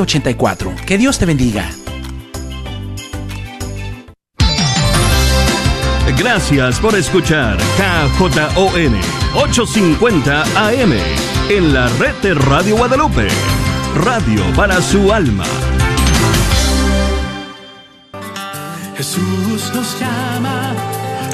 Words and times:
84. 0.00 0.74
Que 0.86 0.98
Dios 0.98 1.18
te 1.18 1.26
bendiga. 1.26 1.70
Gracias 6.16 6.78
por 6.78 6.94
escuchar 6.94 7.56
KJON 7.76 8.94
850 9.34 10.42
AM 10.68 10.92
en 11.48 11.72
la 11.72 11.88
red 11.98 12.14
de 12.22 12.34
Radio 12.34 12.76
Guadalupe. 12.76 13.28
Radio 13.96 14.42
para 14.54 14.80
su 14.80 15.12
alma. 15.12 15.44
Jesús 18.96 19.72
nos 19.74 19.98
llama 19.98 20.74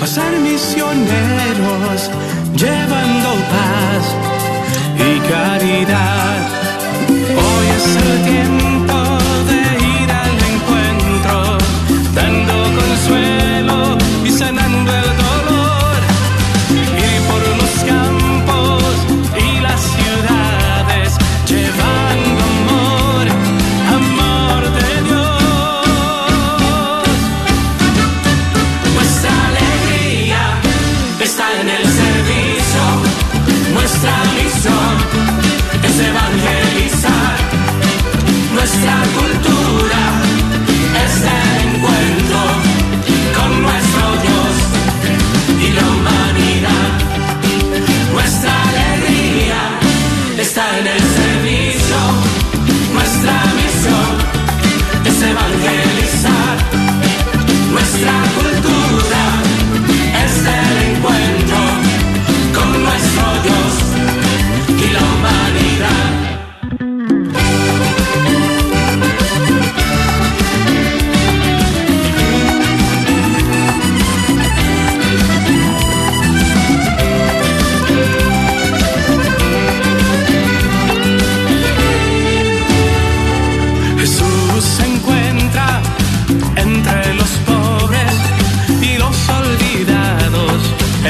a 0.01 0.07
ser 0.07 0.39
misioneros, 0.41 2.11
llevando 2.57 3.35
paz 3.51 4.15
y 4.97 5.21
caridad. 5.29 6.58
Hoy 7.31 7.67
es 7.77 7.97
el 7.97 8.23
tiempo 8.25 8.78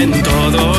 en 0.00 0.22
todo 0.22 0.77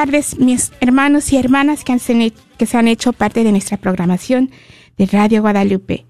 tardes, 0.00 0.38
mis 0.38 0.72
hermanos 0.80 1.30
y 1.30 1.36
hermanas 1.36 1.84
que, 1.84 1.92
han 1.92 1.98
se, 1.98 2.32
que 2.56 2.64
se 2.64 2.78
han 2.78 2.88
hecho 2.88 3.12
parte 3.12 3.44
de 3.44 3.50
nuestra 3.50 3.76
programación 3.76 4.50
de 4.96 5.04
Radio 5.04 5.42
Guadalupe. 5.42 6.06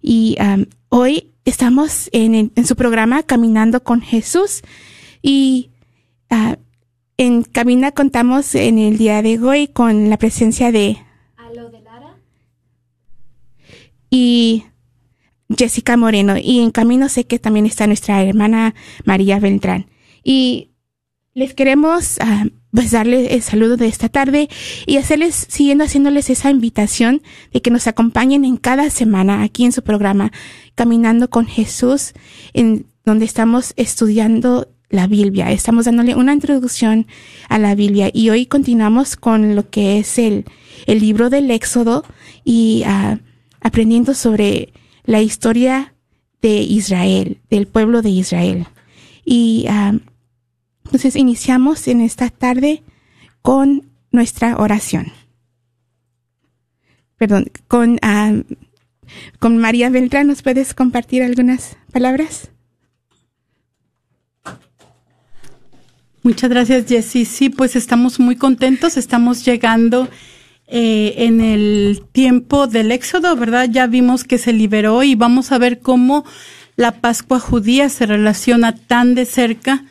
Y 0.00 0.38
um, 0.40 0.64
hoy 0.88 1.34
estamos 1.44 2.08
en, 2.12 2.50
en, 2.54 2.66
su 2.66 2.76
programa 2.76 3.24
Caminando 3.24 3.84
con 3.84 4.00
Jesús. 4.00 4.62
Y 5.20 5.68
uh, 6.30 6.54
en 7.18 7.42
Camina 7.42 7.92
contamos 7.92 8.54
en 8.54 8.78
el 8.78 8.96
día 8.96 9.20
de 9.20 9.38
hoy 9.38 9.68
con 9.68 10.08
la 10.08 10.16
presencia 10.16 10.72
de... 10.72 10.96
Alo 11.36 11.68
de 11.68 11.82
Lara. 11.82 12.16
Y 14.08 14.64
Jessica 15.54 15.98
Moreno. 15.98 16.36
Y 16.42 16.60
en 16.60 16.70
camino 16.70 17.10
sé 17.10 17.26
que 17.26 17.38
también 17.38 17.66
está 17.66 17.86
nuestra 17.86 18.22
hermana 18.22 18.74
María 19.04 19.38
Beltrán. 19.40 19.90
Y 20.24 20.70
les 21.34 21.52
queremos 21.52 22.16
uh, 22.22 22.48
pues 22.76 22.90
darle 22.90 23.34
el 23.34 23.40
saludo 23.40 23.78
de 23.78 23.86
esta 23.86 24.10
tarde 24.10 24.50
y 24.84 24.98
hacerles, 24.98 25.46
siguiendo 25.48 25.84
haciéndoles 25.84 26.28
esa 26.28 26.50
invitación 26.50 27.22
de 27.50 27.62
que 27.62 27.70
nos 27.70 27.86
acompañen 27.86 28.44
en 28.44 28.58
cada 28.58 28.90
semana 28.90 29.42
aquí 29.42 29.64
en 29.64 29.72
su 29.72 29.82
programa 29.82 30.30
Caminando 30.74 31.30
con 31.30 31.46
Jesús, 31.46 32.12
en 32.52 32.84
donde 33.06 33.24
estamos 33.24 33.72
estudiando 33.76 34.68
la 34.90 35.06
Biblia. 35.06 35.50
Estamos 35.52 35.86
dándole 35.86 36.14
una 36.16 36.34
introducción 36.34 37.06
a 37.48 37.58
la 37.58 37.74
Biblia 37.74 38.10
y 38.12 38.28
hoy 38.28 38.44
continuamos 38.44 39.16
con 39.16 39.56
lo 39.56 39.70
que 39.70 39.98
es 39.98 40.18
el, 40.18 40.44
el 40.84 41.00
libro 41.00 41.30
del 41.30 41.50
Éxodo 41.50 42.04
y 42.44 42.84
uh, 42.86 43.16
aprendiendo 43.62 44.12
sobre 44.12 44.74
la 45.06 45.22
historia 45.22 45.94
de 46.42 46.58
Israel, 46.60 47.38
del 47.48 47.68
pueblo 47.68 48.02
de 48.02 48.10
Israel. 48.10 48.66
Y 49.24 49.66
uh, 49.66 49.98
entonces 50.86 51.16
iniciamos 51.16 51.88
en 51.88 52.00
esta 52.00 52.30
tarde 52.30 52.82
con 53.42 53.82
nuestra 54.12 54.56
oración. 54.56 55.12
Perdón, 57.16 57.46
con, 57.66 57.94
uh, 57.94 58.44
con 59.38 59.58
María 59.58 59.90
Beltrán, 59.90 60.28
¿nos 60.28 60.42
puedes 60.42 60.74
compartir 60.74 61.22
algunas 61.22 61.76
palabras? 61.92 62.50
Muchas 66.22 66.50
gracias, 66.50 66.86
Jessy. 66.86 67.24
Sí, 67.24 67.50
pues 67.50 67.76
estamos 67.76 68.18
muy 68.20 68.36
contentos. 68.36 68.96
Estamos 68.96 69.44
llegando 69.44 70.08
eh, 70.66 71.14
en 71.18 71.40
el 71.40 72.02
tiempo 72.12 72.66
del 72.66 72.90
Éxodo, 72.90 73.36
¿verdad? 73.36 73.68
Ya 73.70 73.86
vimos 73.86 74.24
que 74.24 74.38
se 74.38 74.52
liberó 74.52 75.02
y 75.02 75.14
vamos 75.14 75.52
a 75.52 75.58
ver 75.58 75.80
cómo 75.80 76.24
la 76.74 77.00
Pascua 77.00 77.40
judía 77.40 77.88
se 77.88 78.06
relaciona 78.06 78.74
tan 78.76 79.14
de 79.14 79.24
cerca 79.24 79.84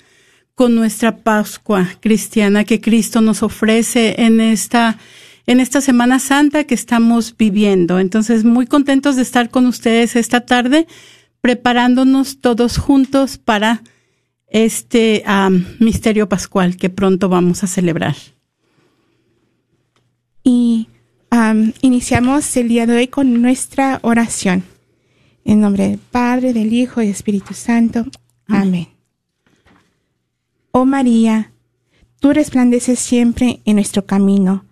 con 0.56 0.74
nuestra 0.74 1.18
Pascua 1.18 1.88
cristiana 2.00 2.64
que 2.64 2.82
Cristo 2.82 3.22
nos 3.22 3.44
ofrece 3.44 4.16
en 4.24 4.40
esta 4.40 4.98
en 5.48 5.60
esta 5.60 5.80
Semana 5.80 6.18
Santa 6.18 6.64
que 6.64 6.74
estamos 6.74 7.36
viviendo. 7.38 8.00
Entonces, 8.00 8.44
muy 8.44 8.66
contentos 8.66 9.16
de 9.16 9.22
estar 9.22 9.52
con 9.52 9.68
ustedes 9.68 10.16
esta 10.16 10.42
tarde, 10.42 10.88
preparándonos 11.42 12.40
todos 12.40 12.78
juntos 12.78 13.38
para 13.38 13.84
este 14.48 15.24
misterio 15.80 16.28
pascual 16.28 16.78
que 16.78 16.90
pronto 16.90 17.30
vamos 17.30 17.64
a 17.64 17.68
celebrar. 17.68 18.16
Y 20.44 20.88
iniciamos 21.82 22.56
el 22.58 22.68
día 22.70 22.88
de 22.88 22.96
hoy 22.96 23.08
con 23.08 23.42
nuestra 23.42 24.00
oración. 24.02 24.64
En 25.44 25.62
nombre 25.62 25.90
del 25.90 26.00
Padre, 26.00 26.54
del 26.54 26.74
Hijo 26.74 27.02
y 27.02 27.06
del 27.06 27.14
Espíritu 27.14 27.54
Santo. 27.54 28.06
Amén. 28.48 28.95
Oh 30.78 30.84
María, 30.84 31.54
tú 32.20 32.34
resplandeces 32.34 33.00
siempre 33.00 33.62
en 33.64 33.78
nuestro 33.78 34.06
camino 34.06 34.66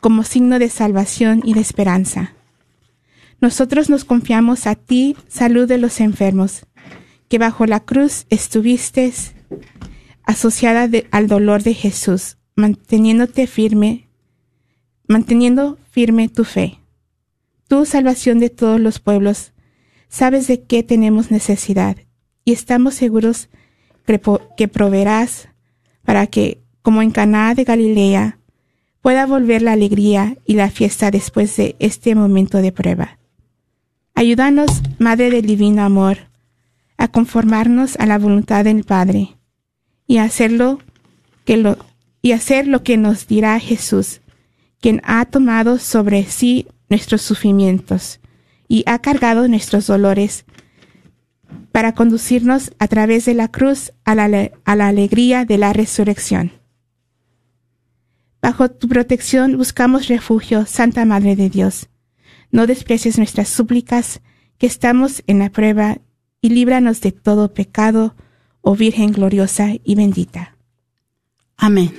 como 0.00 0.24
signo 0.24 0.58
de 0.58 0.68
salvación 0.68 1.42
y 1.44 1.54
de 1.54 1.60
esperanza. 1.60 2.34
Nosotros 3.40 3.88
nos 3.88 4.04
confiamos 4.04 4.66
a 4.66 4.74
ti, 4.74 5.16
salud 5.28 5.68
de 5.68 5.78
los 5.78 6.00
enfermos, 6.00 6.66
que 7.28 7.38
bajo 7.38 7.66
la 7.66 7.78
cruz 7.78 8.26
estuviste 8.30 9.12
asociada 10.24 10.90
al 11.12 11.28
dolor 11.28 11.62
de 11.62 11.74
Jesús, 11.74 12.36
manteniéndote 12.56 13.46
firme, 13.46 14.08
manteniendo 15.06 15.78
firme 15.88 16.28
tu 16.28 16.42
fe. 16.42 16.80
Tú, 17.68 17.86
salvación 17.86 18.40
de 18.40 18.50
todos 18.50 18.80
los 18.80 18.98
pueblos, 18.98 19.52
sabes 20.08 20.48
de 20.48 20.64
qué 20.64 20.82
tenemos 20.82 21.30
necesidad 21.30 21.96
y 22.44 22.52
estamos 22.54 22.94
seguros 22.94 23.50
que 24.56 24.68
proveerás 24.68 25.48
para 26.04 26.26
que, 26.26 26.62
como 26.82 27.02
en 27.02 27.10
Caná 27.10 27.54
de 27.54 27.64
Galilea, 27.64 28.38
pueda 29.00 29.26
volver 29.26 29.62
la 29.62 29.72
alegría 29.72 30.36
y 30.46 30.54
la 30.54 30.70
fiesta 30.70 31.10
después 31.10 31.56
de 31.56 31.76
este 31.78 32.14
momento 32.14 32.58
de 32.58 32.72
prueba. 32.72 33.18
Ayúdanos, 34.14 34.82
Madre 34.98 35.30
del 35.30 35.46
Divino 35.46 35.82
Amor, 35.82 36.18
a 36.96 37.08
conformarnos 37.08 37.96
a 37.96 38.06
la 38.06 38.18
voluntad 38.18 38.64
del 38.64 38.84
Padre 38.84 39.36
y 40.06 40.18
y 42.22 42.32
hacer 42.32 42.66
lo 42.66 42.82
que 42.82 42.96
nos 42.96 43.26
dirá 43.26 43.58
Jesús, 43.58 44.20
quien 44.80 45.00
ha 45.04 45.24
tomado 45.24 45.78
sobre 45.78 46.24
sí 46.24 46.66
nuestros 46.88 47.22
sufrimientos 47.22 48.20
y 48.68 48.84
ha 48.86 49.00
cargado 49.00 49.48
nuestros 49.48 49.86
dolores 49.86 50.44
para 51.72 51.94
conducirnos 51.94 52.72
a 52.78 52.88
través 52.88 53.24
de 53.24 53.34
la 53.34 53.48
cruz 53.48 53.92
a 54.04 54.14
la, 54.14 54.50
a 54.64 54.76
la 54.76 54.88
alegría 54.88 55.44
de 55.44 55.58
la 55.58 55.72
resurrección. 55.72 56.52
Bajo 58.40 58.70
tu 58.70 58.88
protección 58.88 59.56
buscamos 59.56 60.08
refugio, 60.08 60.66
Santa 60.66 61.04
Madre 61.04 61.36
de 61.36 61.48
Dios. 61.48 61.88
No 62.50 62.66
desprecies 62.66 63.18
nuestras 63.18 63.48
súplicas, 63.48 64.20
que 64.58 64.66
estamos 64.66 65.22
en 65.26 65.38
la 65.38 65.50
prueba, 65.50 65.98
y 66.40 66.50
líbranos 66.50 67.00
de 67.00 67.10
todo 67.10 67.54
pecado, 67.54 68.14
oh 68.60 68.76
Virgen 68.76 69.12
gloriosa 69.12 69.70
y 69.82 69.94
bendita. 69.94 70.56
Amén. 71.56 71.92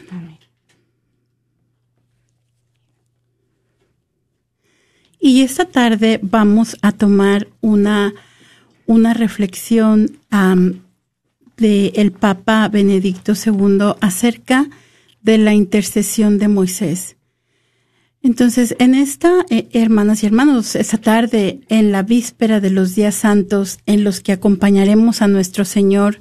Y 5.20 5.42
esta 5.42 5.66
tarde 5.66 6.20
vamos 6.22 6.78
a 6.84 6.92
tomar 6.92 7.48
una, 7.62 8.14
una 8.86 9.14
reflexión 9.14 10.18
del 10.30 11.92
el 11.96 12.12
Papa 12.12 12.68
Benedicto 12.68 13.34
II 13.34 13.96
acerca 14.02 14.64
de 14.64 14.86
de 15.26 15.40
la 15.40 15.56
intercesión 15.56 16.38
de 16.38 16.48
Moisés. 16.48 17.18
Entonces, 18.22 18.76
en 18.80 18.94
esta, 18.94 19.44
eh, 19.50 19.68
hermanas 19.74 20.22
y 20.22 20.28
hermanos, 20.28 20.76
esta 20.76 21.00
tarde, 21.00 21.62
en 21.68 21.92
la 21.92 22.04
víspera 22.04 22.60
de 22.60 22.70
los 22.70 22.94
días 22.94 23.16
santos, 23.16 23.80
en 23.88 24.04
los 24.04 24.20
que 24.20 24.32
acompañaremos 24.32 25.24
a 25.24 25.28
nuestro 25.28 25.66
Señor 25.66 26.20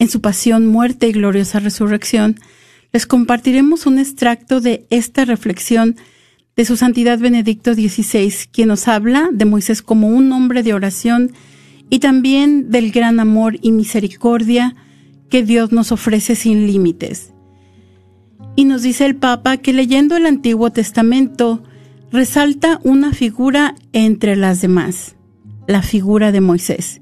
en 0.00 0.08
su 0.08 0.20
pasión, 0.20 0.66
muerte 0.66 1.08
y 1.08 1.12
gloriosa 1.12 1.60
resurrección, 1.60 2.40
les 2.92 3.06
compartiremos 3.06 3.86
un 3.86 4.00
extracto 4.00 4.60
de 4.60 4.84
esta 4.90 5.24
reflexión 5.24 5.96
de 6.56 6.64
su 6.64 6.76
Santidad 6.76 7.20
Benedicto 7.20 7.74
XVI, 7.74 8.32
quien 8.50 8.68
nos 8.68 8.88
habla 8.88 9.28
de 9.32 9.44
Moisés 9.44 9.80
como 9.80 10.08
un 10.08 10.32
hombre 10.32 10.64
de 10.64 10.74
oración 10.74 11.32
y 11.90 11.98
también 11.98 12.70
del 12.70 12.92
gran 12.92 13.20
amor 13.20 13.58
y 13.60 13.72
misericordia 13.72 14.76
que 15.28 15.42
Dios 15.42 15.72
nos 15.72 15.92
ofrece 15.92 16.36
sin 16.36 16.66
límites. 16.66 17.32
Y 18.56 18.64
nos 18.64 18.82
dice 18.82 19.06
el 19.06 19.16
Papa 19.16 19.56
que 19.56 19.72
leyendo 19.72 20.16
el 20.16 20.26
Antiguo 20.26 20.70
Testamento 20.70 21.62
resalta 22.12 22.80
una 22.84 23.12
figura 23.12 23.74
entre 23.92 24.36
las 24.36 24.60
demás, 24.60 25.16
la 25.66 25.82
figura 25.82 26.32
de 26.32 26.40
Moisés, 26.40 27.00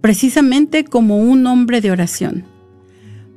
precisamente 0.00 0.84
como 0.84 1.18
un 1.18 1.46
hombre 1.46 1.80
de 1.80 1.90
oración. 1.90 2.44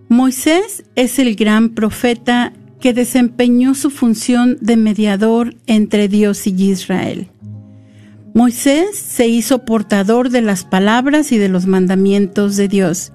Moisés 0.07 0.83
es 0.95 1.17
el 1.17 1.35
gran 1.35 1.69
profeta 1.69 2.53
que 2.79 2.93
desempeñó 2.93 3.73
su 3.73 3.89
función 3.89 4.57
de 4.61 4.77
mediador 4.77 5.55
entre 5.65 6.07
Dios 6.07 6.45
y 6.45 6.51
Israel. 6.51 7.29
Moisés 8.35 8.97
se 8.97 9.29
hizo 9.29 9.63
portador 9.63 10.29
de 10.29 10.41
las 10.41 10.65
palabras 10.65 11.31
y 11.31 11.37
de 11.37 11.47
los 11.47 11.67
mandamientos 11.67 12.57
de 12.57 12.67
Dios, 12.67 13.13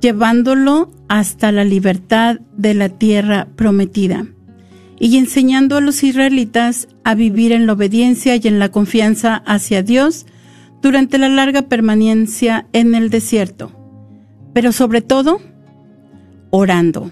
llevándolo 0.00 0.92
hasta 1.08 1.50
la 1.50 1.64
libertad 1.64 2.38
de 2.56 2.74
la 2.74 2.90
tierra 2.90 3.48
prometida 3.56 4.28
y 5.00 5.16
enseñando 5.16 5.76
a 5.76 5.80
los 5.80 6.04
israelitas 6.04 6.86
a 7.02 7.16
vivir 7.16 7.50
en 7.50 7.66
la 7.66 7.72
obediencia 7.72 8.36
y 8.36 8.42
en 8.44 8.60
la 8.60 8.68
confianza 8.68 9.34
hacia 9.46 9.82
Dios 9.82 10.26
durante 10.80 11.18
la 11.18 11.28
larga 11.28 11.62
permanencia 11.62 12.68
en 12.72 12.94
el 12.94 13.10
desierto, 13.10 13.72
pero 14.52 14.70
sobre 14.70 15.00
todo 15.00 15.40
orando. 16.50 17.10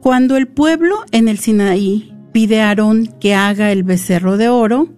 Cuando 0.00 0.38
el 0.38 0.48
pueblo 0.48 1.04
en 1.12 1.28
el 1.28 1.36
Sinaí 1.36 2.14
pide 2.32 2.62
a 2.62 2.68
Aarón 2.68 3.06
que 3.20 3.34
haga 3.34 3.70
el 3.70 3.82
becerro 3.82 4.38
de 4.38 4.48
oro, 4.48 4.88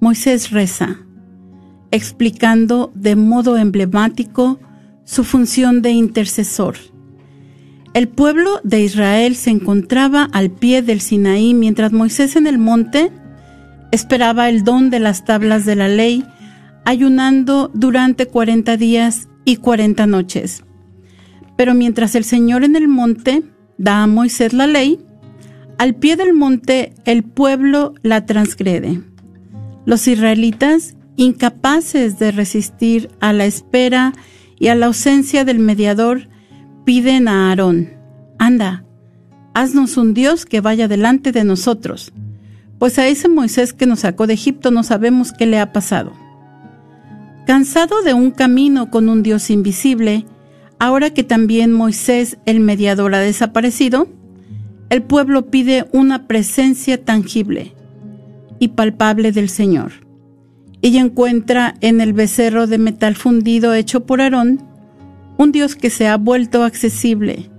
Moisés 0.00 0.50
reza, 0.50 0.98
explicando 1.90 2.92
de 2.94 3.16
modo 3.16 3.56
emblemático 3.56 4.60
su 5.04 5.24
función 5.24 5.80
de 5.80 5.90
intercesor. 5.90 6.76
El 7.94 8.08
pueblo 8.08 8.60
de 8.62 8.82
Israel 8.82 9.36
se 9.36 9.50
encontraba 9.50 10.28
al 10.32 10.50
pie 10.50 10.82
del 10.82 11.00
Sinaí 11.00 11.54
mientras 11.54 11.92
Moisés 11.92 12.36
en 12.36 12.46
el 12.46 12.58
monte 12.58 13.10
esperaba 13.90 14.50
el 14.50 14.64
don 14.64 14.90
de 14.90 15.00
las 15.00 15.24
tablas 15.24 15.64
de 15.64 15.76
la 15.76 15.88
ley, 15.88 16.24
ayunando 16.84 17.70
durante 17.72 18.26
cuarenta 18.26 18.76
días 18.76 19.28
y 19.46 19.56
cuarenta 19.56 20.06
noches. 20.06 20.62
Pero 21.56 21.72
mientras 21.72 22.14
el 22.14 22.24
Señor 22.24 22.64
en 22.64 22.76
el 22.76 22.86
monte 22.86 23.44
da 23.78 24.02
a 24.02 24.06
Moisés 24.06 24.52
la 24.52 24.66
ley, 24.66 24.98
al 25.78 25.94
pie 25.94 26.16
del 26.16 26.34
monte 26.34 26.92
el 27.06 27.24
pueblo 27.24 27.94
la 28.02 28.26
transgrede. 28.26 29.00
Los 29.86 30.08
israelitas, 30.08 30.96
incapaces 31.14 32.18
de 32.18 32.32
resistir 32.32 33.08
a 33.20 33.32
la 33.32 33.46
espera 33.46 34.12
y 34.58 34.66
a 34.66 34.74
la 34.74 34.86
ausencia 34.86 35.44
del 35.44 35.60
mediador, 35.60 36.28
piden 36.84 37.28
a 37.28 37.50
Aarón, 37.50 37.90
anda, 38.36 38.84
haznos 39.54 39.96
un 39.96 40.12
Dios 40.12 40.44
que 40.44 40.60
vaya 40.60 40.88
delante 40.88 41.30
de 41.30 41.44
nosotros, 41.44 42.12
pues 42.80 42.98
a 42.98 43.06
ese 43.06 43.28
Moisés 43.28 43.72
que 43.72 43.86
nos 43.86 44.00
sacó 44.00 44.26
de 44.26 44.34
Egipto 44.34 44.72
no 44.72 44.82
sabemos 44.82 45.32
qué 45.32 45.46
le 45.46 45.60
ha 45.60 45.72
pasado. 45.72 46.12
Cansado 47.46 48.02
de 48.02 48.12
un 48.12 48.32
camino 48.32 48.90
con 48.90 49.08
un 49.08 49.22
Dios 49.22 49.50
invisible, 49.50 50.26
ahora 50.80 51.10
que 51.10 51.22
también 51.22 51.72
Moisés 51.72 52.38
el 52.44 52.58
mediador 52.58 53.14
ha 53.14 53.20
desaparecido, 53.20 54.08
el 54.90 55.04
pueblo 55.04 55.46
pide 55.46 55.86
una 55.92 56.26
presencia 56.26 57.04
tangible 57.04 57.75
y 58.58 58.68
palpable 58.68 59.32
del 59.32 59.48
Señor. 59.48 59.92
Ella 60.82 61.00
encuentra 61.00 61.74
en 61.80 62.00
el 62.00 62.12
becerro 62.12 62.66
de 62.66 62.78
metal 62.78 63.16
fundido 63.16 63.74
hecho 63.74 64.06
por 64.06 64.20
Aarón 64.20 64.62
un 65.38 65.52
Dios 65.52 65.74
que 65.74 65.90
se 65.90 66.08
ha 66.08 66.16
vuelto 66.16 66.62
accesible, 66.62 67.50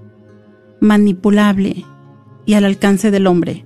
manipulable 0.80 1.86
y 2.46 2.54
al 2.54 2.66
alcance 2.66 3.12
del 3.12 3.28
hombre. 3.28 3.66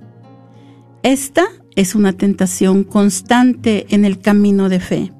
Esta 1.02 1.46
es 1.76 1.94
una 1.94 2.12
tentación 2.12 2.84
constante 2.84 3.86
en 3.90 4.04
el 4.04 4.18
camino 4.18 4.68
de 4.68 4.80
fe. 4.80 5.12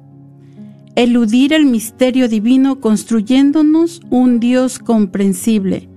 Eludir 0.95 1.53
el 1.53 1.65
misterio 1.65 2.29
divino 2.29 2.79
construyéndonos 2.79 4.01
un 4.09 4.39
Dios 4.39 4.77
comprensible, 4.77 5.89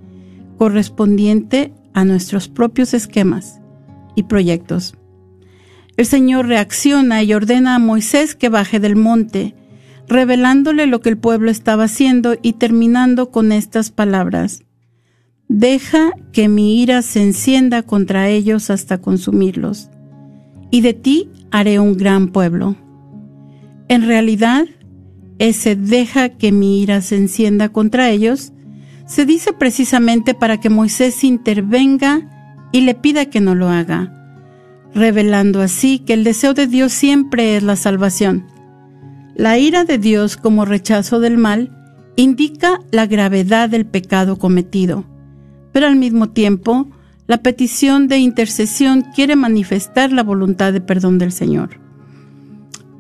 correspondiente 0.57 1.75
a 1.93 2.05
nuestros 2.05 2.49
propios 2.49 2.95
esquemas 2.95 3.61
y 4.15 4.23
proyectos. 4.23 4.97
El 5.97 6.07
Señor 6.07 6.47
reacciona 6.47 7.23
y 7.23 7.33
ordena 7.33 7.75
a 7.75 7.79
Moisés 7.79 8.35
que 8.35 8.49
baje 8.49 8.81
del 8.81 8.97
monte, 8.97 9.55
revelándole 10.09 10.87
lo 10.87 11.01
que 11.01 11.09
el 11.09 11.19
pueblo 11.19 11.51
estaba 11.51 11.85
haciendo 11.85 12.37
y 12.43 12.55
terminando 12.55 13.31
con 13.31 13.51
estas 13.51 13.91
palabras. 13.91 14.63
Deja 15.49 16.11
que 16.33 16.49
mi 16.49 16.83
ira 16.83 17.03
se 17.03 17.23
encienda 17.23 17.83
contra 17.83 18.29
ellos 18.29 18.69
hasta 18.69 18.99
consumirlos, 18.99 19.91
y 20.71 20.81
de 20.81 20.93
ti 20.93 21.31
haré 21.51 21.79
un 21.79 21.97
gran 21.97 22.29
pueblo. 22.29 22.77
En 23.89 24.07
realidad, 24.07 24.67
ese 25.39 25.77
deja 25.77 26.31
que 26.31 26.53
mi 26.53 26.83
ira 26.83 27.01
se 27.01 27.17
encienda 27.17 27.69
contra 27.69 28.11
ellos 28.11 28.53
se 29.07 29.25
dice 29.25 29.53
precisamente 29.53 30.35
para 30.35 30.59
que 30.59 30.69
Moisés 30.69 31.23
intervenga 31.25 32.29
y 32.73 32.81
le 32.81 32.95
pida 32.95 33.27
que 33.27 33.41
no 33.41 33.55
lo 33.55 33.69
haga, 33.69 34.26
revelando 34.97 35.61
así 35.61 35.99
que 36.01 36.15
el 36.15 36.25
deseo 36.25 36.55
de 36.55 36.67
Dios 36.67 36.93
siempre 36.93 37.57
es 37.57 37.63
la 37.63 37.77
salvación. 37.77 38.47
La 39.35 39.59
ira 39.59 39.85
de 39.85 39.99
Dios 39.99 40.37
como 40.37 40.65
rechazo 40.65 41.21
del 41.21 41.37
mal 41.37 41.71
indica 42.17 42.81
la 42.91 43.07
gravedad 43.07 43.69
del 43.69 43.85
pecado 43.85 44.39
cometido, 44.39 45.05
pero 45.73 45.87
al 45.87 45.97
mismo 45.97 46.31
tiempo 46.31 46.89
la 47.27 47.43
petición 47.43 48.09
de 48.09 48.19
intercesión 48.19 49.05
quiere 49.15 49.37
manifestar 49.37 50.13
la 50.13 50.23
voluntad 50.23 50.73
de 50.73 50.81
perdón 50.81 51.19
del 51.19 51.33
Señor. 51.33 51.79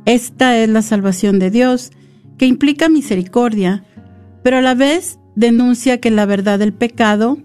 Esta 0.04 0.58
es 0.58 0.68
la 0.68 0.82
salvación 0.82 1.38
de 1.38 1.50
Dios, 1.50 1.90
que 2.36 2.46
implica 2.46 2.90
misericordia, 2.90 3.84
pero 4.42 4.58
a 4.58 4.62
la 4.62 4.74
vez 4.74 5.18
denuncia 5.34 6.00
que 6.00 6.10
la 6.10 6.26
verdad 6.26 6.58
del 6.58 6.74
pecado, 6.74 7.38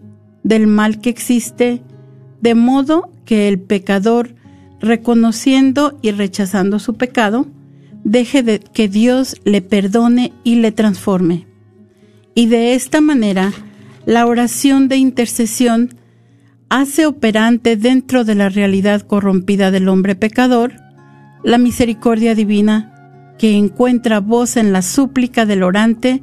del 0.43 0.67
mal 0.67 0.99
que 0.99 1.09
existe, 1.09 1.81
de 2.41 2.55
modo 2.55 3.09
que 3.23 3.47
el 3.47 3.59
pecador, 3.59 4.35
reconociendo 4.81 5.97
y 6.01 6.11
rechazando 6.11 6.79
su 6.79 6.95
pecado, 6.95 7.47
deje 8.03 8.43
de 8.43 8.59
que 8.59 8.87
Dios 8.87 9.35
le 9.45 9.61
perdone 9.61 10.33
y 10.43 10.55
le 10.55 10.71
transforme. 10.71 11.47
Y 12.33 12.47
de 12.47 12.73
esta 12.73 13.01
manera, 13.01 13.53
la 14.05 14.25
oración 14.25 14.87
de 14.87 14.97
intercesión 14.97 15.95
hace 16.69 17.05
operante 17.05 17.75
dentro 17.75 18.23
de 18.23 18.35
la 18.35 18.49
realidad 18.49 19.01
corrompida 19.01 19.71
del 19.71 19.87
hombre 19.89 20.15
pecador 20.15 20.73
la 21.43 21.57
misericordia 21.57 22.35
divina 22.35 23.35
que 23.37 23.57
encuentra 23.57 24.19
voz 24.19 24.57
en 24.57 24.71
la 24.71 24.81
súplica 24.81 25.45
del 25.45 25.63
orante 25.63 26.21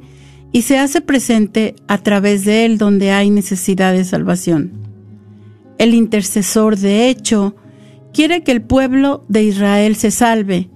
y 0.51 0.63
se 0.63 0.77
hace 0.77 1.01
presente 1.01 1.75
a 1.87 1.97
través 1.97 2.45
de 2.45 2.65
él 2.65 2.77
donde 2.77 3.11
hay 3.11 3.29
necesidad 3.29 3.93
de 3.93 4.05
salvación. 4.05 4.71
El 5.77 5.93
intercesor, 5.93 6.77
de 6.77 7.09
hecho, 7.09 7.55
quiere 8.13 8.43
que 8.43 8.51
el 8.51 8.61
pueblo 8.61 9.25
de 9.27 9.43
Israel 9.43 9.95
se 9.95 10.11
salve, 10.11 10.69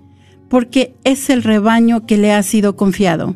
porque 0.50 0.96
es 1.04 1.30
el 1.30 1.44
rebaño 1.44 2.06
que 2.06 2.18
le 2.18 2.32
ha 2.32 2.44
sido 2.44 2.76
confiado, 2.76 3.36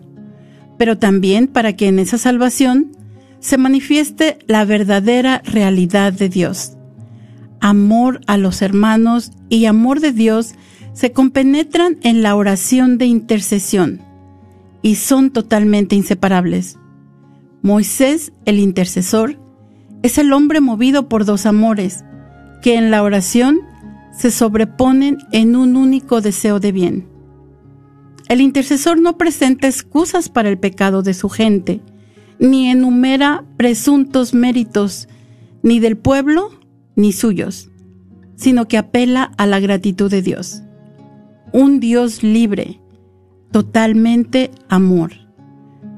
pero 0.77 0.97
también 0.97 1.47
para 1.47 1.73
que 1.73 1.87
en 1.87 1.99
esa 1.99 2.17
salvación 2.17 2.91
se 3.39 3.57
manifieste 3.57 4.39
la 4.47 4.65
verdadera 4.65 5.41
realidad 5.45 6.13
de 6.13 6.29
Dios. 6.29 6.73
Amor 7.59 8.21
a 8.27 8.37
los 8.37 8.61
hermanos 8.61 9.31
y 9.49 9.65
amor 9.65 9.99
de 9.99 10.11
Dios 10.11 10.53
se 10.93 11.11
compenetran 11.11 11.97
en 12.03 12.23
la 12.23 12.35
oración 12.35 12.97
de 12.97 13.05
intercesión 13.05 14.01
y 14.81 14.95
son 14.95 15.31
totalmente 15.31 15.95
inseparables. 15.95 16.77
Moisés, 17.61 18.31
el 18.45 18.59
intercesor, 18.59 19.39
es 20.03 20.17
el 20.17 20.31
hombre 20.33 20.61
movido 20.61 21.09
por 21.09 21.25
dos 21.25 21.45
amores, 21.45 22.03
que 22.61 22.75
en 22.75 22.91
la 22.91 23.03
oración 23.03 23.59
se 24.17 24.31
sobreponen 24.31 25.19
en 25.31 25.55
un 25.55 25.75
único 25.75 26.21
deseo 26.21 26.59
de 26.59 26.71
bien. 26.71 27.07
El 28.27 28.41
intercesor 28.41 28.99
no 28.99 29.17
presenta 29.17 29.67
excusas 29.67 30.27
para 30.27 30.49
el 30.49 30.57
pecado 30.57 31.03
de 31.03 31.13
su 31.13 31.29
gente, 31.29 31.81
ni 32.39 32.69
enumera 32.69 33.45
presuntos 33.57 34.33
méritos, 34.33 35.07
ni 35.61 35.79
del 35.79 35.97
pueblo, 35.97 36.49
ni 36.95 37.13
suyos, 37.13 37.69
sino 38.35 38.67
que 38.67 38.77
apela 38.77 39.31
a 39.37 39.45
la 39.45 39.59
gratitud 39.59 40.09
de 40.09 40.21
Dios. 40.21 40.63
Un 41.53 41.79
Dios 41.79 42.23
libre, 42.23 42.81
totalmente 43.51 44.51
amor, 44.67 45.13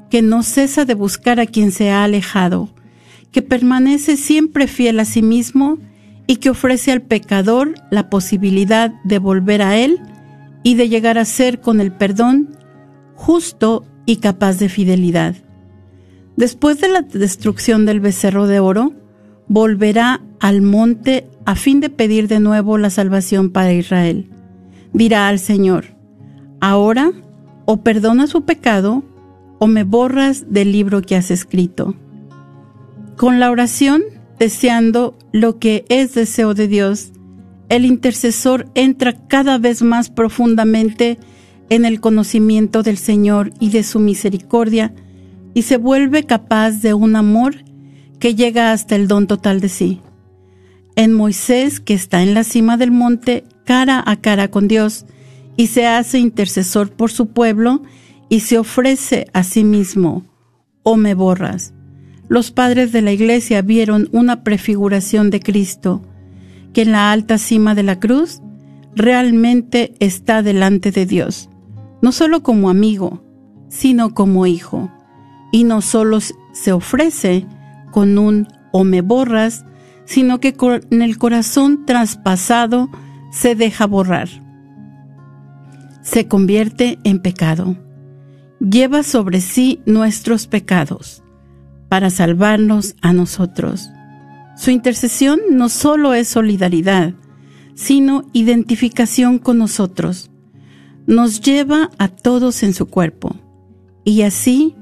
que 0.09 0.21
no 0.21 0.43
cesa 0.43 0.85
de 0.85 0.93
buscar 0.93 1.39
a 1.39 1.45
quien 1.45 1.71
se 1.71 1.89
ha 1.89 2.03
alejado, 2.03 2.69
que 3.31 3.41
permanece 3.41 4.17
siempre 4.17 4.67
fiel 4.67 4.99
a 4.99 5.05
sí 5.05 5.21
mismo 5.21 5.79
y 6.29 6.35
que 6.35 6.51
ofrece 6.51 6.91
al 6.91 7.01
pecador 7.01 7.73
la 7.89 8.07
posibilidad 8.11 8.93
de 9.03 9.17
volver 9.17 9.63
a 9.63 9.77
Él 9.77 9.99
y 10.61 10.75
de 10.75 10.87
llegar 10.87 11.17
a 11.17 11.25
ser 11.25 11.59
con 11.59 11.81
el 11.81 11.91
perdón 11.91 12.55
justo 13.15 13.83
y 14.05 14.17
capaz 14.17 14.59
de 14.59 14.69
fidelidad. 14.69 15.35
Después 16.37 16.79
de 16.81 16.89
la 16.89 17.01
destrucción 17.01 17.87
del 17.87 17.99
becerro 17.99 18.45
de 18.45 18.59
oro, 18.59 18.93
volverá 19.47 20.21
al 20.39 20.61
monte 20.61 21.27
a 21.45 21.55
fin 21.55 21.79
de 21.79 21.89
pedir 21.89 22.27
de 22.27 22.39
nuevo 22.39 22.77
la 22.77 22.91
salvación 22.91 23.49
para 23.49 23.73
Israel. 23.73 24.29
Dirá 24.93 25.29
al 25.29 25.39
Señor, 25.39 25.95
ahora 26.61 27.11
o 27.65 27.81
perdona 27.81 28.27
su 28.27 28.45
pecado 28.45 29.03
o 29.57 29.65
me 29.65 29.83
borras 29.83 30.45
del 30.47 30.73
libro 30.73 31.01
que 31.01 31.15
has 31.15 31.31
escrito. 31.31 31.95
Con 33.17 33.39
la 33.39 33.49
oración, 33.49 34.03
deseando 34.39 35.17
lo 35.33 35.59
que 35.59 35.85
es 35.89 36.15
deseo 36.15 36.53
de 36.53 36.67
Dios, 36.67 37.11
el 37.67 37.85
intercesor 37.85 38.71
entra 38.73 39.13
cada 39.27 39.57
vez 39.57 39.83
más 39.83 40.09
profundamente 40.09 41.19
en 41.69 41.85
el 41.85 41.99
conocimiento 41.99 42.81
del 42.81 42.97
Señor 42.97 43.51
y 43.59 43.69
de 43.69 43.83
su 43.83 43.99
misericordia, 43.99 44.93
y 45.53 45.63
se 45.63 45.77
vuelve 45.77 46.23
capaz 46.23 46.81
de 46.81 46.93
un 46.93 47.15
amor 47.15 47.63
que 48.19 48.33
llega 48.33 48.71
hasta 48.71 48.95
el 48.95 49.07
don 49.07 49.27
total 49.27 49.61
de 49.61 49.69
sí. 49.69 50.01
En 50.95 51.13
Moisés, 51.13 51.79
que 51.79 51.93
está 51.93 52.23
en 52.23 52.33
la 52.33 52.43
cima 52.43 52.77
del 52.77 52.91
monte, 52.91 53.43
cara 53.65 54.03
a 54.05 54.15
cara 54.15 54.49
con 54.49 54.67
Dios, 54.67 55.05
y 55.57 55.67
se 55.67 55.85
hace 55.85 56.17
intercesor 56.19 56.91
por 56.91 57.11
su 57.11 57.27
pueblo, 57.27 57.83
y 58.29 58.41
se 58.41 58.57
ofrece 58.57 59.27
a 59.33 59.43
sí 59.43 59.63
mismo, 59.63 60.25
o 60.83 60.95
me 60.95 61.13
borras. 61.13 61.73
Los 62.29 62.51
padres 62.51 62.91
de 62.91 63.01
la 63.01 63.11
iglesia 63.11 63.63
vieron 63.63 64.07
una 64.11 64.43
prefiguración 64.43 65.31
de 65.31 65.39
Cristo, 65.39 66.03
que 66.73 66.83
en 66.83 66.91
la 66.91 67.11
alta 67.11 67.39
cima 67.39 67.73
de 67.73 67.81
la 67.81 67.99
cruz 67.99 68.43
realmente 68.95 69.95
está 69.99 70.43
delante 70.43 70.91
de 70.91 71.07
Dios, 71.07 71.49
no 72.03 72.11
solo 72.11 72.43
como 72.43 72.69
amigo, 72.69 73.23
sino 73.67 74.13
como 74.13 74.45
hijo 74.45 74.91
y 75.51 75.63
no 75.63 75.81
solo 75.81 76.19
se 76.21 76.71
ofrece 76.71 77.47
con 77.91 78.19
un 78.19 78.47
o 78.71 78.83
me 78.83 79.01
borras, 79.01 79.65
sino 80.05 80.39
que 80.39 80.53
con 80.53 80.81
el 80.91 81.17
corazón 81.17 81.83
traspasado 81.87 82.91
se 83.31 83.55
deja 83.55 83.87
borrar. 83.87 84.29
Se 86.03 86.27
convierte 86.27 86.99
en 87.03 87.23
pecado. 87.23 87.75
Lleva 88.59 89.01
sobre 89.01 89.41
sí 89.41 89.81
nuestros 89.87 90.45
pecados 90.45 91.23
para 91.89 92.09
salvarnos 92.09 92.95
a 93.01 93.13
nosotros. 93.13 93.89
Su 94.55 94.71
intercesión 94.71 95.39
no 95.51 95.69
solo 95.69 96.13
es 96.13 96.27
solidaridad, 96.27 97.13
sino 97.73 98.25
identificación 98.33 99.39
con 99.39 99.57
nosotros. 99.57 100.29
Nos 101.07 101.41
lleva 101.41 101.89
a 101.97 102.07
todos 102.07 102.61
en 102.63 102.73
su 102.73 102.85
cuerpo 102.85 103.35
y 104.03 104.21
así 104.21 104.75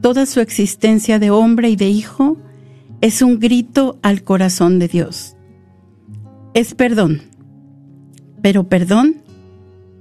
toda 0.00 0.26
su 0.26 0.40
existencia 0.40 1.18
de 1.18 1.30
hombre 1.30 1.70
y 1.70 1.76
de 1.76 1.88
hijo 1.88 2.36
es 3.00 3.22
un 3.22 3.38
grito 3.38 3.98
al 4.02 4.22
corazón 4.22 4.78
de 4.78 4.88
Dios. 4.88 5.36
Es 6.52 6.74
perdón, 6.74 7.22
pero 8.42 8.68
perdón 8.68 9.22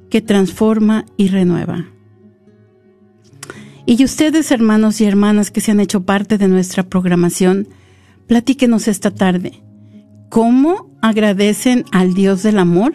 que 0.09 0.21
transforma 0.21 1.05
y 1.17 1.27
renueva. 1.27 1.85
Y 3.91 4.05
ustedes, 4.05 4.51
hermanos 4.51 5.01
y 5.01 5.05
hermanas 5.05 5.50
que 5.50 5.62
se 5.62 5.72
han 5.72 5.79
hecho 5.79 6.03
parte 6.03 6.38
de 6.38 6.48
nuestra 6.48 6.84
programación, 6.84 7.67
platíquenos 8.27 8.88
esta 8.88 9.10
tarde. 9.10 9.63
¿Cómo 10.29 10.91
agradecen 11.01 11.86
al 11.91 12.13
Dios 12.13 12.43
del 12.43 12.60
amor 12.60 12.93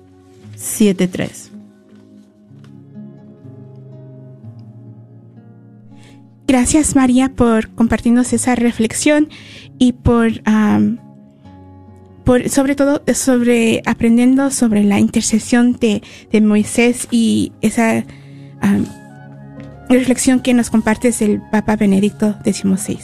Gracias 6.47 6.95
María 6.95 7.35
por 7.35 7.71
compartirnos 7.75 8.33
esa 8.33 8.55
reflexión 8.55 9.29
y 9.79 9.93
por 9.93 10.43
sobre 12.49 12.75
todo 12.75 13.03
sobre 13.15 13.83
aprendiendo 13.85 14.51
sobre 14.51 14.85
la 14.85 15.01
intercesión 15.01 15.75
de, 15.75 16.03
de 16.31 16.41
Moisés 16.41 17.09
y 17.11 17.53
esa 17.61 18.05
reflexión 19.89 20.41
que 20.41 20.55
nos 20.55 20.71
comparte 20.71 21.09
es 21.09 21.23
el 21.23 21.41
Papa 21.51 21.77
Benedicto 21.77 22.37
XVI. 22.45 22.99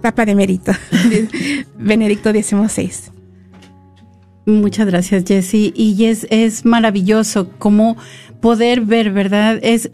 Papa 0.00 0.24
de 0.26 0.34
mérito, 0.34 0.72
Benedicto 1.78 2.32
XVI. 2.32 3.21
Muchas 4.44 4.86
gracias, 4.86 5.24
Jesse. 5.26 5.72
Y 5.74 6.04
es, 6.04 6.64
maravilloso 6.64 7.50
como 7.58 7.96
poder 8.40 8.80
ver, 8.80 9.12
¿verdad? 9.12 9.60
Es 9.62 9.90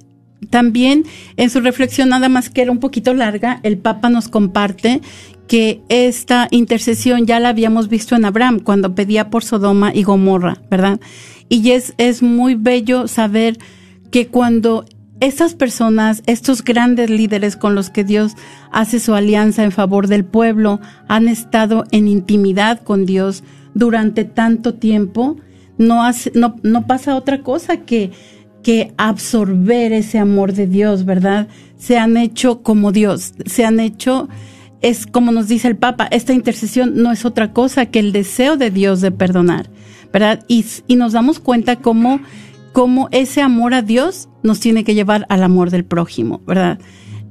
también 0.50 1.04
en 1.36 1.50
su 1.50 1.60
reflexión, 1.60 2.08
nada 2.08 2.28
más 2.28 2.48
que 2.48 2.62
era 2.62 2.72
un 2.72 2.78
poquito 2.78 3.12
larga, 3.12 3.60
el 3.62 3.76
Papa 3.76 4.08
nos 4.08 4.28
comparte 4.28 5.02
que 5.48 5.82
esta 5.88 6.48
intercesión 6.50 7.26
ya 7.26 7.40
la 7.40 7.50
habíamos 7.50 7.88
visto 7.88 8.14
en 8.14 8.24
Abraham 8.24 8.60
cuando 8.60 8.94
pedía 8.94 9.30
por 9.30 9.44
Sodoma 9.44 9.92
y 9.94 10.02
Gomorra, 10.02 10.62
¿verdad? 10.70 11.00
Y 11.48 11.70
es, 11.70 11.94
es 11.98 12.22
muy 12.22 12.54
bello 12.54 13.08
saber 13.08 13.58
que 14.10 14.28
cuando 14.28 14.84
estas 15.20 15.54
personas, 15.54 16.22
estos 16.26 16.62
grandes 16.62 17.10
líderes 17.10 17.56
con 17.56 17.74
los 17.74 17.90
que 17.90 18.04
Dios 18.04 18.34
hace 18.70 19.00
su 19.00 19.14
alianza 19.14 19.64
en 19.64 19.72
favor 19.72 20.06
del 20.06 20.24
pueblo, 20.24 20.80
han 21.08 21.28
estado 21.28 21.84
en 21.90 22.06
intimidad 22.06 22.80
con 22.82 23.04
Dios 23.04 23.42
durante 23.78 24.24
tanto 24.24 24.74
tiempo, 24.74 25.36
no, 25.78 26.04
hace, 26.04 26.32
no, 26.34 26.56
no 26.62 26.86
pasa 26.86 27.16
otra 27.16 27.42
cosa 27.42 27.78
que, 27.78 28.10
que 28.62 28.92
absorber 28.96 29.92
ese 29.92 30.18
amor 30.18 30.52
de 30.52 30.66
Dios, 30.66 31.04
¿verdad? 31.04 31.48
Se 31.76 31.98
han 31.98 32.16
hecho 32.16 32.62
como 32.62 32.92
Dios, 32.92 33.34
se 33.46 33.64
han 33.64 33.78
hecho, 33.80 34.28
es 34.80 35.06
como 35.06 35.32
nos 35.32 35.48
dice 35.48 35.68
el 35.68 35.76
Papa, 35.76 36.08
esta 36.10 36.32
intercesión 36.32 37.00
no 37.02 37.12
es 37.12 37.24
otra 37.24 37.52
cosa 37.52 37.86
que 37.86 38.00
el 38.00 38.12
deseo 38.12 38.56
de 38.56 38.70
Dios 38.70 39.00
de 39.00 39.12
perdonar, 39.12 39.70
¿verdad? 40.12 40.44
Y, 40.48 40.64
y 40.86 40.96
nos 40.96 41.12
damos 41.12 41.38
cuenta 41.38 41.76
cómo 41.76 42.20
cómo 42.72 43.08
ese 43.10 43.42
amor 43.42 43.74
a 43.74 43.82
Dios 43.82 44.28
nos 44.44 44.60
tiene 44.60 44.84
que 44.84 44.94
llevar 44.94 45.26
al 45.30 45.42
amor 45.42 45.70
del 45.70 45.84
prójimo, 45.84 46.42
¿verdad? 46.46 46.78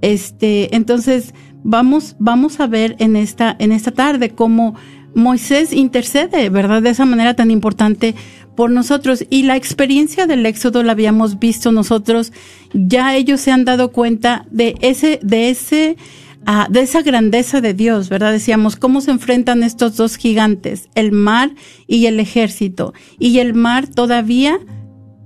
Este, 0.01 0.75
entonces 0.75 1.33
vamos, 1.63 2.15
vamos 2.19 2.59
a 2.59 2.67
ver 2.67 2.95
en 2.99 3.15
esta, 3.15 3.55
en 3.59 3.71
esta 3.71 3.91
tarde 3.91 4.31
cómo 4.31 4.75
Moisés 5.17 5.73
intercede, 5.73 6.49
¿verdad? 6.49 6.81
De 6.81 6.91
esa 6.91 7.05
manera 7.05 7.33
tan 7.33 7.51
importante 7.51 8.15
por 8.55 8.71
nosotros. 8.71 9.25
Y 9.29 9.43
la 9.43 9.55
experiencia 9.55 10.27
del 10.27 10.45
Éxodo 10.45 10.83
la 10.83 10.91
habíamos 10.91 11.39
visto 11.39 11.71
nosotros. 11.71 12.31
Ya 12.73 13.15
ellos 13.15 13.41
se 13.41 13.51
han 13.51 13.65
dado 13.65 13.91
cuenta 13.91 14.45
de 14.51 14.75
ese, 14.81 15.19
de 15.23 15.49
ese, 15.49 15.97
ah, 16.45 16.67
de 16.69 16.81
esa 16.81 17.01
grandeza 17.01 17.61
de 17.61 17.73
Dios, 17.73 18.09
¿verdad? 18.09 18.31
Decíamos, 18.31 18.75
¿cómo 18.75 19.01
se 19.01 19.11
enfrentan 19.11 19.63
estos 19.63 19.97
dos 19.97 20.17
gigantes? 20.17 20.87
El 20.95 21.11
mar 21.11 21.51
y 21.87 22.05
el 22.05 22.19
ejército. 22.19 22.93
Y 23.17 23.39
el 23.39 23.55
mar 23.55 23.87
todavía 23.87 24.59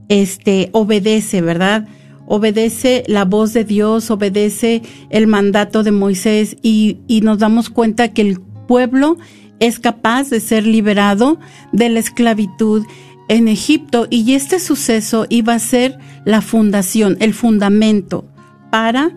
este, 0.07 0.69
obedece, 0.71 1.41
¿verdad? 1.41 1.87
Obedece 2.27 3.03
la 3.07 3.25
voz 3.25 3.51
de 3.51 3.65
Dios, 3.65 4.09
obedece 4.09 4.83
el 5.09 5.27
mandato 5.27 5.83
de 5.83 5.91
Moisés 5.91 6.55
y, 6.61 6.99
y 7.07 7.21
nos 7.21 7.39
damos 7.39 7.69
cuenta 7.69 8.13
que 8.13 8.21
el 8.21 8.39
pueblo 8.67 9.17
es 9.61 9.79
capaz 9.79 10.29
de 10.29 10.41
ser 10.41 10.67
liberado 10.67 11.39
de 11.71 11.87
la 11.87 11.99
esclavitud 11.99 12.85
en 13.29 13.47
Egipto 13.47 14.07
y 14.09 14.33
este 14.33 14.59
suceso 14.59 15.27
iba 15.29 15.53
a 15.53 15.59
ser 15.59 15.97
la 16.25 16.41
fundación, 16.41 17.15
el 17.21 17.33
fundamento 17.33 18.25
para 18.71 19.11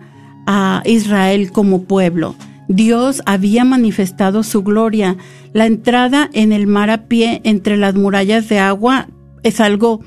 a 0.47 0.83
Israel 0.85 1.51
como 1.51 1.83
pueblo. 1.83 2.35
Dios 2.67 3.21
había 3.25 3.65
manifestado 3.65 4.43
su 4.43 4.63
gloria. 4.63 5.17
La 5.53 5.65
entrada 5.65 6.29
en 6.33 6.53
el 6.53 6.67
mar 6.67 6.89
a 6.89 7.07
pie 7.07 7.41
entre 7.43 7.75
las 7.75 7.95
murallas 7.95 8.47
de 8.47 8.59
agua 8.59 9.07
es 9.43 9.59
algo 9.59 10.01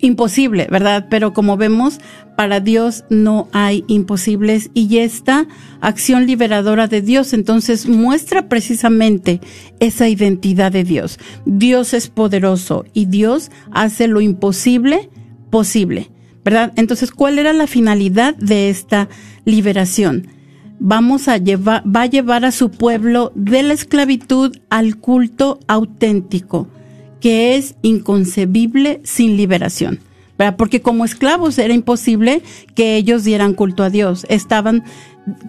imposible, 0.00 0.66
¿verdad? 0.70 1.06
Pero 1.10 1.32
como 1.32 1.56
vemos, 1.56 2.00
para 2.36 2.60
Dios 2.60 3.04
no 3.10 3.48
hay 3.52 3.84
imposibles 3.86 4.70
y 4.72 4.98
esta 4.98 5.46
acción 5.80 6.26
liberadora 6.26 6.86
de 6.86 7.02
Dios 7.02 7.32
entonces 7.32 7.86
muestra 7.86 8.48
precisamente 8.48 9.40
esa 9.78 10.08
identidad 10.08 10.72
de 10.72 10.84
Dios. 10.84 11.18
Dios 11.44 11.92
es 11.94 12.08
poderoso 12.08 12.84
y 12.94 13.06
Dios 13.06 13.50
hace 13.72 14.08
lo 14.08 14.20
imposible 14.20 15.10
posible, 15.50 16.10
¿verdad? 16.44 16.72
Entonces, 16.76 17.10
¿cuál 17.10 17.38
era 17.38 17.52
la 17.52 17.66
finalidad 17.66 18.36
de 18.36 18.70
esta 18.70 19.08
liberación? 19.44 20.28
Vamos 20.78 21.28
a 21.28 21.36
llevar, 21.36 21.84
va 21.84 22.02
a 22.02 22.06
llevar 22.06 22.44
a 22.46 22.52
su 22.52 22.70
pueblo 22.70 23.32
de 23.34 23.62
la 23.62 23.74
esclavitud 23.74 24.56
al 24.70 24.96
culto 24.96 25.60
auténtico 25.66 26.68
que 27.20 27.56
es 27.56 27.74
inconcebible 27.82 29.00
sin 29.04 29.36
liberación. 29.36 30.00
Porque 30.56 30.80
como 30.80 31.04
esclavos 31.04 31.58
era 31.58 31.74
imposible 31.74 32.42
que 32.74 32.96
ellos 32.96 33.24
dieran 33.24 33.52
culto 33.52 33.82
a 33.82 33.90
Dios. 33.90 34.24
Estaban 34.30 34.84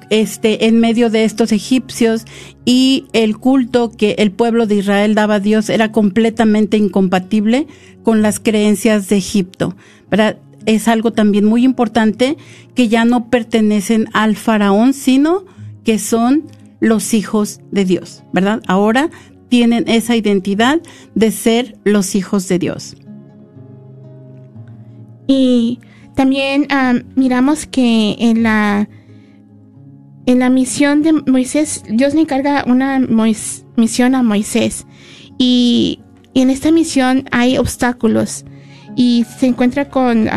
este, 0.10 0.66
en 0.66 0.80
medio 0.80 1.10
de 1.10 1.24
estos 1.24 1.54
egipcios 1.54 2.26
y 2.66 3.06
el 3.14 3.38
culto 3.38 3.92
que 3.92 4.16
el 4.20 4.32
pueblo 4.32 4.68
de 4.68 4.76
Israel 4.76 5.16
daba 5.16 5.36
a 5.36 5.40
Dios 5.40 5.70
era 5.70 5.94
completamente 5.94 6.76
incompatible 6.76 7.68
con 8.04 8.22
las 8.22 8.40
creencias 8.40 9.08
de 9.08 9.18
Egipto. 9.18 9.76
Es 10.66 10.90
algo 10.90 11.12
también 11.14 11.46
muy 11.46 11.64
importante 11.64 12.38
que 12.76 12.90
ya 12.90 13.06
no 13.06 13.30
pertenecen 13.30 14.10
al 14.12 14.36
faraón, 14.36 14.94
sino 14.94 15.46
que 15.86 16.00
son 16.00 16.44
los 16.82 17.14
hijos 17.14 17.62
de 17.72 17.86
Dios, 17.86 18.24
¿verdad? 18.34 18.62
Ahora 18.68 19.10
tienen 19.52 19.84
esa 19.90 20.16
identidad 20.16 20.80
de 21.14 21.30
ser 21.30 21.78
los 21.84 22.16
hijos 22.16 22.48
de 22.48 22.58
Dios. 22.58 22.96
Y 25.28 25.80
también 26.16 26.68
miramos 27.16 27.66
que 27.66 28.16
en 28.18 28.44
la 28.44 28.88
en 30.26 30.40
la 30.40 30.50
misión 30.50 31.02
de 31.02 31.12
Moisés, 31.12 31.84
Dios 31.90 32.14
le 32.14 32.22
encarga 32.22 32.64
una 32.66 33.00
misión 33.76 34.16
a 34.16 34.24
Moisés. 34.24 34.88
Y, 35.38 36.00
en 36.34 36.50
esta 36.50 36.72
misión 36.72 37.26
hay 37.32 37.58
obstáculos. 37.58 38.46
Y 38.96 39.26
se 39.38 39.48
encuentra 39.48 39.90
con, 39.90 40.30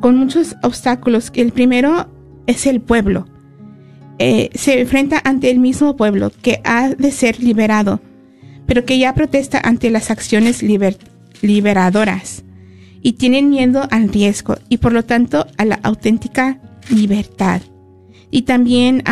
con 0.00 0.16
muchos 0.16 0.54
obstáculos. 0.62 1.32
El 1.34 1.50
primero 1.50 2.08
es 2.46 2.66
el 2.66 2.80
pueblo. 2.80 3.26
Eh, 4.22 4.50
se 4.52 4.78
enfrenta 4.78 5.18
ante 5.24 5.50
el 5.50 5.58
mismo 5.58 5.96
pueblo 5.96 6.30
que 6.42 6.60
ha 6.64 6.90
de 6.90 7.10
ser 7.10 7.42
liberado, 7.42 8.02
pero 8.66 8.84
que 8.84 8.98
ya 8.98 9.14
protesta 9.14 9.58
ante 9.64 9.88
las 9.88 10.10
acciones 10.10 10.62
liberadoras 11.40 12.44
y 13.00 13.14
tienen 13.14 13.48
miedo 13.48 13.88
al 13.90 14.10
riesgo 14.10 14.56
y 14.68 14.76
por 14.76 14.92
lo 14.92 15.06
tanto 15.06 15.46
a 15.56 15.64
la 15.64 15.80
auténtica 15.82 16.60
libertad. 16.90 17.62
Y 18.30 18.42
también 18.42 19.02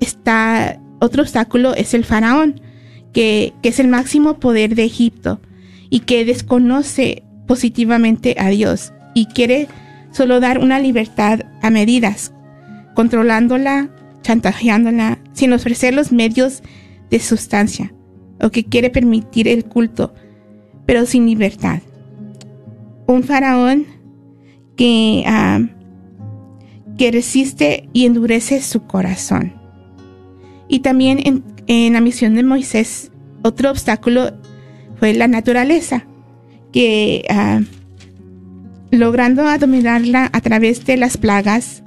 está 0.00 0.80
otro 0.98 1.24
obstáculo 1.24 1.74
es 1.74 1.92
el 1.92 2.06
faraón, 2.06 2.58
que, 3.12 3.52
que 3.62 3.68
es 3.68 3.80
el 3.80 3.88
máximo 3.88 4.40
poder 4.40 4.74
de 4.76 4.84
Egipto 4.84 5.42
y 5.90 6.00
que 6.00 6.24
desconoce 6.24 7.22
positivamente 7.46 8.36
a 8.38 8.48
Dios 8.48 8.94
y 9.14 9.26
quiere 9.26 9.68
solo 10.10 10.40
dar 10.40 10.56
una 10.56 10.78
libertad 10.78 11.40
a 11.60 11.68
medidas, 11.68 12.32
controlándola 12.94 13.90
chantajeándola 14.22 15.18
sin 15.32 15.52
ofrecer 15.52 15.94
los 15.94 16.12
medios 16.12 16.62
de 17.10 17.20
sustancia, 17.20 17.92
o 18.40 18.50
que 18.50 18.64
quiere 18.64 18.90
permitir 18.90 19.48
el 19.48 19.64
culto, 19.64 20.14
pero 20.86 21.06
sin 21.06 21.26
libertad. 21.26 21.80
Un 23.06 23.22
faraón 23.22 23.86
que, 24.76 25.24
ah, 25.26 25.60
que 26.96 27.10
resiste 27.10 27.88
y 27.92 28.06
endurece 28.06 28.62
su 28.62 28.86
corazón. 28.86 29.54
Y 30.68 30.80
también 30.80 31.42
en, 31.66 31.92
la 31.92 32.00
misión 32.00 32.34
de 32.34 32.42
Moisés, 32.42 33.10
otro 33.42 33.70
obstáculo 33.70 34.32
fue 34.96 35.12
la 35.14 35.28
naturaleza, 35.28 36.06
que 36.72 37.24
ah, 37.28 37.60
logrando 38.90 39.44
dominarla 39.58 40.30
a 40.32 40.40
través 40.40 40.84
de 40.84 40.96
las 40.96 41.16
plagas, 41.16 41.82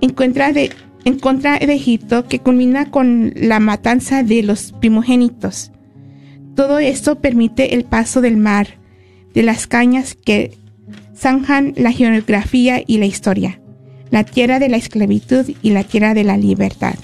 encuentra 0.00 0.52
de, 0.52 0.70
en 1.04 1.18
contra 1.18 1.58
de 1.58 1.72
Egipto 1.72 2.26
que 2.26 2.38
culmina 2.38 2.90
con 2.90 3.32
la 3.36 3.60
matanza 3.60 4.22
de 4.22 4.42
los 4.42 4.72
primogénitos. 4.72 5.72
Todo 6.54 6.78
esto 6.78 7.20
permite 7.20 7.74
el 7.74 7.84
paso 7.84 8.20
del 8.20 8.36
mar, 8.36 8.78
de 9.34 9.42
las 9.42 9.66
cañas 9.66 10.14
que 10.14 10.56
zanjan 11.16 11.72
la 11.76 11.92
geografía 11.92 12.82
y 12.86 12.98
la 12.98 13.06
historia, 13.06 13.60
la 14.10 14.24
tierra 14.24 14.58
de 14.58 14.68
la 14.68 14.76
esclavitud 14.76 15.50
y 15.62 15.70
la 15.70 15.84
tierra 15.84 16.14
de 16.14 16.24
la 16.24 16.36
libertad. 16.36 16.94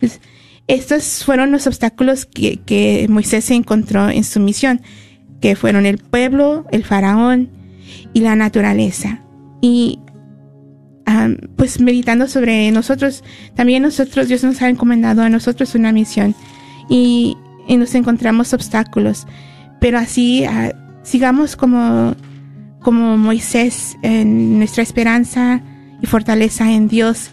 Pues, 0.00 0.20
estos 0.66 1.24
fueron 1.24 1.50
los 1.50 1.66
obstáculos 1.66 2.26
que, 2.26 2.58
que 2.58 3.06
Moisés 3.08 3.46
se 3.46 3.54
encontró 3.54 4.10
en 4.10 4.24
su 4.24 4.38
misión, 4.40 4.82
que 5.40 5.56
fueron 5.56 5.86
el 5.86 5.98
pueblo, 5.98 6.66
el 6.70 6.84
faraón 6.84 7.50
y 8.12 8.20
la 8.20 8.36
naturaleza. 8.36 9.22
Y 9.62 10.00
pues 11.56 11.80
meditando 11.80 12.28
sobre 12.28 12.70
nosotros, 12.70 13.24
también 13.54 13.82
nosotros, 13.82 14.28
Dios 14.28 14.44
nos 14.44 14.62
ha 14.62 14.68
encomendado 14.68 15.22
a 15.22 15.28
nosotros 15.28 15.74
una 15.74 15.90
misión 15.92 16.36
y, 16.88 17.36
nos 17.68 17.94
encontramos 17.94 18.54
obstáculos, 18.54 19.26
pero 19.78 19.98
así 19.98 20.44
ah, 20.44 20.72
sigamos 21.02 21.54
como, 21.54 22.16
como 22.80 23.18
Moisés, 23.18 23.98
en 24.02 24.56
nuestra 24.58 24.82
esperanza 24.82 25.60
y 26.00 26.06
fortaleza 26.06 26.72
en 26.72 26.88
Dios 26.88 27.30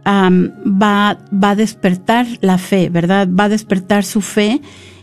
va, 0.06 1.18
va 1.32 1.50
a 1.50 1.56
despertar 1.56 2.26
la 2.40 2.58
fe, 2.58 2.88
¿verdad? 2.90 3.28
Va 3.28 3.44
a 3.44 3.48
despertar 3.48 4.04
su 4.04 4.20
fe 4.20 4.60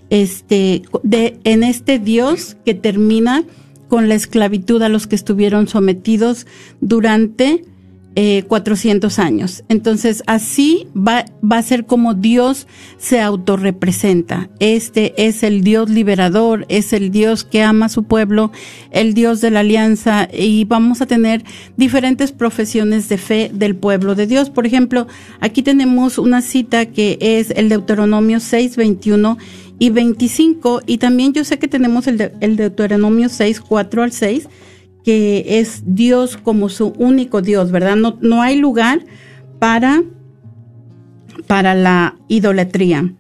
este, 0.10 0.84
de, 1.04 1.40
en 1.44 1.64
este 1.64 2.00
Dios 2.00 2.58
que 2.66 2.74
termina 2.74 3.44
con 3.88 4.08
la 4.08 4.16
esclavitud 4.16 4.82
a 4.82 4.90
los 4.90 5.08
que 5.08 5.16
estuvieron 5.16 5.68
sometidos 5.68 6.46
durante 6.80 7.64
eh, 8.16 8.44
400 8.48 9.20
años. 9.20 9.64
Entonces, 9.70 10.24
así 10.28 10.88
va, 10.96 11.26
va 11.42 11.58
a 11.58 11.64
ser 11.64 11.86
como 11.86 12.16
Dios 12.16 12.68
se 12.98 13.22
autorrepresenta. 13.22 14.50
Este 14.60 15.14
es 15.28 15.44
el 15.44 15.64
Dios 15.64 15.90
liberador, 15.90 16.66
es 16.70 16.92
el 16.92 17.12
Dios 17.12 17.44
que 17.44 17.62
ama 17.62 17.86
a 17.86 17.90
su 17.90 18.04
pueblo, 18.04 18.52
el 18.92 19.14
Dios 19.14 19.42
de 19.42 19.52
la 19.52 19.62
alianza, 19.62 20.28
y 20.34 20.66
vamos 20.66 21.02
a 21.02 21.06
tener 21.06 21.44
diferentes 21.78 22.32
profesiones 22.32 23.10
de 23.10 23.18
fe 23.20 23.52
del 23.54 23.76
pueblo 23.76 24.16
de 24.16 24.28
Dios. 24.28 24.50
Por 24.50 24.66
ejemplo, 24.66 25.08
aquí 25.40 25.62
tenemos 25.62 26.18
una 26.18 26.42
cita 26.42 26.88
que 26.88 27.18
es 27.22 27.52
el 27.52 27.70
Deuteronomio 27.70 28.40
6, 28.40 28.76
21 28.76 29.38
y 29.80 29.90
25, 29.90 30.82
y 30.86 30.98
también 30.98 31.34
yo 31.34 31.44
sé 31.46 31.58
que 31.58 31.70
tenemos 31.70 32.08
el, 32.08 32.18
de, 32.18 32.34
el 32.42 32.58
Deuteronomio 32.58 33.30
6, 33.30 33.62
4 33.62 34.04
al 34.04 34.12
6, 34.12 34.48
que 35.04 35.60
es 35.60 35.84
Dios 35.86 36.38
como 36.38 36.68
su 36.70 36.90
único 36.98 37.42
Dios, 37.42 37.72
¿verdad? 37.72 37.96
No, 37.96 38.18
no 38.22 38.42
hay 38.42 38.58
lugar 38.58 39.06
para, 39.58 40.04
para 41.48 41.74
la 41.76 42.18
idolatría. 42.28 43.14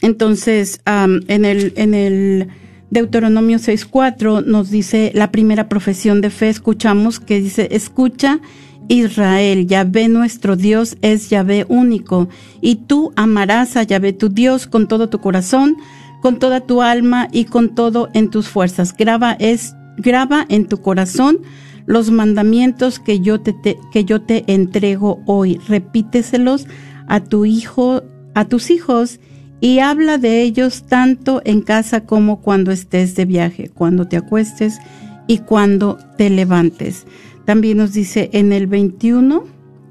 Entonces, 0.00 0.80
en, 0.86 1.44
el, 1.44 1.72
en 1.76 1.94
el 1.94 2.48
Deuteronomio 2.90 3.58
6.4 3.58 4.44
nos 4.44 4.70
dice 4.70 5.10
la 5.14 5.30
primera 5.30 5.68
profesión 5.68 6.20
de 6.20 6.30
fe, 6.30 6.48
escuchamos 6.48 7.20
que 7.20 7.40
dice, 7.40 7.68
escucha 7.72 8.40
Israel, 8.88 9.66
Yahvé 9.66 10.08
nuestro 10.08 10.56
Dios 10.56 10.96
es 11.02 11.30
Yahvé 11.30 11.66
único, 11.68 12.28
y 12.60 12.76
tú 12.76 13.12
amarás 13.16 13.76
a 13.76 13.82
Yahvé 13.82 14.12
tu 14.12 14.28
Dios 14.28 14.66
con 14.66 14.88
todo 14.88 15.08
tu 15.08 15.20
corazón, 15.20 15.76
con 16.20 16.38
toda 16.38 16.60
tu 16.60 16.82
alma 16.82 17.28
y 17.30 17.44
con 17.44 17.74
todo 17.74 18.08
en 18.14 18.30
tus 18.30 18.48
fuerzas. 18.48 18.94
Graba 18.96 19.32
es 19.32 19.74
graba 19.98 20.46
en 20.48 20.66
tu 20.66 20.80
corazón 20.80 21.40
los 21.86 22.10
mandamientos 22.10 22.98
que 22.98 23.20
yo 23.20 23.40
te, 23.40 23.52
te, 23.52 23.78
que 23.92 24.04
yo 24.04 24.22
te 24.22 24.44
entrego 24.46 25.22
hoy. 25.26 25.60
Repíteselos 25.68 26.66
a 27.08 27.20
tu 27.20 27.44
hijo, 27.44 28.02
a 28.34 28.44
tus 28.44 28.70
hijos 28.70 29.20
y 29.60 29.80
habla 29.80 30.18
de 30.18 30.42
ellos 30.42 30.84
tanto 30.86 31.42
en 31.44 31.62
casa 31.62 32.04
como 32.04 32.40
cuando 32.40 32.70
estés 32.70 33.14
de 33.16 33.24
viaje, 33.24 33.70
cuando 33.70 34.06
te 34.06 34.16
acuestes 34.16 34.78
y 35.26 35.38
cuando 35.38 35.98
te 36.16 36.30
levantes. 36.30 37.06
También 37.48 37.78
nos 37.78 37.94
dice 37.94 38.28
en 38.34 38.52
el 38.52 38.66
21, 38.66 39.42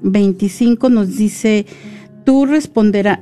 25 0.02 0.90
nos 0.90 1.16
dice, 1.16 1.66
tú 2.24 2.46
responderás, 2.46 3.18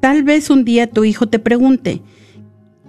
tal 0.00 0.22
vez 0.22 0.48
un 0.48 0.64
día 0.64 0.88
tu 0.88 1.04
hijo 1.04 1.28
te 1.28 1.38
pregunte, 1.38 2.00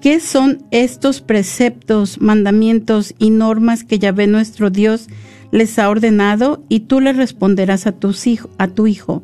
¿Qué 0.01 0.21
son 0.21 0.63
estos 0.71 1.19
preceptos, 1.19 2.21
mandamientos 2.21 3.13
y 3.19 3.29
normas 3.29 3.83
que 3.83 3.99
Yahvé 3.99 4.27
nuestro 4.27 4.69
Dios 4.69 5.07
les 5.51 5.77
ha 5.79 5.89
ordenado? 5.89 6.63
Y 6.69 6.79
tú 6.79 7.01
le 7.01 7.11
responderás 7.11 7.85
a, 7.85 7.91
tus 7.91 8.25
hijo, 8.25 8.49
a 8.57 8.69
tu 8.69 8.87
hijo. 8.87 9.21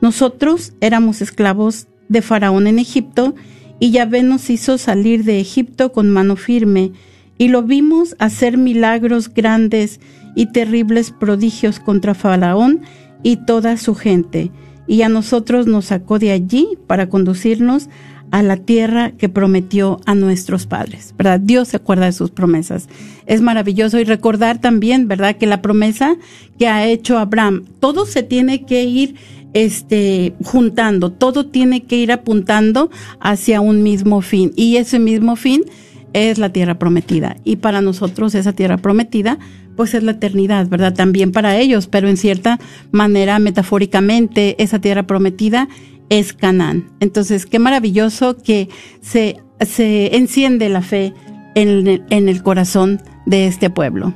Nosotros 0.00 0.72
éramos 0.80 1.20
esclavos 1.20 1.88
de 2.08 2.22
Faraón 2.22 2.68
en 2.68 2.78
Egipto, 2.78 3.34
y 3.78 3.90
Yahvé 3.90 4.22
nos 4.22 4.48
hizo 4.48 4.78
salir 4.78 5.24
de 5.24 5.40
Egipto 5.40 5.92
con 5.92 6.08
mano 6.08 6.36
firme, 6.36 6.92
y 7.36 7.48
lo 7.48 7.62
vimos 7.64 8.16
hacer 8.18 8.56
milagros 8.56 9.34
grandes 9.34 10.00
y 10.36 10.46
terribles 10.46 11.10
prodigios 11.10 11.80
contra 11.80 12.14
Faraón 12.14 12.82
y 13.24 13.38
toda 13.38 13.76
su 13.76 13.96
gente. 13.96 14.52
Y 14.86 15.02
a 15.02 15.08
nosotros 15.08 15.66
nos 15.66 15.86
sacó 15.86 16.20
de 16.20 16.30
allí 16.30 16.68
para 16.86 17.08
conducirnos 17.08 17.88
a 18.30 18.42
la 18.42 18.56
tierra 18.56 19.12
que 19.12 19.28
prometió 19.28 20.00
a 20.04 20.14
nuestros 20.14 20.66
padres, 20.66 21.14
¿verdad? 21.16 21.40
Dios 21.40 21.68
se 21.68 21.78
acuerda 21.78 22.06
de 22.06 22.12
sus 22.12 22.30
promesas. 22.30 22.88
Es 23.26 23.40
maravilloso 23.40 23.98
y 23.98 24.04
recordar 24.04 24.60
también, 24.60 25.08
¿verdad? 25.08 25.36
Que 25.36 25.46
la 25.46 25.62
promesa 25.62 26.16
que 26.58 26.68
ha 26.68 26.86
hecho 26.86 27.18
Abraham, 27.18 27.64
todo 27.80 28.06
se 28.06 28.22
tiene 28.22 28.64
que 28.64 28.84
ir 28.84 29.14
este 29.54 30.34
juntando, 30.44 31.12
todo 31.12 31.46
tiene 31.46 31.84
que 31.84 31.96
ir 31.96 32.12
apuntando 32.12 32.90
hacia 33.20 33.60
un 33.60 33.82
mismo 33.82 34.20
fin 34.20 34.52
y 34.54 34.76
ese 34.76 34.98
mismo 34.98 35.34
fin 35.34 35.64
es 36.12 36.38
la 36.38 36.52
tierra 36.52 36.78
prometida 36.78 37.36
y 37.44 37.56
para 37.56 37.80
nosotros 37.80 38.34
esa 38.34 38.52
tierra 38.52 38.78
prometida 38.78 39.38
pues 39.76 39.94
es 39.94 40.02
la 40.02 40.12
eternidad, 40.12 40.68
¿verdad? 40.68 40.94
También 40.94 41.32
para 41.32 41.56
ellos, 41.58 41.86
pero 41.86 42.08
en 42.08 42.16
cierta 42.16 42.58
manera 42.92 43.38
metafóricamente 43.38 44.60
esa 44.62 44.80
tierra 44.80 45.06
prometida 45.06 45.68
es 46.08 46.32
Canaán. 46.32 46.90
Entonces, 47.00 47.46
qué 47.46 47.58
maravilloso 47.58 48.36
que 48.38 48.68
se, 49.00 49.36
se 49.60 50.16
enciende 50.16 50.68
la 50.68 50.80
fe 50.80 51.12
en, 51.54 52.04
en 52.10 52.28
el 52.28 52.42
corazón 52.42 53.02
de 53.26 53.46
este 53.46 53.70
pueblo. 53.70 54.14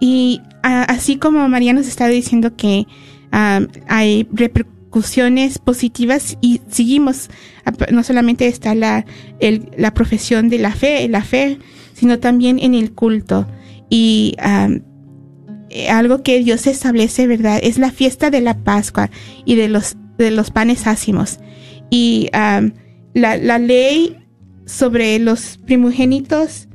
Y 0.00 0.42
a, 0.62 0.82
así 0.82 1.16
como 1.16 1.48
María 1.48 1.72
nos 1.72 1.88
está 1.88 2.06
diciendo 2.08 2.54
que 2.56 2.86
um, 3.32 3.66
hay 3.88 4.28
repercusiones 4.32 4.75
positivas 5.64 6.38
y 6.40 6.60
seguimos, 6.68 7.30
no 7.92 8.02
solamente 8.02 8.46
está 8.46 8.74
la, 8.74 9.04
la 9.76 9.94
profesión 9.94 10.48
de 10.48 10.58
la 10.58 10.72
fe, 10.72 11.08
la 11.08 11.22
fe, 11.22 11.58
sino 11.94 12.18
también 12.18 12.58
en 12.58 12.74
el 12.74 12.92
culto. 12.92 13.46
Y 13.88 14.36
eh, 15.68 15.88
algo 15.90 16.22
que 16.22 16.42
Dios 16.42 16.66
establece, 16.66 17.26
¿verdad? 17.26 17.60
Es 17.62 17.78
la 17.78 17.90
fiesta 17.90 18.30
de 18.30 18.40
la 18.40 18.54
Pascua 18.54 19.10
y 19.44 19.54
de 19.56 19.68
los, 19.68 19.96
de 20.18 20.30
los 20.30 20.50
panes 20.50 20.86
ácimos. 20.86 21.38
Y 21.90 22.28
la, 22.32 22.70
la 23.36 23.58
ley 23.58 24.16
sobre 24.64 25.18
los 25.18 25.58
primogénitos 25.64 26.68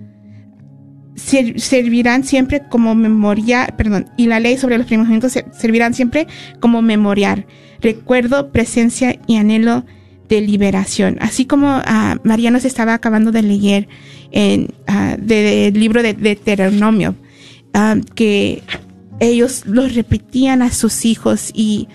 ser- 1.16 1.60
servirán 1.60 2.24
siempre 2.24 2.62
como 2.70 2.96
memorial, 2.96 3.74
perdón, 3.78 4.10
y 4.18 4.28
la 4.28 4.40
ley 4.40 4.58
sobre 4.58 4.78
los 4.78 4.88
primogénitos 4.88 5.34
se- 5.34 5.46
servirán 5.52 5.94
siempre 5.94 6.28
como 6.60 6.82
memorial, 6.82 7.46
recuerdo, 7.82 8.52
presencia 8.52 9.20
y 9.28 9.36
anhelo 9.38 9.86
de 10.30 10.42
liberación. 10.42 11.18
Así 11.20 11.46
como 11.46 11.68
ah, 11.70 12.18
María 12.24 12.52
nos 12.52 12.64
estaba 12.66 12.94
acabando 12.94 13.32
de 13.32 13.42
leer 13.44 13.88
en 14.32 14.70
ah, 14.88 15.16
de- 15.20 15.72
del 15.72 15.80
libro 15.80 16.02
de, 16.04 16.14
de 16.14 16.40
ah, 17.74 17.96
que 18.16 18.64
ellos 19.20 19.64
los 19.66 19.94
repetían 19.94 20.62
a 20.62 20.72
sus 20.72 21.06
hijos 21.06 21.52
y, 21.54 21.88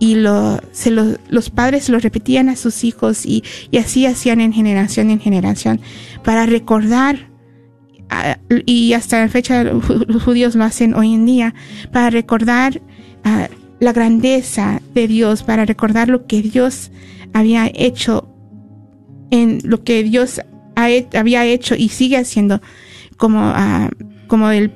y 0.00 0.14
lo, 0.16 0.60
se 0.72 0.90
lo- 0.90 1.18
los 1.28 1.50
padres 1.50 1.88
lo 1.90 1.98
repetían 1.98 2.48
a 2.48 2.56
sus 2.56 2.82
hijos 2.84 3.26
y, 3.26 3.44
y 3.70 3.78
así 3.78 4.06
hacían 4.06 4.40
en 4.40 4.52
generación 4.52 5.10
en 5.10 5.20
generación 5.20 5.80
para 6.24 6.46
recordar 6.46 7.30
y 8.66 8.92
hasta 8.92 9.20
la 9.20 9.28
fecha 9.28 9.64
los 9.64 10.22
judíos 10.22 10.54
lo 10.54 10.64
hacen 10.64 10.92
hoy 10.94 11.14
en 11.14 11.24
día 11.24 11.54
para 11.92 12.10
recordar 12.10 12.82
la 13.82 13.92
grandeza 13.92 14.80
de 14.94 15.08
Dios, 15.08 15.42
para 15.42 15.64
recordar 15.64 16.08
lo 16.08 16.26
que 16.28 16.40
Dios 16.40 16.92
había 17.32 17.68
hecho 17.74 18.28
en 19.32 19.58
lo 19.64 19.82
que 19.82 20.04
Dios 20.04 20.40
ha 20.76 20.86
había 21.18 21.44
hecho 21.44 21.74
y 21.74 21.88
sigue 21.88 22.16
haciendo 22.16 22.62
como, 23.16 23.40
ah, 23.40 23.90
como 24.28 24.50
el, 24.50 24.70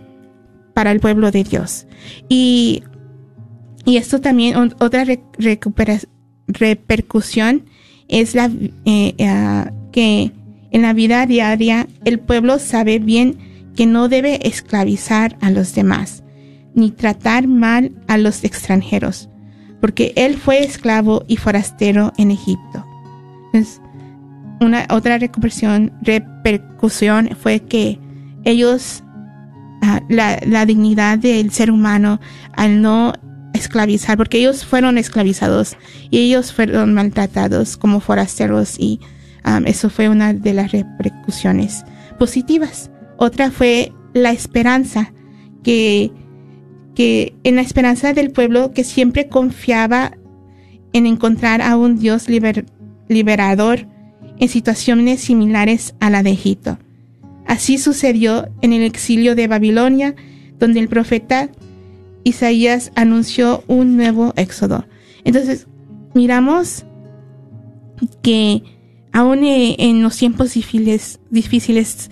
para 0.75 0.91
el 0.91 0.99
pueblo 0.99 1.31
de 1.31 1.45
Dios. 1.45 1.87
Y, 2.29 2.83
y 3.85 3.97
esto 3.99 4.21
también, 4.21 4.75
otra 4.81 5.05
repercusión 6.49 7.65
es 8.09 8.35
la 8.35 8.51
eh, 8.87 9.15
ah, 9.21 9.71
que 9.93 10.33
en 10.73 10.83
la 10.83 10.95
vida 10.95 11.27
diaria 11.27 11.87
el 12.05 12.19
pueblo 12.19 12.59
sabe 12.59 12.99
bien 12.99 13.39
que 13.77 13.87
no 13.87 14.09
debe 14.09 14.49
esclavizar 14.49 15.37
a 15.41 15.51
los 15.51 15.77
demás, 15.77 16.25
ni 16.77 16.93
tratar 16.93 17.49
mal 17.49 17.91
a 18.07 18.19
los 18.19 18.45
extranjeros, 18.45 19.29
porque 19.81 20.13
él 20.15 20.37
fue 20.37 20.63
esclavo 20.63 21.25
y 21.27 21.39
forastero 21.39 22.13
en 22.17 22.31
Egipto. 22.31 22.87
Entonces, 23.47 23.81
una 24.61 24.87
otra 24.91 25.19
repercusión, 25.19 25.91
fue 27.41 27.61
que 27.61 27.99
ellos, 28.45 29.03
ah, 29.83 30.01
la, 30.09 30.67
dignidad 30.67 31.19
del 31.19 31.51
ser 31.51 31.73
humano 31.73 32.21
al 32.55 32.81
no 32.81 33.13
esclavizar, 33.55 34.17
porque 34.17 34.39
ellos 34.39 34.65
fueron 34.65 34.99
esclavizados 34.99 35.77
y 36.11 36.19
ellos 36.19 36.53
fueron 36.53 36.95
maltratados 36.95 37.77
como 37.77 38.01
forasteros 38.01 38.79
y 38.79 39.01
eso 39.65 39.91
fue 39.91 40.09
una 40.09 40.33
de 40.35 40.53
las 40.53 40.73
repercusiones 40.73 41.85
positivas. 42.19 42.91
Otra 43.17 43.51
fue 43.51 43.93
la 44.13 44.33
esperanza, 44.33 45.13
que, 45.63 46.11
que 46.97 47.35
en 47.45 47.55
la 47.55 47.63
esperanza 47.63 48.13
del 48.15 48.31
pueblo 48.33 48.73
que 48.73 48.83
siempre 48.83 49.29
confiaba 49.29 50.17
en 50.93 51.07
encontrar 51.07 51.61
a 51.63 51.77
un 51.77 51.99
Dios 51.99 52.29
liber- 52.29 52.67
liberador 53.09 53.87
en 54.39 54.49
situaciones 54.49 55.21
similares 55.21 55.95
a 56.01 56.11
la 56.11 56.23
de 56.23 56.31
Egipto. 56.31 56.79
Así 57.47 57.79
sucedió 57.79 58.49
en 58.63 58.73
el 58.73 58.83
exilio 58.83 59.37
de 59.37 59.47
Babilonia, 59.47 60.17
donde 60.59 60.81
el 60.81 60.89
profeta 60.89 61.51
Isaías 62.25 62.91
anunció 62.97 63.63
un 63.69 63.97
nuevo 63.97 64.33
éxodo. 64.37 64.85
Entonces, 65.23 65.69
miramos 66.15 66.85
que 68.23 68.63
aún 69.13 69.45
eh, 69.45 69.77
en 69.79 70.03
los 70.03 70.17
tiempos 70.17 70.55
difíciles, 70.55 71.21
difíciles 71.31 72.11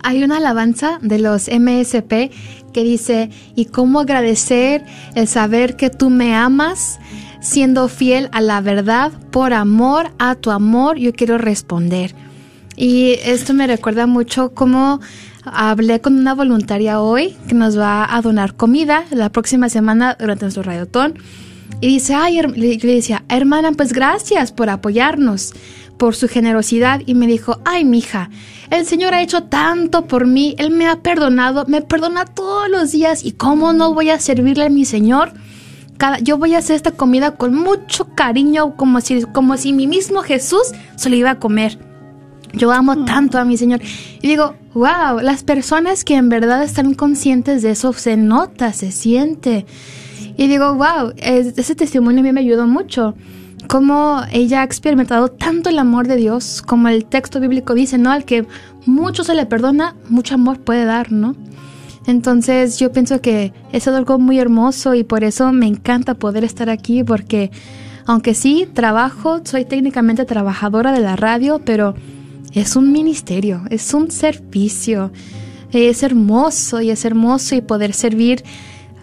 Hay 0.02 0.24
una 0.24 0.38
alabanza 0.38 0.98
de 1.00 1.18
los 1.18 1.48
MSP 1.48 2.30
que 2.72 2.82
dice, 2.82 3.30
y 3.54 3.66
cómo 3.66 4.00
agradecer 4.00 4.84
el 5.14 5.28
saber 5.28 5.76
que 5.76 5.90
tú 5.90 6.10
me 6.10 6.34
amas, 6.34 6.98
siendo 7.40 7.88
fiel 7.88 8.28
a 8.32 8.40
la 8.40 8.60
verdad, 8.60 9.12
por 9.30 9.52
amor 9.52 10.10
a 10.18 10.34
tu 10.34 10.50
amor, 10.50 10.96
yo 10.96 11.12
quiero 11.12 11.38
responder. 11.38 12.14
Y 12.76 13.18
esto 13.24 13.52
me 13.52 13.66
recuerda 13.66 14.06
mucho 14.06 14.54
cómo 14.54 15.00
hablé 15.44 16.00
con 16.00 16.18
una 16.18 16.34
voluntaria 16.34 17.00
hoy 17.00 17.36
que 17.46 17.54
nos 17.54 17.78
va 17.78 18.14
a 18.14 18.22
donar 18.22 18.54
comida 18.54 19.04
la 19.10 19.30
próxima 19.30 19.68
semana 19.68 20.16
durante 20.18 20.46
nuestro 20.46 20.62
radiotón. 20.62 21.14
Y 21.82 21.88
dice, 21.88 22.14
ay, 22.14 22.40
le 22.40 22.76
le 22.76 22.94
decía, 22.94 23.24
hermana, 23.28 23.72
pues 23.72 23.92
gracias 23.92 24.52
por 24.52 24.70
apoyarnos, 24.70 25.52
por 25.96 26.14
su 26.14 26.28
generosidad. 26.28 27.02
Y 27.06 27.16
me 27.16 27.26
dijo, 27.26 27.58
ay, 27.64 27.84
mija, 27.84 28.30
el 28.70 28.86
Señor 28.86 29.14
ha 29.14 29.20
hecho 29.20 29.42
tanto 29.42 30.06
por 30.06 30.28
mí, 30.28 30.54
Él 30.58 30.70
me 30.70 30.86
ha 30.86 31.00
perdonado, 31.00 31.64
me 31.66 31.82
perdona 31.82 32.24
todos 32.24 32.70
los 32.70 32.92
días. 32.92 33.24
¿Y 33.24 33.32
cómo 33.32 33.72
no 33.72 33.94
voy 33.94 34.10
a 34.10 34.20
servirle 34.20 34.66
a 34.66 34.70
mi 34.70 34.84
Señor? 34.84 35.32
Cada, 35.96 36.20
yo 36.20 36.38
voy 36.38 36.54
a 36.54 36.58
hacer 36.58 36.76
esta 36.76 36.92
comida 36.92 37.34
con 37.36 37.52
mucho 37.52 38.14
cariño, 38.14 38.76
como 38.76 39.00
si, 39.00 39.22
como 39.24 39.56
si 39.56 39.72
mi 39.72 39.88
mismo 39.88 40.22
Jesús 40.22 40.72
se 40.94 41.10
lo 41.10 41.16
iba 41.16 41.32
a 41.32 41.38
comer. 41.40 41.80
Yo 42.52 42.70
amo 42.70 43.04
tanto 43.04 43.38
a 43.38 43.44
mi 43.44 43.56
Señor. 43.56 43.80
Y 44.20 44.28
digo, 44.28 44.54
wow, 44.74 45.18
las 45.20 45.42
personas 45.42 46.04
que 46.04 46.14
en 46.14 46.28
verdad 46.28 46.62
están 46.62 46.94
conscientes 46.94 47.62
de 47.62 47.72
eso 47.72 47.92
se 47.92 48.16
nota, 48.16 48.72
se 48.72 48.92
siente. 48.92 49.66
Y 50.36 50.46
digo, 50.48 50.74
wow, 50.74 51.12
es- 51.16 51.56
ese 51.58 51.74
testimonio 51.74 52.20
a 52.20 52.22
mí 52.22 52.32
me 52.32 52.40
ayudó 52.40 52.66
mucho. 52.66 53.14
Como 53.68 54.22
ella 54.32 54.62
ha 54.62 54.64
experimentado 54.64 55.28
tanto 55.28 55.68
el 55.70 55.78
amor 55.78 56.08
de 56.08 56.16
Dios, 56.16 56.62
como 56.62 56.88
el 56.88 57.04
texto 57.04 57.38
bíblico 57.40 57.74
dice, 57.74 57.96
¿no? 57.98 58.10
Al 58.10 58.24
que 58.24 58.44
mucho 58.86 59.22
se 59.24 59.34
le 59.34 59.46
perdona, 59.46 59.94
mucho 60.08 60.34
amor 60.34 60.58
puede 60.58 60.84
dar, 60.84 61.12
¿no? 61.12 61.36
Entonces 62.06 62.78
yo 62.80 62.90
pienso 62.90 63.20
que 63.20 63.52
es 63.72 63.86
algo 63.86 64.18
muy 64.18 64.38
hermoso 64.40 64.94
y 64.94 65.04
por 65.04 65.22
eso 65.22 65.52
me 65.52 65.66
encanta 65.66 66.14
poder 66.14 66.42
estar 66.42 66.68
aquí 66.68 67.04
porque 67.04 67.52
aunque 68.06 68.34
sí 68.34 68.66
trabajo, 68.72 69.40
soy 69.44 69.64
técnicamente 69.64 70.24
trabajadora 70.24 70.90
de 70.90 70.98
la 71.00 71.14
radio, 71.14 71.60
pero 71.64 71.94
es 72.52 72.74
un 72.74 72.90
ministerio, 72.90 73.62
es 73.70 73.94
un 73.94 74.10
servicio. 74.10 75.12
Es 75.70 76.02
hermoso 76.02 76.80
y 76.80 76.90
es 76.90 77.04
hermoso 77.04 77.54
y 77.54 77.60
poder 77.60 77.92
servir. 77.94 78.42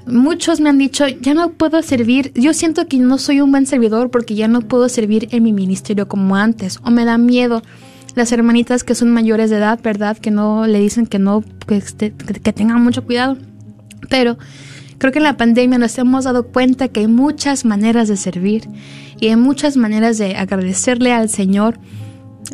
Muchos 0.06 0.60
me 0.60 0.70
han 0.70 0.78
dicho, 0.78 1.08
ya 1.08 1.34
no 1.34 1.52
puedo 1.52 1.82
servir, 1.84 2.32
yo 2.34 2.54
siento 2.54 2.88
que 2.88 2.98
no 2.98 3.18
soy 3.18 3.42
un 3.42 3.52
buen 3.52 3.66
servidor 3.66 4.10
porque 4.10 4.34
ya 4.36 4.48
no 4.48 4.62
puedo 4.62 4.90
servir 4.90 5.28
en 5.32 5.44
mi 5.44 5.54
ministerio 5.54 6.08
como 6.08 6.36
antes 6.36 6.80
o 6.84 6.90
me 6.90 7.06
da 7.06 7.18
miedo 7.18 7.62
las 8.16 8.32
hermanitas 8.32 8.84
que 8.84 8.96
son 8.96 9.12
mayores 9.12 9.50
de 9.52 9.58
edad, 9.58 9.80
¿verdad? 9.84 10.18
Que 10.18 10.32
no 10.32 10.66
le 10.66 10.80
dicen 10.80 11.06
que 11.06 11.20
no, 11.20 11.44
que, 11.68 11.78
este- 11.78 12.12
que- 12.12 12.54
tengan 12.54 12.82
mucho 12.84 13.06
cuidado. 13.06 13.38
Pero 14.10 14.38
creo 14.98 15.12
que 15.12 15.20
en 15.20 15.24
la 15.26 15.38
pandemia 15.38 15.78
nos 15.78 15.96
hemos 16.00 16.24
dado 16.26 16.48
cuenta 16.48 16.88
que 16.88 17.02
hay 17.02 17.08
muchas 17.08 17.64
maneras 17.66 18.08
de 18.08 18.18
servir 18.18 18.68
y 19.20 19.28
hay 19.28 19.36
muchas 19.36 19.78
maneras 19.78 20.18
de 20.18 20.36
agradecerle 20.36 21.12
al 21.14 21.30
Señor 21.30 21.78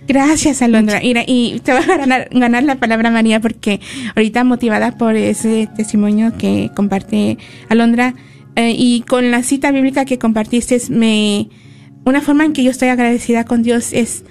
Gracias, 0.09 0.63
Alondra. 0.63 1.01
Mira, 1.01 1.25
y 1.27 1.59
te 1.61 1.73
va 1.73 1.81
a 1.81 1.97
ganar, 1.97 2.29
ganar 2.31 2.63
la 2.63 2.77
palabra 2.77 3.11
María 3.11 3.41
porque 3.41 3.81
ahorita 4.15 4.45
motivada 4.45 4.97
por 4.97 5.17
ese 5.17 5.69
testimonio 5.77 6.33
que 6.39 6.71
comparte 6.75 7.39
Alondra 7.69 8.15
eh, 8.55 8.73
y 8.77 9.01
con 9.03 9.33
la 9.33 9.43
cita 9.43 9.73
bíblica 9.73 10.05
que 10.05 10.19
compartiste 10.19 10.81
me, 10.91 11.49
una 12.07 12.21
forma 12.21 12.45
en 12.45 12.53
que 12.53 12.63
yo 12.63 12.71
estoy 12.71 12.89
agradecida 12.89 13.45
con 13.45 13.63
Dios 13.63 13.93
es 13.93 14.25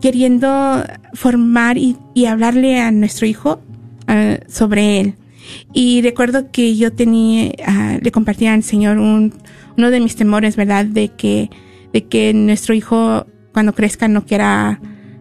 queriendo 0.00 0.84
formar 1.12 1.76
y, 1.76 1.96
hablarle 2.26 2.80
a 2.80 2.90
nuestro 2.92 3.26
hijo 3.26 3.60
ah, 4.06 4.38
sobre 4.48 5.00
él. 5.00 5.14
Y 5.72 6.02
recuerdo 6.02 6.50
que 6.50 6.76
yo 6.76 6.92
tenía, 6.92 7.52
ah, 7.66 7.98
le 8.00 8.12
compartía 8.12 8.54
al 8.54 8.62
Señor 8.62 8.98
un, 8.98 9.34
uno 9.76 9.90
de 9.90 10.00
mis 10.00 10.16
temores, 10.16 10.56
¿verdad? 10.56 10.86
De 10.86 11.08
que, 11.08 11.50
de 11.92 12.04
que 12.04 12.32
nuestro 12.32 12.74
hijo 12.74 13.26
cuando 13.52 13.74
crezca 13.74 14.06
no 14.06 14.24
quiera 14.24 14.80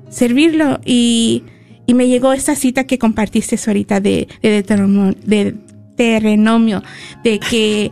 servirlo. 0.09 0.79
Y, 0.85 1.43
y 1.87 1.95
me 1.95 2.07
llegó 2.07 2.33
esta 2.33 2.55
cita 2.55 2.85
que 2.85 2.99
compartiste 2.99 3.57
ahorita 3.65 3.99
de, 3.99 4.27
de, 4.41 4.61
de 4.61 5.55
Deuteronomio, 5.97 6.83
de 7.23 7.39
que, 7.39 7.91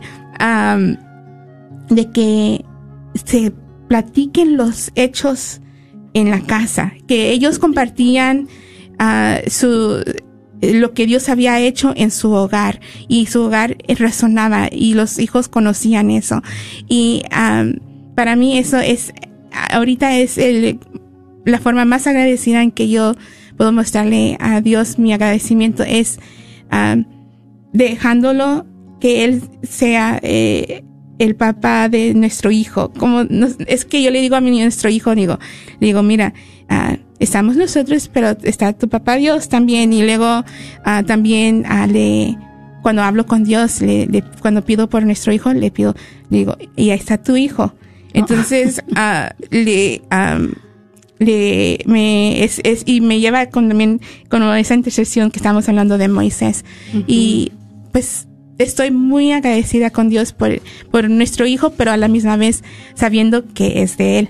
de 1.90 2.10
que 2.10 2.64
se 3.14 3.52
platiquen 3.88 4.56
los 4.56 4.90
hechos 4.94 5.60
en 6.14 6.30
la 6.30 6.40
casa, 6.40 6.94
que 7.06 7.30
ellos 7.30 7.58
compartían 7.58 8.48
ah, 8.98 9.38
su 9.46 10.02
lo 10.60 10.94
que 10.94 11.06
Dios 11.06 11.28
había 11.28 11.60
hecho 11.60 11.92
en 11.96 12.10
su 12.10 12.32
hogar 12.32 12.80
y 13.08 13.26
su 13.26 13.42
hogar 13.42 13.76
resonaba 13.88 14.68
y 14.70 14.94
los 14.94 15.18
hijos 15.18 15.48
conocían 15.48 16.10
eso. 16.10 16.42
Y 16.88 17.22
para 18.14 18.36
mí 18.36 18.56
eso 18.56 18.78
es 18.78 19.12
ahorita 19.70 20.16
es 20.16 20.38
el, 20.38 20.78
la 21.44 21.58
forma 21.58 21.84
más 21.84 22.06
agradecida 22.06 22.62
en 22.62 22.70
que 22.70 22.88
yo 22.88 23.14
puedo 23.56 23.72
mostrarle 23.72 24.36
a 24.40 24.60
Dios 24.60 24.98
mi 24.98 25.12
agradecimiento 25.12 25.82
es 25.82 26.18
dejándolo 27.72 28.66
que 29.00 29.24
él 29.24 29.42
sea 29.62 30.18
eh, 30.22 30.84
el 31.18 31.36
papá 31.36 31.88
de 31.88 32.14
nuestro 32.14 32.50
hijo. 32.50 32.90
Como 32.98 33.24
nos- 33.24 33.56
es 33.66 33.84
que 33.84 34.02
yo 34.02 34.10
le 34.10 34.20
digo 34.20 34.36
a 34.36 34.40
mi 34.40 34.50
nuestro 34.60 34.90
hijo, 34.90 35.14
digo, 35.14 35.38
digo, 35.80 36.02
mira, 36.02 36.34
ah, 36.68 36.96
estamos 37.20 37.56
nosotros, 37.56 38.10
pero 38.12 38.36
está 38.42 38.72
tu 38.72 38.88
papá 38.88 39.16
Dios 39.16 39.48
también. 39.48 39.92
Y 39.92 40.02
luego 40.02 40.44
ah, 40.84 41.02
también 41.06 41.64
ah, 41.68 41.86
le, 41.86 42.36
cuando 42.82 43.02
hablo 43.02 43.26
con 43.26 43.44
Dios, 43.44 43.80
le, 43.80 44.06
le- 44.06 44.24
cuando 44.40 44.64
pido 44.64 44.88
por 44.88 45.04
nuestro 45.04 45.32
hijo, 45.32 45.52
le 45.52 45.70
pido, 45.70 45.94
le 46.30 46.38
digo, 46.38 46.56
y 46.76 46.90
ahí 46.90 46.98
está 46.98 47.18
tu 47.22 47.36
hijo. 47.36 47.74
Entonces, 48.12 48.82
ah, 48.94 49.34
le, 49.50 50.02
le, 51.18 51.78
me, 51.86 52.42
es, 52.44 52.60
es, 52.64 52.82
y 52.86 53.00
me 53.00 53.20
lleva 53.20 53.46
con 53.46 53.68
también, 53.68 54.00
con 54.28 54.42
esa 54.56 54.74
intercesión 54.74 55.30
que 55.30 55.38
estamos 55.38 55.68
hablando 55.68 55.96
de 55.98 56.08
Moisés. 56.08 56.64
Y 57.06 57.52
pues 57.92 58.26
estoy 58.58 58.90
muy 58.90 59.32
agradecida 59.32 59.90
con 59.90 60.08
Dios 60.08 60.32
por, 60.32 60.60
por 60.90 61.08
nuestro 61.10 61.46
hijo, 61.46 61.70
pero 61.70 61.92
a 61.92 61.96
la 61.96 62.08
misma 62.08 62.36
vez 62.36 62.62
sabiendo 62.94 63.44
que 63.54 63.82
es 63.82 63.96
de 63.96 64.18
él. 64.20 64.28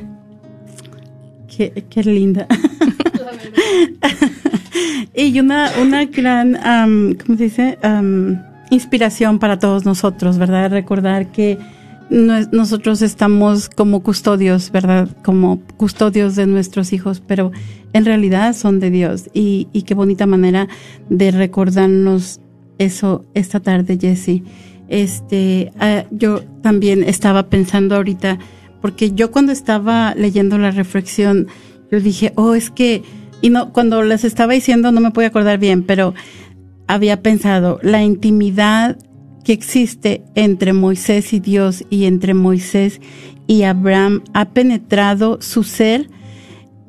Qué, 1.56 1.84
qué 1.88 2.02
linda. 2.02 2.46
y 5.14 5.38
una, 5.40 5.70
una 5.80 6.04
gran, 6.06 6.56
am, 6.56 7.14
¿cómo 7.14 7.38
se 7.38 7.44
dice? 7.44 7.78
Am, 7.82 8.42
inspiración 8.70 9.38
para 9.38 9.58
todos 9.58 9.84
nosotros, 9.84 10.38
¿verdad? 10.38 10.70
Recordar 10.70 11.30
que 11.30 11.58
no- 12.10 12.40
nosotros 12.52 13.02
estamos 13.02 13.68
como 13.68 14.02
custodios, 14.02 14.72
¿verdad? 14.72 15.08
Como 15.22 15.60
custodios 15.76 16.34
de 16.34 16.46
nuestros 16.46 16.92
hijos, 16.92 17.22
pero 17.24 17.52
en 17.92 18.04
realidad 18.04 18.54
son 18.56 18.80
de 18.80 18.90
Dios. 18.90 19.30
Y, 19.32 19.68
y 19.72 19.82
qué 19.82 19.94
bonita 19.94 20.26
manera 20.26 20.66
de 21.08 21.30
recordarnos 21.30 22.40
eso 22.78 23.24
esta 23.34 23.60
tarde, 23.60 23.98
Jessie. 24.00 24.42
Este, 24.88 25.72
ah, 25.78 26.04
yo 26.10 26.42
también 26.62 27.02
estaba 27.02 27.48
pensando 27.48 27.96
ahorita, 27.96 28.38
porque 28.80 29.12
yo 29.12 29.30
cuando 29.30 29.52
estaba 29.52 30.14
leyendo 30.14 30.58
la 30.58 30.70
reflexión, 30.70 31.46
yo 31.90 32.00
dije, 32.00 32.32
oh, 32.36 32.54
es 32.54 32.70
que, 32.70 33.02
y 33.40 33.50
no, 33.50 33.72
cuando 33.72 34.02
les 34.02 34.24
estaba 34.24 34.52
diciendo 34.52 34.92
no 34.92 35.00
me 35.00 35.10
puedo 35.10 35.28
acordar 35.28 35.58
bien, 35.58 35.82
pero 35.82 36.14
había 36.86 37.22
pensado, 37.22 37.78
la 37.82 38.02
intimidad 38.02 38.98
que 39.44 39.52
existe 39.52 40.22
entre 40.34 40.72
Moisés 40.72 41.32
y 41.32 41.40
Dios 41.40 41.84
y 41.90 42.04
entre 42.04 42.34
Moisés 42.34 43.00
y 43.46 43.62
Abraham 43.62 44.22
ha 44.32 44.50
penetrado 44.50 45.38
su 45.40 45.62
ser 45.64 46.08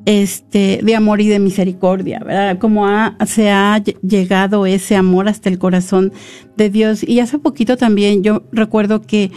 este 0.06 0.80
de 0.82 0.94
amor 0.96 1.20
y 1.20 1.28
de 1.28 1.38
misericordia, 1.38 2.20
¿verdad? 2.20 2.58
Como 2.58 2.86
ha, 2.86 3.16
se 3.26 3.50
ha 3.50 3.76
ll- 3.78 3.98
llegado 4.00 4.64
ese 4.64 4.96
amor 4.96 5.28
hasta 5.28 5.50
el 5.50 5.58
corazón 5.58 6.12
de 6.56 6.70
Dios. 6.70 7.02
Y 7.06 7.20
hace 7.20 7.38
poquito 7.38 7.76
también 7.76 8.22
yo 8.22 8.44
recuerdo 8.52 9.02
que 9.02 9.30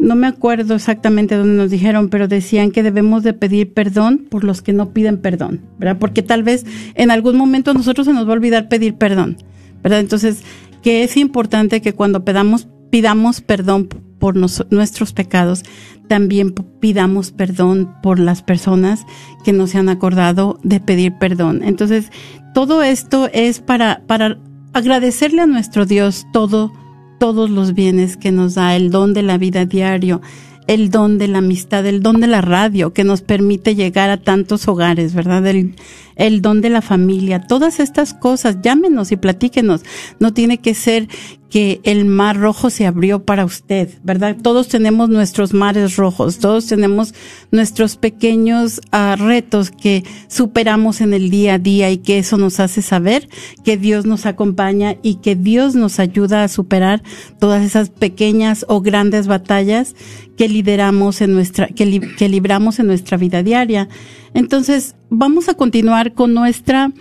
no 0.00 0.14
me 0.14 0.26
acuerdo 0.26 0.74
exactamente 0.74 1.36
dónde 1.36 1.56
nos 1.56 1.70
dijeron, 1.70 2.08
pero 2.08 2.28
decían 2.28 2.70
que 2.70 2.82
debemos 2.82 3.22
de 3.22 3.32
pedir 3.32 3.72
perdón 3.72 4.26
por 4.28 4.44
los 4.44 4.60
que 4.62 4.72
no 4.72 4.90
piden 4.92 5.18
perdón, 5.18 5.62
¿verdad? 5.78 5.98
Porque 5.98 6.22
tal 6.22 6.42
vez 6.42 6.66
en 6.94 7.10
algún 7.10 7.36
momento 7.36 7.72
nosotros 7.74 8.06
se 8.06 8.12
nos 8.12 8.26
va 8.26 8.30
a 8.30 8.34
olvidar 8.34 8.68
pedir 8.68 8.94
perdón, 8.94 9.38
¿verdad? 9.82 10.00
Entonces, 10.00 10.42
que 10.82 11.02
es 11.02 11.16
importante 11.16 11.80
que 11.80 11.94
cuando 11.94 12.24
pedamos, 12.24 12.68
pidamos 12.90 13.40
perdón 13.40 13.88
por 14.20 14.36
nuestros 14.36 15.12
pecados, 15.12 15.62
también 16.08 16.54
pidamos 16.80 17.30
perdón 17.30 17.94
por 18.02 18.18
las 18.18 18.42
personas 18.42 19.06
que 19.44 19.52
no 19.52 19.66
se 19.66 19.78
han 19.78 19.88
acordado 19.88 20.58
de 20.62 20.80
pedir 20.80 21.14
perdón. 21.18 21.62
Entonces, 21.62 22.10
todo 22.54 22.82
esto 22.82 23.28
es 23.32 23.60
para, 23.60 24.02
para 24.06 24.38
agradecerle 24.72 25.42
a 25.42 25.46
nuestro 25.46 25.86
Dios 25.86 26.26
todo, 26.32 26.72
todos 27.20 27.50
los 27.50 27.74
bienes 27.74 28.16
que 28.16 28.32
nos 28.32 28.54
da, 28.54 28.74
el 28.74 28.90
don 28.90 29.14
de 29.14 29.22
la 29.22 29.38
vida 29.38 29.64
diario, 29.64 30.20
el 30.68 30.90
don 30.90 31.16
de 31.16 31.28
la 31.28 31.38
amistad, 31.38 31.86
el 31.86 32.02
don 32.02 32.20
de 32.20 32.26
la 32.26 32.42
radio 32.42 32.92
que 32.92 33.02
nos 33.02 33.22
permite 33.22 33.74
llegar 33.74 34.10
a 34.10 34.18
tantos 34.18 34.68
hogares, 34.68 35.14
¿verdad? 35.14 35.46
El, 35.46 35.74
el 36.16 36.42
don 36.42 36.60
de 36.60 36.68
la 36.68 36.82
familia, 36.82 37.40
todas 37.40 37.80
estas 37.80 38.12
cosas, 38.12 38.58
llámenos 38.62 39.10
y 39.10 39.16
platíquenos. 39.16 39.82
No 40.20 40.34
tiene 40.34 40.58
que 40.58 40.74
ser 40.74 41.08
que 41.50 41.80
el 41.84 42.04
mar 42.04 42.36
rojo 42.38 42.68
se 42.68 42.86
abrió 42.86 43.24
para 43.24 43.44
usted, 43.46 43.88
¿verdad? 44.02 44.36
Todos 44.42 44.68
tenemos 44.68 45.08
nuestros 45.08 45.54
mares 45.54 45.96
rojos, 45.96 46.38
todos 46.38 46.66
tenemos 46.66 47.14
nuestros 47.50 47.96
pequeños 47.96 48.80
ah, 48.92 49.16
retos 49.18 49.70
que 49.70 50.04
superamos 50.28 51.00
en 51.00 51.14
el 51.14 51.30
día 51.30 51.54
a 51.54 51.58
día 51.58 51.90
y 51.90 51.98
que 51.98 52.18
eso 52.18 52.36
nos 52.36 52.60
hace 52.60 52.82
saber 52.82 53.28
que 53.64 53.76
Dios 53.78 54.04
nos 54.04 54.26
acompaña 54.26 54.96
y 55.02 55.16
que 55.16 55.36
Dios 55.36 55.74
nos 55.74 55.98
ayuda 55.98 56.44
a 56.44 56.48
superar 56.48 57.02
todas 57.40 57.64
esas 57.64 57.88
pequeñas 57.88 58.66
o 58.68 58.82
grandes 58.82 59.26
batallas 59.26 59.96
que 60.36 60.48
lideramos 60.48 61.20
en 61.22 61.32
nuestra, 61.32 61.68
que, 61.68 61.86
li- 61.86 62.14
que 62.16 62.28
libramos 62.28 62.78
en 62.78 62.86
nuestra 62.88 63.16
vida 63.16 63.42
diaria. 63.42 63.88
Entonces, 64.34 64.96
vamos 65.08 65.48
a 65.48 65.54
continuar 65.54 66.12
con 66.12 66.34
nuestra 66.34 66.92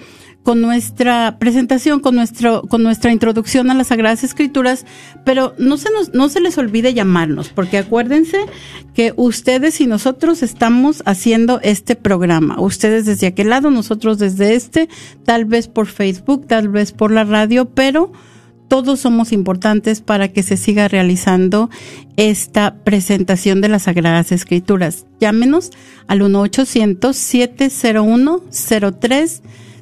con 0.47 0.61
nuestra 0.61 1.39
presentación, 1.39 1.99
con 1.99 2.15
nuestro, 2.15 2.61
con 2.61 2.81
nuestra 2.81 3.11
introducción 3.11 3.69
a 3.69 3.73
las 3.73 3.87
Sagradas 3.87 4.23
Escrituras, 4.23 4.85
pero 5.25 5.53
no 5.57 5.75
se 5.75 5.91
nos, 5.91 6.13
no 6.13 6.29
se 6.29 6.39
les 6.39 6.57
olvide 6.57 6.93
llamarnos, 6.93 7.49
porque 7.49 7.77
acuérdense 7.77 8.37
que 8.93 9.13
ustedes 9.17 9.81
y 9.81 9.87
nosotros 9.87 10.43
estamos 10.43 11.03
haciendo 11.05 11.59
este 11.63 11.97
programa. 11.97 12.61
Ustedes 12.61 13.05
desde 13.05 13.27
aquel 13.27 13.49
lado, 13.49 13.71
nosotros 13.71 14.19
desde 14.19 14.55
este, 14.55 14.87
tal 15.25 15.43
vez 15.43 15.67
por 15.67 15.87
Facebook, 15.87 16.47
tal 16.47 16.69
vez 16.69 16.93
por 16.93 17.11
la 17.11 17.25
radio, 17.25 17.65
pero 17.65 18.13
todos 18.69 19.01
somos 19.01 19.33
importantes 19.33 19.99
para 19.99 20.29
que 20.29 20.43
se 20.43 20.55
siga 20.55 20.87
realizando 20.87 21.69
esta 22.15 22.75
presentación 22.85 23.59
de 23.59 23.67
las 23.67 23.83
Sagradas 23.83 24.31
Escrituras. 24.31 25.07
Llámenos 25.19 25.71
al 26.07 26.21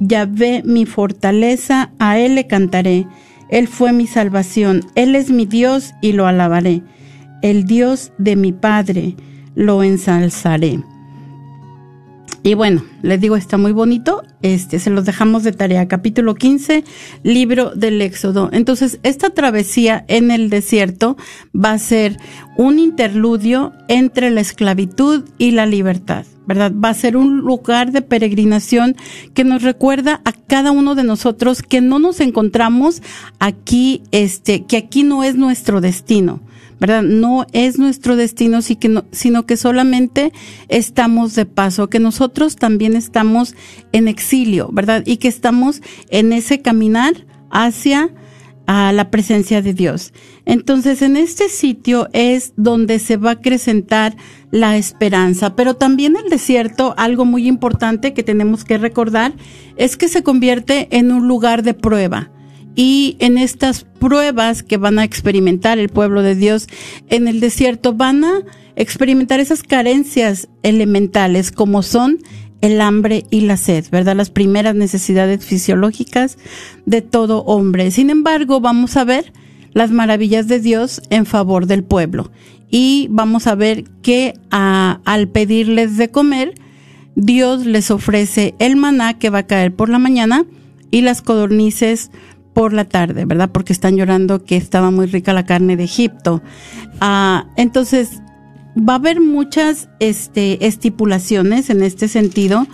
Yahvé 0.00 0.62
mi 0.64 0.86
fortaleza, 0.86 1.92
a 1.98 2.18
él 2.18 2.34
le 2.34 2.46
cantaré. 2.46 3.06
Él 3.48 3.68
fue 3.68 3.92
mi 3.92 4.06
salvación, 4.06 4.80
él 4.94 5.14
es 5.14 5.30
mi 5.30 5.46
Dios 5.46 5.94
y 6.00 6.12
lo 6.12 6.26
alabaré. 6.26 6.82
El 7.42 7.64
Dios 7.64 8.12
de 8.18 8.36
mi 8.36 8.52
Padre 8.52 9.14
lo 9.54 9.82
ensalzaré. 9.82 10.80
Y 12.46 12.52
bueno, 12.52 12.84
les 13.00 13.22
digo, 13.22 13.36
está 13.36 13.56
muy 13.56 13.72
bonito. 13.72 14.22
Este, 14.42 14.78
se 14.78 14.90
los 14.90 15.06
dejamos 15.06 15.44
de 15.44 15.52
tarea. 15.52 15.88
Capítulo 15.88 16.34
15, 16.34 16.84
libro 17.22 17.70
del 17.74 18.02
Éxodo. 18.02 18.50
Entonces, 18.52 19.00
esta 19.02 19.30
travesía 19.30 20.04
en 20.08 20.30
el 20.30 20.50
desierto 20.50 21.16
va 21.56 21.72
a 21.72 21.78
ser 21.78 22.18
un 22.58 22.78
interludio 22.78 23.72
entre 23.88 24.30
la 24.30 24.42
esclavitud 24.42 25.24
y 25.38 25.52
la 25.52 25.64
libertad. 25.64 26.26
¿Verdad? 26.46 26.70
Va 26.74 26.90
a 26.90 26.94
ser 26.94 27.16
un 27.16 27.38
lugar 27.38 27.92
de 27.92 28.02
peregrinación 28.02 28.94
que 29.32 29.44
nos 29.44 29.62
recuerda 29.62 30.20
a 30.26 30.32
cada 30.32 30.70
uno 30.70 30.94
de 30.94 31.02
nosotros 31.02 31.62
que 31.62 31.80
no 31.80 31.98
nos 31.98 32.20
encontramos 32.20 33.02
aquí, 33.38 34.02
este, 34.10 34.66
que 34.66 34.76
aquí 34.76 35.02
no 35.02 35.24
es 35.24 35.36
nuestro 35.36 35.80
destino 35.80 36.40
¿verdad? 36.86 37.02
No 37.02 37.46
es 37.54 37.78
nuestro 37.78 38.14
destino, 38.14 38.60
sino 38.60 39.46
que 39.46 39.56
solamente 39.56 40.34
estamos 40.68 41.34
de 41.34 41.46
paso, 41.46 41.88
que 41.88 41.98
nosotros 41.98 42.56
también 42.56 42.94
estamos 42.94 43.54
en 43.92 44.06
exilio, 44.06 44.68
¿verdad? 44.70 45.02
Y 45.06 45.16
que 45.16 45.28
estamos 45.28 45.80
en 46.10 46.34
ese 46.34 46.60
caminar 46.60 47.24
hacia 47.50 48.10
a 48.66 48.92
la 48.92 49.10
presencia 49.10 49.62
de 49.62 49.72
Dios. 49.72 50.12
Entonces, 50.44 51.00
en 51.00 51.16
este 51.16 51.48
sitio 51.48 52.10
es 52.12 52.52
donde 52.58 52.98
se 52.98 53.16
va 53.16 53.30
a 53.30 53.34
acrecentar 53.34 54.14
la 54.50 54.76
esperanza, 54.76 55.56
pero 55.56 55.76
también 55.76 56.16
el 56.22 56.28
desierto, 56.28 56.92
algo 56.98 57.24
muy 57.24 57.48
importante 57.48 58.12
que 58.12 58.22
tenemos 58.22 58.62
que 58.62 58.76
recordar, 58.76 59.32
es 59.78 59.96
que 59.96 60.08
se 60.08 60.22
convierte 60.22 60.88
en 60.90 61.12
un 61.12 61.28
lugar 61.28 61.62
de 61.62 61.72
prueba 61.72 62.30
y 62.74 63.16
en 63.20 63.38
estas 63.38 63.84
pruebas 63.84 64.62
que 64.62 64.76
van 64.76 64.98
a 64.98 65.04
experimentar 65.04 65.78
el 65.78 65.88
pueblo 65.88 66.22
de 66.22 66.34
Dios 66.34 66.66
en 67.08 67.28
el 67.28 67.40
desierto 67.40 67.92
van 67.92 68.24
a 68.24 68.42
experimentar 68.76 69.40
esas 69.40 69.62
carencias 69.62 70.48
elementales 70.62 71.52
como 71.52 71.82
son 71.82 72.18
el 72.60 72.80
hambre 72.80 73.26
y 73.30 73.42
la 73.42 73.56
sed, 73.56 73.84
¿verdad? 73.90 74.16
Las 74.16 74.30
primeras 74.30 74.74
necesidades 74.74 75.44
fisiológicas 75.44 76.38
de 76.86 77.02
todo 77.02 77.44
hombre. 77.44 77.90
Sin 77.90 78.10
embargo, 78.10 78.60
vamos 78.60 78.96
a 78.96 79.04
ver 79.04 79.32
las 79.74 79.90
maravillas 79.90 80.48
de 80.48 80.60
Dios 80.60 81.02
en 81.10 81.26
favor 81.26 81.66
del 81.66 81.84
pueblo 81.84 82.30
y 82.70 83.08
vamos 83.10 83.46
a 83.46 83.54
ver 83.54 83.84
que 84.02 84.34
al 84.50 85.28
pedirles 85.28 85.96
de 85.96 86.10
comer, 86.10 86.54
Dios 87.16 87.66
les 87.66 87.90
ofrece 87.90 88.54
el 88.58 88.76
maná 88.76 89.18
que 89.18 89.30
va 89.30 89.40
a 89.40 89.46
caer 89.46 89.74
por 89.74 89.88
la 89.88 89.98
mañana 89.98 90.44
y 90.90 91.02
las 91.02 91.22
codornices 91.22 92.10
por 92.54 92.72
la 92.72 92.84
tarde, 92.84 93.24
¿verdad? 93.26 93.50
Porque 93.52 93.72
están 93.72 93.96
llorando 93.96 94.44
que 94.44 94.56
estaba 94.56 94.90
muy 94.90 95.06
rica 95.06 95.32
la 95.32 95.44
carne 95.44 95.76
de 95.76 95.84
Egipto. 95.84 96.42
Ah, 97.00 97.46
entonces, 97.56 98.22
va 98.76 98.94
a 98.94 98.96
haber 98.96 99.20
muchas 99.20 99.88
este, 99.98 100.66
estipulaciones 100.66 101.68
en 101.68 101.82
este 101.82 102.08
sentido, 102.08 102.66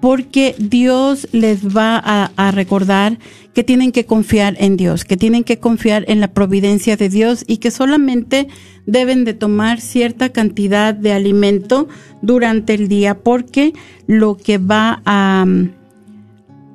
porque 0.00 0.54
Dios 0.58 1.28
les 1.32 1.74
va 1.76 1.96
a, 1.96 2.30
a, 2.36 2.50
recordar 2.50 3.18
que 3.54 3.64
tienen 3.64 3.90
que 3.90 4.04
confiar 4.04 4.54
en 4.58 4.76
Dios, 4.76 5.04
que 5.04 5.16
tienen 5.16 5.44
que 5.44 5.58
confiar 5.58 6.04
en 6.08 6.20
la 6.20 6.28
providencia 6.28 6.96
de 6.96 7.08
Dios 7.08 7.44
y 7.46 7.56
que 7.56 7.70
solamente 7.70 8.48
deben 8.86 9.24
de 9.24 9.32
tomar 9.32 9.80
cierta 9.80 10.28
cantidad 10.28 10.92
de 10.94 11.12
alimento 11.12 11.88
durante 12.20 12.74
el 12.74 12.88
día, 12.88 13.18
porque 13.20 13.72
lo 14.06 14.36
que 14.36 14.58
va 14.58 15.00
a 15.06 15.46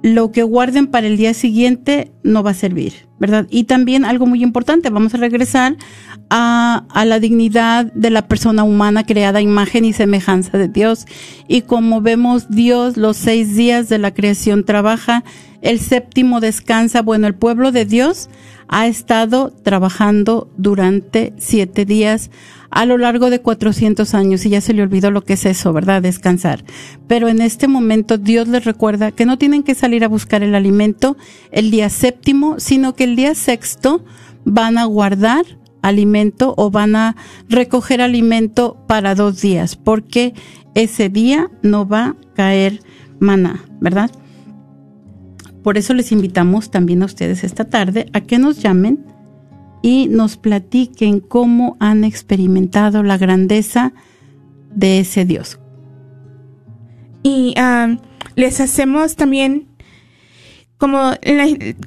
lo 0.02 0.32
que 0.32 0.44
guarden 0.44 0.88
para 0.88 1.08
el 1.08 1.18
día 1.18 1.34
siguiente 1.34 2.12
no 2.24 2.42
va 2.44 2.52
a 2.52 2.54
servir, 2.56 3.08
¿verdad? 3.20 3.48
Y 3.50 3.66
también 3.66 4.06
algo 4.06 4.26
muy 4.26 4.44
importante, 4.44 4.90
vamos 4.90 5.14
a 5.14 5.18
regresar 5.18 5.76
a, 6.30 6.86
a, 6.90 7.06
la 7.06 7.20
dignidad 7.20 7.92
de 7.94 8.10
la 8.10 8.28
persona 8.28 8.64
humana 8.64 9.06
creada 9.06 9.42
imagen 9.42 9.84
y 9.84 9.94
semejanza 9.94 10.58
de 10.58 10.68
Dios. 10.68 11.06
Y 11.48 11.64
como 11.64 12.02
vemos, 12.02 12.50
Dios 12.50 12.98
los 12.98 13.18
seis 13.18 13.56
días 13.56 13.90
de 13.90 13.98
la 13.98 14.14
creación 14.14 14.64
trabaja, 14.64 15.24
el 15.62 15.80
séptimo 15.80 16.40
descansa. 16.40 17.02
Bueno, 17.02 17.28
el 17.28 17.36
pueblo 17.36 17.72
de 17.72 17.86
Dios 17.86 18.30
ha 18.70 18.88
estado 18.88 19.52
trabajando 19.64 20.50
durante 20.58 21.34
siete 21.38 21.86
días 21.86 22.30
a 22.72 22.86
lo 22.86 22.98
largo 22.98 23.30
de 23.30 23.42
400 23.42 24.14
años 24.14 24.46
y 24.46 24.50
ya 24.50 24.62
se 24.62 24.74
le 24.74 24.84
olvidó 24.84 25.12
lo 25.12 25.24
que 25.24 25.34
es 25.34 25.46
eso, 25.46 25.74
¿verdad? 25.74 26.02
Descansar. 26.02 26.64
Pero 27.08 27.28
en 27.28 27.42
este 27.42 27.68
momento 27.68 28.18
Dios 28.18 28.48
les 28.48 28.66
recuerda 28.66 29.12
que 29.12 29.26
no 29.26 29.38
tienen 29.38 29.64
que 29.64 29.76
salir 29.76 30.04
a 30.04 30.08
buscar 30.08 30.44
el 30.44 30.56
alimento 30.56 31.18
el 31.52 31.72
día 31.72 31.90
séptimo, 31.90 32.60
sino 32.60 32.94
que 32.94 33.06
el 33.06 33.16
día 33.16 33.36
sexto 33.36 34.06
van 34.46 34.78
a 34.78 34.86
guardar 34.86 35.46
alimento 35.82 36.54
o 36.58 36.72
van 36.72 36.96
a 36.96 37.16
recoger 37.48 38.02
alimento 38.02 38.78
para 38.88 39.16
dos 39.16 39.42
días, 39.42 39.76
porque 39.76 40.34
ese 40.76 41.10
día 41.10 41.50
no 41.64 41.88
va 41.88 42.06
a 42.06 42.16
caer 42.36 42.82
maná, 43.20 43.64
¿verdad? 43.80 44.12
Por 45.64 45.78
eso 45.78 45.94
les 45.94 46.12
invitamos 46.12 46.72
también 46.72 47.02
a 47.02 47.06
ustedes 47.06 47.44
esta 47.44 47.66
tarde 47.66 48.08
a 48.14 48.22
que 48.22 48.40
nos 48.40 48.62
llamen 48.62 49.06
y 49.82 50.08
nos 50.08 50.38
platiquen 50.38 51.20
cómo 51.20 51.78
han 51.80 52.04
experimentado 52.04 53.04
la 53.04 53.18
grandeza 53.18 53.94
de 54.74 55.00
ese 55.00 55.26
Dios. 55.26 55.60
Y 57.24 57.54
ah, 57.58 57.98
les 58.36 58.60
hacemos 58.60 59.16
también, 59.16 59.68
como 60.78 61.12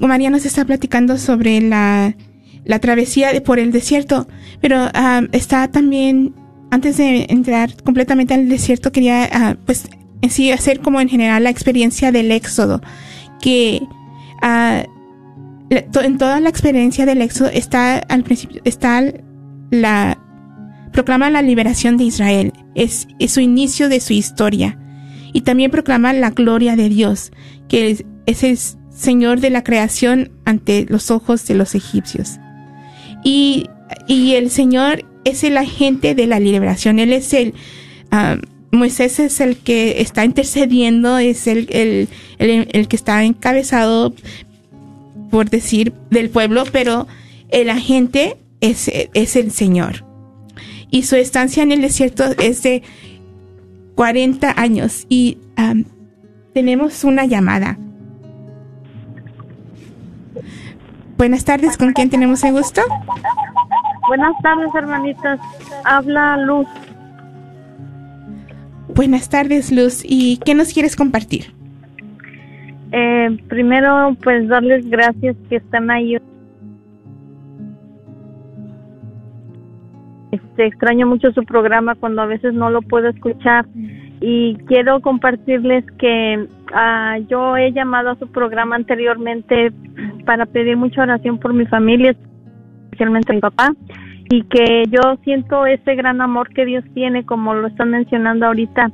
María 0.01 0.31
nos 0.31 0.47
está 0.47 0.65
platicando 0.65 1.19
sobre 1.19 1.61
la, 1.61 2.17
la 2.65 2.79
travesía 2.79 3.29
por 3.43 3.59
el 3.59 3.73
desierto, 3.73 4.29
pero 4.61 4.89
ah, 4.95 5.23
está 5.33 5.69
también, 5.69 6.35
antes 6.71 6.97
de 6.97 7.27
entrar 7.29 7.83
completamente 7.83 8.35
al 8.35 8.49
desierto, 8.49 8.93
quería 8.93 9.29
ah, 9.33 9.57
pues 9.67 9.89
en 10.21 10.31
sí 10.31 10.51
hacer 10.53 10.81
como 10.81 11.01
en 11.01 11.09
general 11.09 11.45
la 11.45 11.51
experiencia 11.51 12.13
del 12.13 12.31
éxodo, 12.31 12.81
que 13.41 13.83
en 15.79 16.19
toda 16.19 16.41
la 16.41 16.49
experiencia 16.49 17.07
del 17.07 17.23
éxodo 17.23 17.49
está 17.49 17.99
al 17.99 18.23
principio, 18.25 18.61
está 18.65 19.03
la, 19.71 20.19
proclama 20.93 21.31
la 21.31 21.43
liberación 21.43 21.97
de 21.97 22.05
Israel, 22.05 22.53
es, 22.75 23.09
su 23.29 23.41
inicio 23.41 23.89
de 23.89 24.01
su 24.01 24.13
historia. 24.13 24.79
Y 25.33 25.43
también 25.43 25.71
proclama 25.71 26.13
la 26.13 26.31
gloria 26.31 26.77
de 26.77 26.91
Dios, 26.91 27.33
que 27.69 28.05
es, 28.27 28.43
el 28.45 28.59
Señor 28.91 29.41
de 29.41 29.51
la 29.51 29.65
creación 29.65 30.31
ante 30.45 30.85
los 30.89 31.11
ojos 31.11 31.47
de 31.47 31.55
los 31.55 31.75
egipcios. 31.75 32.39
Y 33.25 33.67
y 34.07 34.35
el 34.35 34.51
Señor 34.51 35.05
es 35.25 35.45
el 35.45 35.57
agente 35.57 36.15
de 36.15 36.27
la 36.27 36.41
liberación. 36.41 36.99
Él 36.99 37.13
es 37.13 37.33
el, 37.33 37.55
ah, 38.11 38.37
Moisés 38.71 39.21
es 39.21 39.41
el 39.41 39.57
que 39.57 40.01
está 40.01 40.25
intercediendo, 40.25 41.19
es 41.19 41.47
el, 41.47 41.69
el, 41.71 42.09
el 42.39 42.89
que 42.89 42.97
está 42.97 43.23
encabezado, 43.25 44.15
por 45.33 45.49
decir, 45.49 45.95
del 46.11 46.29
pueblo, 46.29 46.65
pero 46.71 47.09
el 47.49 47.71
agente 47.71 48.37
es, 48.61 48.91
es 49.15 49.35
el 49.35 49.51
Señor. 49.51 50.05
Y 50.91 51.05
su 51.05 51.17
estancia 51.17 51.63
en 51.63 51.73
el 51.73 51.81
desierto 51.81 52.25
es 52.39 52.63
de 52.63 52.83
40 53.95 54.53
años. 54.61 55.07
Y 55.09 55.39
tenemos 56.53 57.03
una 57.05 57.25
llamada. 57.25 57.79
Buenas 61.17 61.47
tardes, 61.47 61.79
¿con 61.79 61.95
quién 61.95 62.11
tenemos 62.11 62.45
el 62.45 62.53
gusto? 62.53 62.83
Buenas 64.09 64.35
tardes, 64.43 64.69
hermanitas. 64.75 65.41
Habla 65.85 66.37
Luz. 66.37 66.67
Buenas 68.95 69.31
tardes, 69.31 69.73
Luz. 69.73 70.03
¿Y 70.05 70.37
qué 70.45 70.55
nos 70.55 70.75
quieres 70.75 70.95
compartir? 70.95 71.55
Eh, 72.93 73.39
primero, 73.49 74.15
pues 74.23 74.49
darles 74.49 74.89
gracias 74.89 75.37
que 75.49 75.57
están 75.57 75.91
ahí. 75.91 76.19
Este, 80.31 80.67
extraño 80.67 81.07
mucho 81.07 81.33
su 81.33 81.45
programa 81.45 81.95
cuando 81.95 82.23
a 82.23 82.27
veces 82.27 82.55
no 82.55 82.71
lo 82.71 82.83
puedo 82.83 83.09
escuchar 83.09 83.67
y 84.21 84.55
quiero 84.67 85.01
compartirles 85.01 85.85
que 85.99 86.47
ah, 86.73 87.19
yo 87.29 87.57
he 87.57 87.73
llamado 87.73 88.11
a 88.11 88.19
su 88.19 88.29
programa 88.29 88.77
anteriormente 88.77 89.73
para 90.25 90.47
pedir 90.47 90.77
mucha 90.77 91.03
oración 91.03 91.39
por 91.39 91.53
mi 91.53 91.67
familia, 91.67 92.15
especialmente 92.85 93.33
mi 93.33 93.41
papá, 93.41 93.75
y 94.31 94.43
que 94.45 94.85
yo 94.89 95.17
siento 95.25 95.67
ese 95.67 95.97
gran 95.97 96.21
amor 96.21 96.51
que 96.51 96.65
Dios 96.65 96.85
tiene, 96.95 97.27
como 97.27 97.55
lo 97.55 97.67
están 97.67 97.91
mencionando 97.91 98.47
ahorita, 98.47 98.93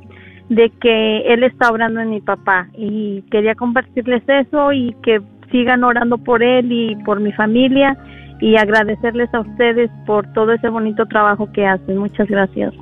de 0.49 0.71
que 0.81 1.21
Él 1.33 1.43
está 1.43 1.71
orando 1.71 1.99
en 2.01 2.09
mi 2.09 2.21
papá. 2.21 2.67
Y 2.77 3.21
quería 3.31 3.55
compartirles 3.55 4.23
eso 4.27 4.73
y 4.73 4.95
que 5.03 5.21
sigan 5.51 5.83
orando 5.83 6.17
por 6.17 6.43
Él 6.43 6.71
y 6.71 6.95
por 7.05 7.19
mi 7.19 7.31
familia 7.33 7.97
y 8.41 8.55
agradecerles 8.55 9.33
a 9.33 9.41
ustedes 9.41 9.89
por 10.05 10.31
todo 10.33 10.53
ese 10.53 10.69
bonito 10.69 11.05
trabajo 11.07 11.51
que 11.51 11.65
hacen. 11.65 11.97
Muchas 11.97 12.27
gracias. 12.27 12.73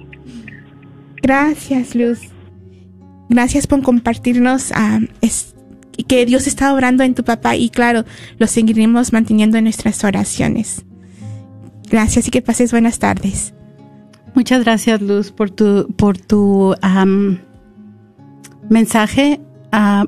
Gracias, 1.21 1.95
Luz. 1.95 2.19
Gracias 3.29 3.67
por 3.67 3.81
compartirnos 3.81 4.71
ah, 4.73 4.99
es- 5.21 5.53
que 6.07 6.25
Dios 6.27 6.45
está 6.45 6.73
obrando 6.73 7.03
en 7.03 7.15
tu 7.15 7.23
papá 7.23 7.55
y 7.55 7.69
claro, 7.69 8.03
lo 8.37 8.45
seguiremos 8.47 9.11
manteniendo 9.13 9.57
en 9.57 9.63
nuestras 9.63 10.03
oraciones. 10.03 10.85
Gracias 11.89 12.27
y 12.27 12.31
que 12.31 12.41
pases 12.43 12.71
buenas 12.71 12.99
tardes. 12.99 13.53
Muchas 14.35 14.63
gracias, 14.63 15.01
Luz, 15.01 15.31
por 15.31 15.49
tu, 15.49 15.87
por 15.97 16.17
tu 16.19 16.75
mensaje. 18.69 19.39
ah, 19.71 20.05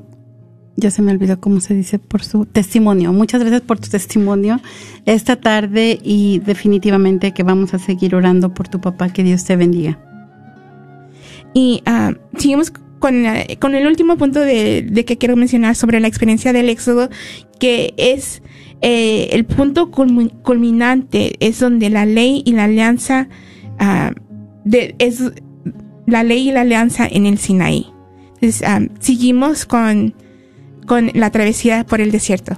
ya 0.75 0.91
se 0.91 1.01
me 1.01 1.11
olvidó 1.11 1.41
cómo 1.41 1.59
se 1.59 1.73
dice, 1.73 1.99
por 1.99 2.23
su 2.23 2.45
testimonio. 2.45 3.11
Muchas 3.11 3.41
gracias 3.41 3.61
por 3.61 3.79
tu 3.79 3.89
testimonio 3.89 4.61
esta 5.05 5.35
tarde 5.35 5.99
y 6.01 6.39
definitivamente 6.39 7.33
que 7.33 7.43
vamos 7.43 7.73
a 7.73 7.79
seguir 7.79 8.15
orando 8.15 8.53
por 8.53 8.69
tu 8.69 8.79
papá. 8.79 9.09
Que 9.09 9.23
Dios 9.23 9.43
te 9.43 9.57
bendiga. 9.57 9.99
Y 11.53 11.81
ah, 11.85 12.13
seguimos 12.37 12.71
con, 12.99 13.25
eh, 13.25 13.57
con 13.59 13.75
el 13.75 13.87
último 13.87 14.17
punto 14.17 14.39
de, 14.39 15.03
que 15.05 15.17
quiero 15.17 15.35
mencionar 15.35 15.75
sobre 15.75 15.99
la 15.99 16.07
experiencia 16.07 16.53
del 16.53 16.69
éxodo, 16.69 17.09
que 17.59 17.93
es 17.97 18.41
eh, 18.81 19.29
el 19.33 19.45
punto 19.45 19.91
culmi- 19.91 20.31
culminante, 20.43 21.33
es 21.39 21.59
donde 21.59 21.89
la 21.89 22.05
ley 22.05 22.41
y 22.45 22.53
la 22.53 22.65
alianza, 22.65 23.27
ah, 23.79 24.11
es 24.99 25.23
la 26.05 26.23
ley 26.23 26.49
y 26.49 26.51
la 26.53 26.61
alianza 26.61 27.05
en 27.05 27.25
el 27.25 27.37
Sinaí. 27.37 27.87
Ah, 28.65 28.81
seguimos 28.99 29.65
con, 29.65 30.13
con 30.85 31.11
la 31.13 31.29
travesía 31.31 31.85
por 31.85 32.01
el 32.01 32.11
desierto. 32.11 32.57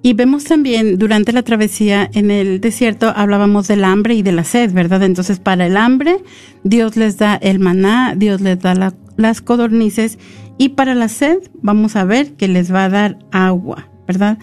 Y 0.00 0.14
vemos 0.14 0.44
también 0.44 0.96
durante 0.96 1.32
la 1.32 1.42
travesía 1.42 2.08
en 2.14 2.30
el 2.30 2.60
desierto 2.60 3.12
hablábamos 3.14 3.66
del 3.66 3.82
hambre 3.84 4.14
y 4.14 4.22
de 4.22 4.32
la 4.32 4.44
sed, 4.44 4.72
¿verdad? 4.72 5.02
Entonces 5.02 5.40
para 5.40 5.66
el 5.66 5.76
hambre 5.76 6.18
Dios 6.62 6.96
les 6.96 7.18
da 7.18 7.34
el 7.34 7.58
maná, 7.58 8.14
Dios 8.16 8.40
les 8.40 8.60
da 8.60 8.74
la- 8.74 8.94
las 9.16 9.40
codornices 9.40 10.18
y 10.56 10.70
para 10.70 10.94
la 10.94 11.08
sed 11.08 11.38
vamos 11.60 11.96
a 11.96 12.04
ver 12.04 12.34
que 12.34 12.46
les 12.46 12.72
va 12.72 12.84
a 12.84 12.88
dar 12.88 13.18
agua, 13.32 13.88
¿verdad? 14.06 14.38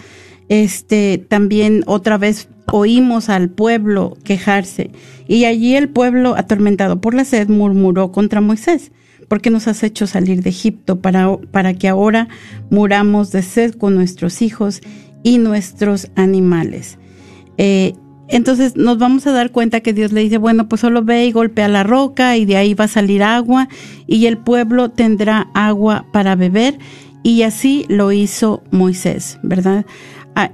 Este 0.50 1.24
también 1.28 1.82
otra 1.86 2.18
vez 2.18 2.48
oímos 2.70 3.30
al 3.30 3.48
pueblo 3.48 4.16
quejarse 4.24 4.90
y 5.26 5.46
allí 5.46 5.74
el 5.74 5.88
pueblo 5.88 6.36
atormentado 6.36 7.00
por 7.00 7.14
la 7.14 7.24
sed 7.24 7.48
murmuró 7.48 8.12
contra 8.12 8.42
Moisés. 8.42 8.92
¿Por 9.28 9.40
qué 9.40 9.50
nos 9.50 9.68
has 9.68 9.82
hecho 9.82 10.06
salir 10.06 10.42
de 10.42 10.50
Egipto 10.50 11.00
para, 11.00 11.36
para 11.50 11.74
que 11.74 11.88
ahora 11.88 12.28
muramos 12.70 13.32
de 13.32 13.42
sed 13.42 13.74
con 13.74 13.94
nuestros 13.94 14.42
hijos 14.42 14.80
y 15.22 15.38
nuestros 15.38 16.08
animales? 16.14 16.98
Eh, 17.58 17.94
entonces 18.28 18.76
nos 18.76 18.98
vamos 18.98 19.26
a 19.26 19.32
dar 19.32 19.52
cuenta 19.52 19.80
que 19.80 19.92
Dios 19.92 20.12
le 20.12 20.22
dice, 20.22 20.38
bueno, 20.38 20.68
pues 20.68 20.80
solo 20.80 21.02
ve 21.02 21.26
y 21.26 21.32
golpea 21.32 21.68
la 21.68 21.84
roca 21.84 22.36
y 22.36 22.44
de 22.44 22.56
ahí 22.56 22.74
va 22.74 22.84
a 22.84 22.88
salir 22.88 23.22
agua 23.22 23.68
y 24.06 24.26
el 24.26 24.38
pueblo 24.38 24.90
tendrá 24.90 25.48
agua 25.54 26.06
para 26.12 26.34
beber 26.34 26.78
y 27.22 27.42
así 27.42 27.86
lo 27.88 28.12
hizo 28.12 28.62
Moisés, 28.70 29.38
¿verdad? 29.42 29.84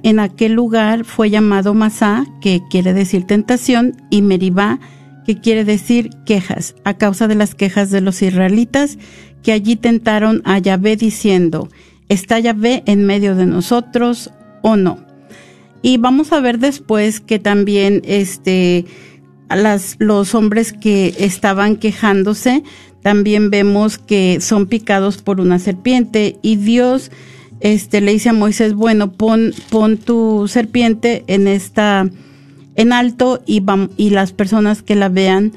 En 0.02 0.20
aquel 0.20 0.52
lugar 0.52 1.04
fue 1.04 1.28
llamado 1.28 1.74
Masá, 1.74 2.24
que 2.40 2.62
quiere 2.70 2.92
decir 2.92 3.26
tentación, 3.26 3.96
y 4.10 4.22
Meribá, 4.22 4.78
que 5.26 5.38
quiere 5.38 5.64
decir 5.64 6.10
quejas, 6.24 6.74
a 6.84 6.94
causa 6.94 7.28
de 7.28 7.34
las 7.34 7.54
quejas 7.54 7.90
de 7.90 8.00
los 8.00 8.22
israelitas 8.22 8.98
que 9.42 9.52
allí 9.52 9.76
tentaron 9.76 10.42
a 10.44 10.58
Yahvé 10.58 10.96
diciendo, 10.96 11.68
¿está 12.08 12.38
Yahvé 12.38 12.82
en 12.86 13.04
medio 13.04 13.34
de 13.34 13.46
nosotros 13.46 14.30
o 14.62 14.76
no? 14.76 14.98
Y 15.82 15.96
vamos 15.96 16.32
a 16.32 16.40
ver 16.40 16.58
después 16.58 17.20
que 17.20 17.38
también 17.38 18.02
este 18.04 18.86
las, 19.48 19.96
los 19.98 20.34
hombres 20.34 20.72
que 20.72 21.14
estaban 21.18 21.76
quejándose, 21.76 22.62
también 23.02 23.50
vemos 23.50 23.98
que 23.98 24.40
son 24.40 24.66
picados 24.66 25.18
por 25.20 25.40
una 25.40 25.58
serpiente 25.58 26.38
y 26.40 26.56
Dios 26.56 27.10
este 27.62 28.00
le 28.00 28.12
dice 28.12 28.28
a 28.28 28.32
Moisés, 28.32 28.74
bueno, 28.74 29.12
pon, 29.12 29.54
pon 29.70 29.96
tu 29.96 30.48
serpiente 30.48 31.22
en 31.28 31.46
esta 31.46 32.08
en 32.76 32.92
alto 32.92 33.42
y, 33.46 33.60
vam- 33.60 33.90
y 33.96 34.10
las 34.10 34.32
personas 34.32 34.82
que 34.82 34.94
la 34.94 35.08
vean 35.08 35.52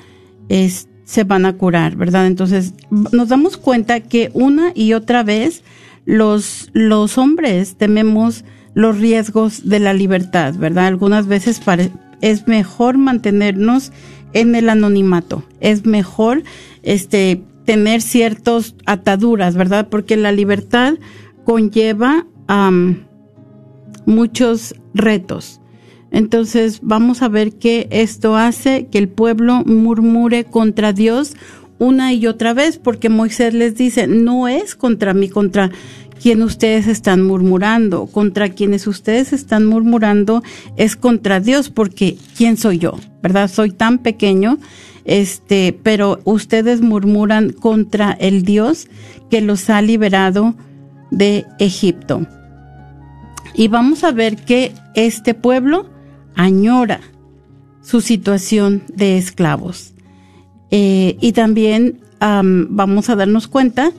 es- 0.49 0.87
se 1.05 1.23
van 1.23 1.45
a 1.45 1.53
curar, 1.53 1.95
¿verdad? 1.95 2.25
Entonces 2.27 2.73
nos 2.89 3.29
damos 3.29 3.57
cuenta 3.57 3.99
que 3.99 4.31
una 4.33 4.71
y 4.73 4.93
otra 4.93 5.23
vez 5.23 5.63
los, 6.05 6.69
los 6.73 7.17
hombres 7.17 7.75
tememos 7.77 8.43
los 8.73 8.97
riesgos 8.99 9.69
de 9.69 9.79
la 9.79 9.93
libertad, 9.93 10.55
¿verdad? 10.55 10.87
Algunas 10.87 11.27
veces 11.27 11.59
pare- 11.59 11.91
es 12.21 12.47
mejor 12.47 12.97
mantenernos 12.97 13.91
en 14.33 14.55
el 14.55 14.67
anonimato, 14.69 15.43
es 15.61 15.85
mejor 15.85 16.43
este 16.83 17.41
tener 17.65 18.01
ciertas 18.01 18.75
ataduras, 18.85 19.55
¿verdad? 19.55 19.87
Porque 19.89 20.17
la 20.17 20.31
libertad 20.31 20.95
conlleva 21.45 22.25
am, 22.47 23.05
muchos 24.05 24.75
retos. 24.93 25.61
Entonces 26.11 26.79
vamos 26.81 27.21
a 27.21 27.27
ver 27.27 27.53
que 27.53 27.87
esto 27.91 28.35
hace 28.35 28.87
que 28.87 28.97
el 28.97 29.09
pueblo 29.09 29.63
murmure 29.65 30.45
contra 30.45 30.93
Dios 30.93 31.35
una 31.77 32.13
y 32.13 32.25
otra 32.27 32.53
vez, 32.53 32.77
porque 32.77 33.09
Moisés 33.09 33.53
les 33.53 33.75
dice, 33.75 34.07
no 34.07 34.47
es 34.47 34.75
contra 34.75 35.13
mí, 35.13 35.27
contra 35.27 35.71
quien 36.21 36.41
ustedes 36.41 36.87
están 36.87 37.21
murmurando, 37.21 38.05
contra 38.07 38.49
quienes 38.49 38.87
ustedes 38.87 39.33
están 39.33 39.65
murmurando 39.65 40.43
es 40.77 40.95
contra 40.95 41.39
Dios, 41.39 41.69
porque 41.69 42.17
¿quién 42.37 42.57
soy 42.57 42.79
yo? 42.79 42.93
¿Verdad? 43.21 43.49
Soy 43.49 43.71
tan 43.71 43.99
pequeño, 43.99 44.57
este, 45.03 45.77
pero 45.83 46.19
ustedes 46.23 46.81
murmuran 46.81 47.51
contra 47.51 48.11
el 48.13 48.43
Dios 48.43 48.87
que 49.29 49.41
los 49.41 49.69
ha 49.69 49.81
liberado 49.81 50.55
de 51.11 51.45
Egipto. 51.59 52.25
Y 53.53 53.67
vamos 53.67 54.03
a 54.03 54.11
ver 54.11 54.37
que 54.37 54.73
este 54.95 55.33
pueblo 55.33 55.89
añora 56.35 57.01
su 57.81 58.01
situación 58.01 58.83
de 58.93 59.17
esclavos. 59.17 59.93
Eh, 60.71 61.17
y 61.21 61.33
también 61.33 61.99
am, 62.19 62.67
vamos 62.71 63.09
a 63.09 63.15
darnos 63.15 63.47
cuenta 63.47 63.91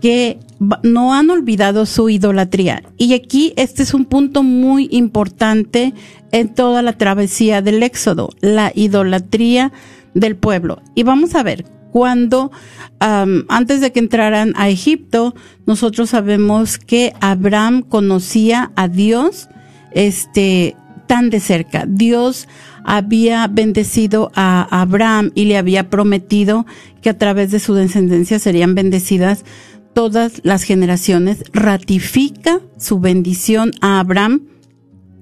que 0.00 0.38
no 0.82 1.14
han 1.14 1.30
olvidado 1.30 1.86
su 1.86 2.08
idolatría. 2.08 2.82
Y 2.96 3.14
aquí 3.14 3.52
este 3.56 3.82
es 3.82 3.94
un 3.94 4.04
punto 4.04 4.42
muy 4.42 4.88
importante 4.90 5.94
en 6.32 6.54
toda 6.54 6.82
la 6.82 6.94
travesía 6.94 7.62
del 7.62 7.82
Éxodo, 7.82 8.30
la 8.40 8.72
idolatría 8.74 9.72
del 10.14 10.36
pueblo. 10.36 10.82
Y 10.94 11.04
vamos 11.04 11.34
a 11.34 11.42
ver, 11.42 11.64
cuando 11.92 12.50
antes 13.00 13.80
de 13.80 13.92
que 13.92 14.00
entraran 14.00 14.52
a 14.56 14.68
Egipto, 14.68 15.34
nosotros 15.66 16.10
sabemos 16.10 16.78
que 16.78 17.12
Abraham 17.20 17.82
conocía 17.82 18.72
a 18.74 18.88
Dios, 18.88 19.48
este, 19.92 20.76
tan 21.08 21.30
de 21.30 21.40
cerca. 21.40 21.86
Dios 21.88 22.46
había 22.84 23.48
bendecido 23.48 24.30
a 24.36 24.80
Abraham 24.80 25.32
y 25.34 25.46
le 25.46 25.56
había 25.56 25.90
prometido 25.90 26.64
que 27.02 27.10
a 27.10 27.18
través 27.18 27.50
de 27.50 27.58
su 27.58 27.74
descendencia 27.74 28.38
serían 28.38 28.76
bendecidas 28.76 29.44
todas 29.94 30.40
las 30.44 30.62
generaciones. 30.62 31.42
Ratifica 31.52 32.60
su 32.76 33.00
bendición 33.00 33.72
a 33.80 33.98
Abraham 33.98 34.42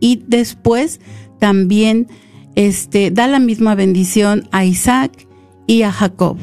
y 0.01 0.23
después 0.27 1.01
también 1.39 2.09
este, 2.57 3.11
da 3.11 3.27
la 3.27 3.39
misma 3.39 3.75
bendición 3.75 4.49
a 4.53 4.67
Isaac 4.67 5.27
y 5.67 5.83
a 5.83 5.93
Jacob. 5.93 6.37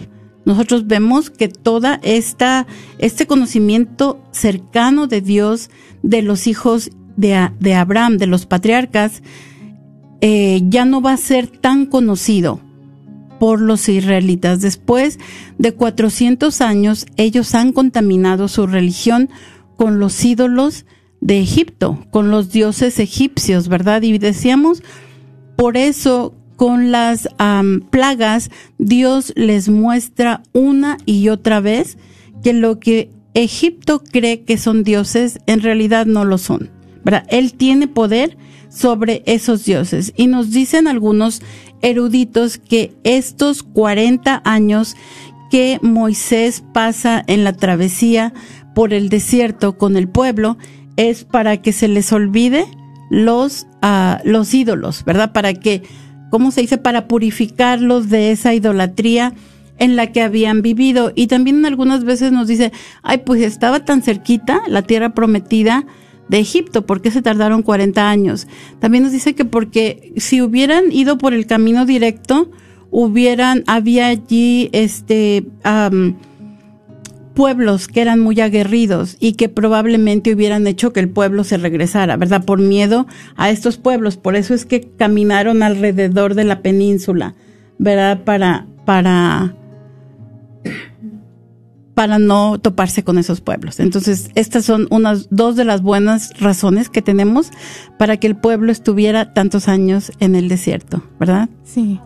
Nosotros 0.45 0.87
vemos 0.87 1.29
que 1.29 1.47
toda 1.47 1.99
esta, 2.03 2.67
este 2.97 3.27
conocimiento 3.27 4.21
cercano 4.31 5.07
de 5.07 5.21
Dios, 5.21 5.69
de 6.01 6.21
los 6.21 6.47
hijos 6.47 6.89
de, 7.15 7.73
Abraham, 7.75 8.17
de 8.17 8.27
los 8.27 8.45
patriarcas, 8.45 9.21
eh, 10.21 10.61
ya 10.69 10.85
no 10.85 11.01
va 11.01 11.13
a 11.13 11.17
ser 11.17 11.47
tan 11.47 11.85
conocido 11.85 12.59
por 13.39 13.59
los 13.59 13.89
israelitas. 13.89 14.61
Después 14.61 15.19
de 15.57 15.73
400 15.73 16.61
años, 16.61 17.05
ellos 17.17 17.55
han 17.55 17.73
contaminado 17.73 18.47
su 18.47 18.67
religión 18.67 19.29
con 19.75 19.99
los 19.99 20.23
ídolos 20.23 20.85
de 21.19 21.39
Egipto, 21.39 22.05
con 22.11 22.31
los 22.31 22.51
dioses 22.51 22.99
egipcios, 22.99 23.67
¿verdad? 23.67 24.01
Y 24.01 24.17
decíamos, 24.17 24.83
por 25.55 25.77
eso 25.77 26.33
con 26.55 26.91
las 26.91 27.27
plagas, 27.89 28.49
Dios 28.77 29.33
les 29.35 29.69
muestra 29.69 30.43
una 30.53 30.97
y 31.05 31.29
otra 31.29 31.59
vez 31.59 31.97
que 32.43 32.53
lo 32.53 32.79
que 32.79 33.09
Egipto 33.33 34.01
cree 34.03 34.43
que 34.43 34.57
son 34.57 34.83
dioses, 34.83 35.39
en 35.47 35.61
realidad 35.61 36.05
no 36.05 36.23
lo 36.23 36.37
son. 36.37 36.72
Él 37.29 37.53
tiene 37.53 37.87
poder 37.87 38.37
sobre 38.69 39.23
esos 39.25 39.65
dioses. 39.65 40.13
Y 40.15 40.27
nos 40.27 40.51
dicen 40.51 40.87
algunos 40.87 41.41
eruditos 41.81 42.57
que 42.57 42.93
estos 43.03 43.63
40 43.63 44.41
años 44.45 44.95
que 45.51 45.79
Moisés 45.81 46.63
pasa 46.73 47.23
en 47.27 47.43
la 47.43 47.53
travesía 47.53 48.33
por 48.73 48.93
el 48.93 49.09
desierto 49.09 49.77
con 49.77 49.97
el 49.97 50.07
pueblo 50.07 50.57
es 50.95 51.23
para 51.23 51.57
que 51.61 51.73
se 51.73 51.87
les 51.87 52.11
olvide 52.11 52.65
los, 53.09 53.67
ah, 53.81 54.19
los 54.23 54.53
ídolos, 54.53 55.03
¿verdad? 55.05 55.31
Para 55.31 55.53
que 55.53 55.83
¿cómo 56.33 56.49
se 56.49 56.61
dice? 56.61 56.79
Para 56.79 57.07
purificarlos 57.07 58.09
de 58.09 58.31
esa 58.31 58.55
idolatría 58.55 59.35
en 59.77 59.95
la 59.95 60.11
que 60.11 60.23
habían 60.23 60.63
vivido. 60.63 61.11
Y 61.13 61.27
también 61.27 61.63
algunas 61.63 62.05
veces 62.05 62.31
nos 62.31 62.47
dice, 62.47 62.71
ay, 63.03 63.19
pues 63.19 63.43
estaba 63.43 63.85
tan 63.85 64.01
cerquita 64.01 64.63
la 64.67 64.81
tierra 64.81 65.13
prometida 65.13 65.85
de 66.33 66.39
Egipto, 66.39 66.83
¿por 66.87 67.03
qué 67.03 67.11
se 67.11 67.21
tardaron 67.21 67.61
40 67.61 68.09
años? 68.09 68.47
También 68.79 69.03
nos 69.03 69.11
dice 69.11 69.35
que 69.35 69.45
porque 69.45 70.11
si 70.17 70.41
hubieran 70.41 70.91
ido 70.91 71.19
por 71.19 71.35
el 71.35 71.45
camino 71.45 71.85
directo, 71.85 72.49
hubieran, 72.89 73.63
había 73.67 74.07
allí 74.07 74.67
este, 74.71 75.45
pueblos 77.35 77.87
que 77.87 78.01
eran 78.01 78.19
muy 78.19 78.41
aguerridos 78.41 79.15
y 79.19 79.33
que 79.33 79.47
probablemente 79.47 80.33
hubieran 80.33 80.65
hecho 80.65 80.91
que 80.91 81.01
el 81.01 81.09
pueblo 81.09 81.43
se 81.43 81.57
regresara, 81.57 82.17
¿verdad? 82.17 82.43
Por 82.43 82.57
miedo 82.57 83.05
a 83.35 83.51
estos 83.51 83.77
pueblos. 83.77 84.17
Por 84.17 84.35
eso 84.35 84.55
es 84.55 84.65
que 84.65 84.89
caminaron 84.97 85.61
alrededor 85.61 86.33
de 86.33 86.45
la 86.45 86.63
península, 86.63 87.35
¿verdad? 87.77 88.23
Para, 88.23 88.65
para, 88.85 89.55
para 91.93 92.19
no 92.19 92.59
toparse 92.59 93.03
con 93.03 93.17
esos 93.17 93.41
pueblos. 93.41 93.79
Entonces, 93.79 94.31
estas 94.35 94.65
son 94.65 94.87
unas 94.89 95.27
dos 95.29 95.55
de 95.55 95.65
las 95.65 95.81
buenas 95.81 96.31
razones 96.39 96.89
que 96.89 97.01
tenemos 97.01 97.51
para 97.99 98.17
que 98.17 98.27
el 98.27 98.35
pueblo 98.35 98.71
estuviera 98.71 99.33
tantos 99.33 99.67
años 99.67 100.11
en 100.19 100.35
el 100.35 100.49
desierto, 100.49 101.03
¿verdad? 101.19 101.49
Sí. 101.63 101.99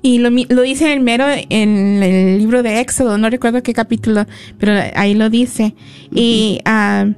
Y 0.00 0.18
lo, 0.18 0.28
lo 0.30 0.62
dice 0.62 0.92
el 0.92 1.00
mero 1.00 1.24
en 1.30 2.02
el 2.02 2.38
libro 2.38 2.62
de 2.62 2.80
Éxodo, 2.80 3.16
no 3.16 3.30
recuerdo 3.30 3.62
qué 3.62 3.72
capítulo, 3.72 4.26
pero 4.58 4.74
ahí 4.94 5.14
lo 5.14 5.30
dice. 5.30 5.74
Y, 6.10 6.60
uh, 6.66 7.14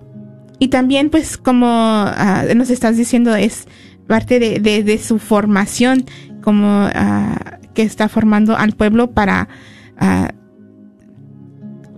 y 0.61 0.69
también, 0.69 1.11
pues, 1.11 1.37
como 1.37 1.67
uh, 2.05 2.55
nos 2.55 2.71
estás 2.71 2.97
diciendo, 2.97 3.35
es 3.35 3.67
parte 4.07 4.39
de, 4.39 4.61
de, 4.61 4.85
de 4.85 4.99
su 4.99 5.19
formación, 5.19 6.05
como 6.43 6.87
uh, 6.87 7.57
que 7.75 7.83
está 7.83 8.09
formando 8.09 8.57
al 8.57 8.73
pueblo 8.73 9.11
para, 9.11 9.49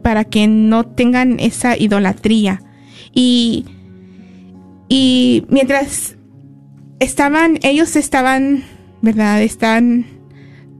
para 0.02 0.24
que 0.24 0.46
no 0.46 0.84
tengan 0.84 1.38
esa 1.40 1.76
idolatría. 1.76 2.62
Y, 3.12 3.64
y 4.88 5.44
mientras 5.48 6.16
estaban, 7.00 7.58
ellos 7.62 7.96
estaban, 7.96 8.64
¿verdad? 9.02 9.42
Están 9.42 10.06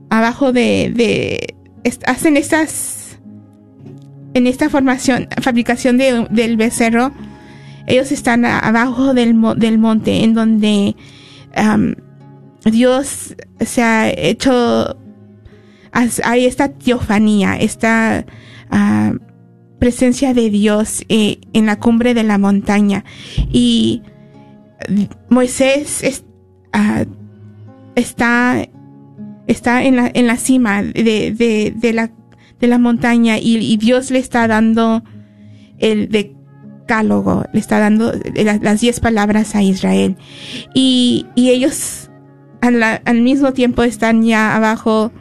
abajo 0.09 0.51
de, 0.51 1.55
hacen 2.05 2.37
estas, 2.37 3.19
en 4.33 4.47
esta 4.47 4.69
formación, 4.69 5.27
fabricación 5.41 5.97
de, 5.97 6.27
del 6.29 6.57
becerro, 6.57 7.11
ellos 7.87 8.11
están 8.11 8.45
abajo 8.45 9.13
del, 9.13 9.35
del 9.57 9.79
monte 9.79 10.23
en 10.23 10.33
donde 10.35 10.95
Dios 12.65 13.35
se 13.59 13.81
ha 13.81 14.09
hecho, 14.09 14.95
hay 15.91 16.45
esta 16.45 16.69
teofanía, 16.69 17.55
esta 17.55 18.25
ah, 18.69 19.13
presencia 19.79 20.33
de 20.33 20.49
Dios 20.49 21.03
eh, 21.09 21.39
en 21.53 21.65
la 21.65 21.79
cumbre 21.79 22.13
de 22.13 22.23
la 22.23 22.37
montaña. 22.37 23.05
Y 23.51 24.01
Moisés 25.29 26.23
ah, 26.73 27.05
está 27.95 28.65
está 29.49 29.83
en 29.83 29.95
la, 29.95 30.11
en 30.13 30.27
la 30.27 30.37
cima 30.37 30.83
de, 30.83 31.73
de, 31.75 31.93
la, 31.93 32.11
de 32.59 32.67
la 32.67 32.77
montaña 32.77 33.39
y, 33.39 33.77
Dios 33.77 34.11
le 34.11 34.19
está 34.19 34.47
dando 34.47 35.03
el 35.79 36.09
decálogo, 36.09 37.45
le 37.51 37.59
está 37.59 37.79
dando 37.79 38.13
las 38.61 38.79
diez 38.79 38.99
palabras 38.99 39.55
a 39.55 39.63
Israel. 39.63 40.17
Y, 40.75 41.25
y 41.33 41.49
ellos 41.49 42.11
al, 42.61 42.83
al, 42.83 43.21
mismo 43.21 43.53
tiempo 43.53 43.81
están 43.81 44.21
ya 44.21 44.55
abajo, 44.55 45.11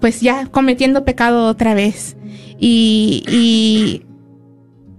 pues 0.00 0.20
ya 0.20 0.46
cometiendo 0.46 1.04
pecado 1.04 1.46
otra 1.46 1.74
vez. 1.74 2.16
Y, 2.58 3.22
y 3.28 4.02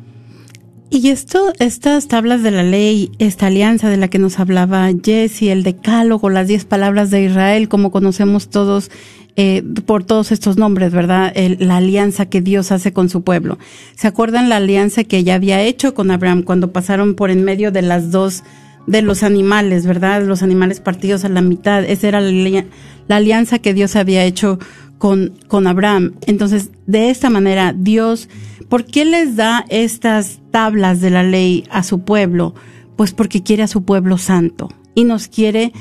Y 0.92 1.10
esto, 1.10 1.52
estas 1.58 2.08
tablas 2.08 2.44
de 2.44 2.52
la 2.52 2.62
ley, 2.62 3.12
esta 3.18 3.48
alianza 3.48 3.90
de 3.90 3.98
la 3.98 4.08
que 4.08 4.20
nos 4.20 4.40
hablaba 4.40 4.88
Jesse, 5.04 5.42
el 5.44 5.64
decálogo, 5.64 6.30
las 6.30 6.48
diez 6.48 6.66
palabras 6.66 7.10
de 7.10 7.24
Israel, 7.24 7.70
como 7.70 7.90
conocemos 7.90 8.52
todos 8.52 8.92
eh, 9.36 9.64
por 9.88 10.04
todos 10.04 10.32
estos 10.32 10.58
nombres, 10.58 10.92
¿verdad? 10.92 11.34
La 11.58 11.78
alianza 11.78 12.28
que 12.28 12.42
Dios 12.42 12.72
hace 12.72 12.94
con 12.94 13.10
su 13.10 13.24
pueblo. 13.24 13.58
¿Se 13.96 14.08
acuerdan 14.08 14.48
la 14.48 14.58
alianza 14.58 15.04
que 15.04 15.24
ya 15.24 15.34
había 15.34 15.64
hecho 15.64 15.96
con 15.96 16.12
Abraham 16.12 16.44
cuando 16.44 16.72
pasaron 16.72 17.16
por 17.16 17.32
en 17.32 17.44
medio 17.44 17.72
de 17.72 17.82
las 17.82 18.12
dos, 18.12 18.44
de 18.86 19.02
los 19.02 19.24
animales, 19.24 19.88
¿verdad? 19.88 20.24
Los 20.24 20.44
animales 20.44 20.82
partidos 20.82 21.26
a 21.26 21.30
la 21.30 21.42
mitad. 21.42 21.84
Esa 21.84 22.10
era 22.10 22.22
la, 22.22 22.66
la 23.08 23.16
alianza 23.16 23.58
que 23.58 23.74
Dios 23.74 23.96
había 23.96 24.24
hecho 24.24 24.60
con, 25.02 25.34
con 25.48 25.66
Abraham. 25.66 26.14
Entonces, 26.28 26.70
de 26.86 27.10
esta 27.10 27.32
manera, 27.32 27.74
Dios, 27.76 28.30
¿por 28.70 28.86
qué 28.86 29.04
les 29.04 29.36
da 29.36 29.66
estas 29.70 30.42
tablas 30.52 31.02
de 31.02 31.10
la 31.10 31.24
ley 31.24 31.64
a 31.72 31.82
su 31.82 32.02
pueblo? 32.02 32.54
Pues 32.98 33.12
porque 33.12 33.42
quiere 33.42 33.64
a 33.64 33.68
su 33.68 33.84
pueblo 33.84 34.20
santo 34.20 34.70
y 34.94 35.06
nos 35.06 35.28
quiere 35.28 35.74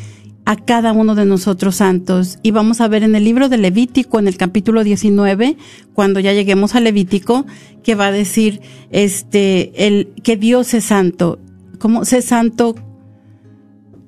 a 0.46 0.56
cada 0.56 0.92
uno 0.92 1.14
de 1.14 1.26
nosotros 1.26 1.76
santos. 1.76 2.38
Y 2.42 2.52
vamos 2.52 2.80
a 2.80 2.88
ver 2.88 3.02
en 3.02 3.14
el 3.14 3.24
libro 3.24 3.50
de 3.50 3.58
Levítico, 3.58 4.18
en 4.18 4.26
el 4.26 4.38
capítulo 4.38 4.84
19, 4.84 5.58
cuando 5.92 6.18
ya 6.18 6.32
lleguemos 6.32 6.74
a 6.74 6.80
Levítico, 6.80 7.44
que 7.82 7.94
va 7.94 8.06
a 8.06 8.12
decir, 8.12 8.62
este, 8.90 9.86
el, 9.86 10.14
que 10.24 10.38
Dios 10.38 10.72
es 10.72 10.84
santo. 10.84 11.38
¿Cómo? 11.78 12.06
Sé 12.06 12.22
santo. 12.22 12.74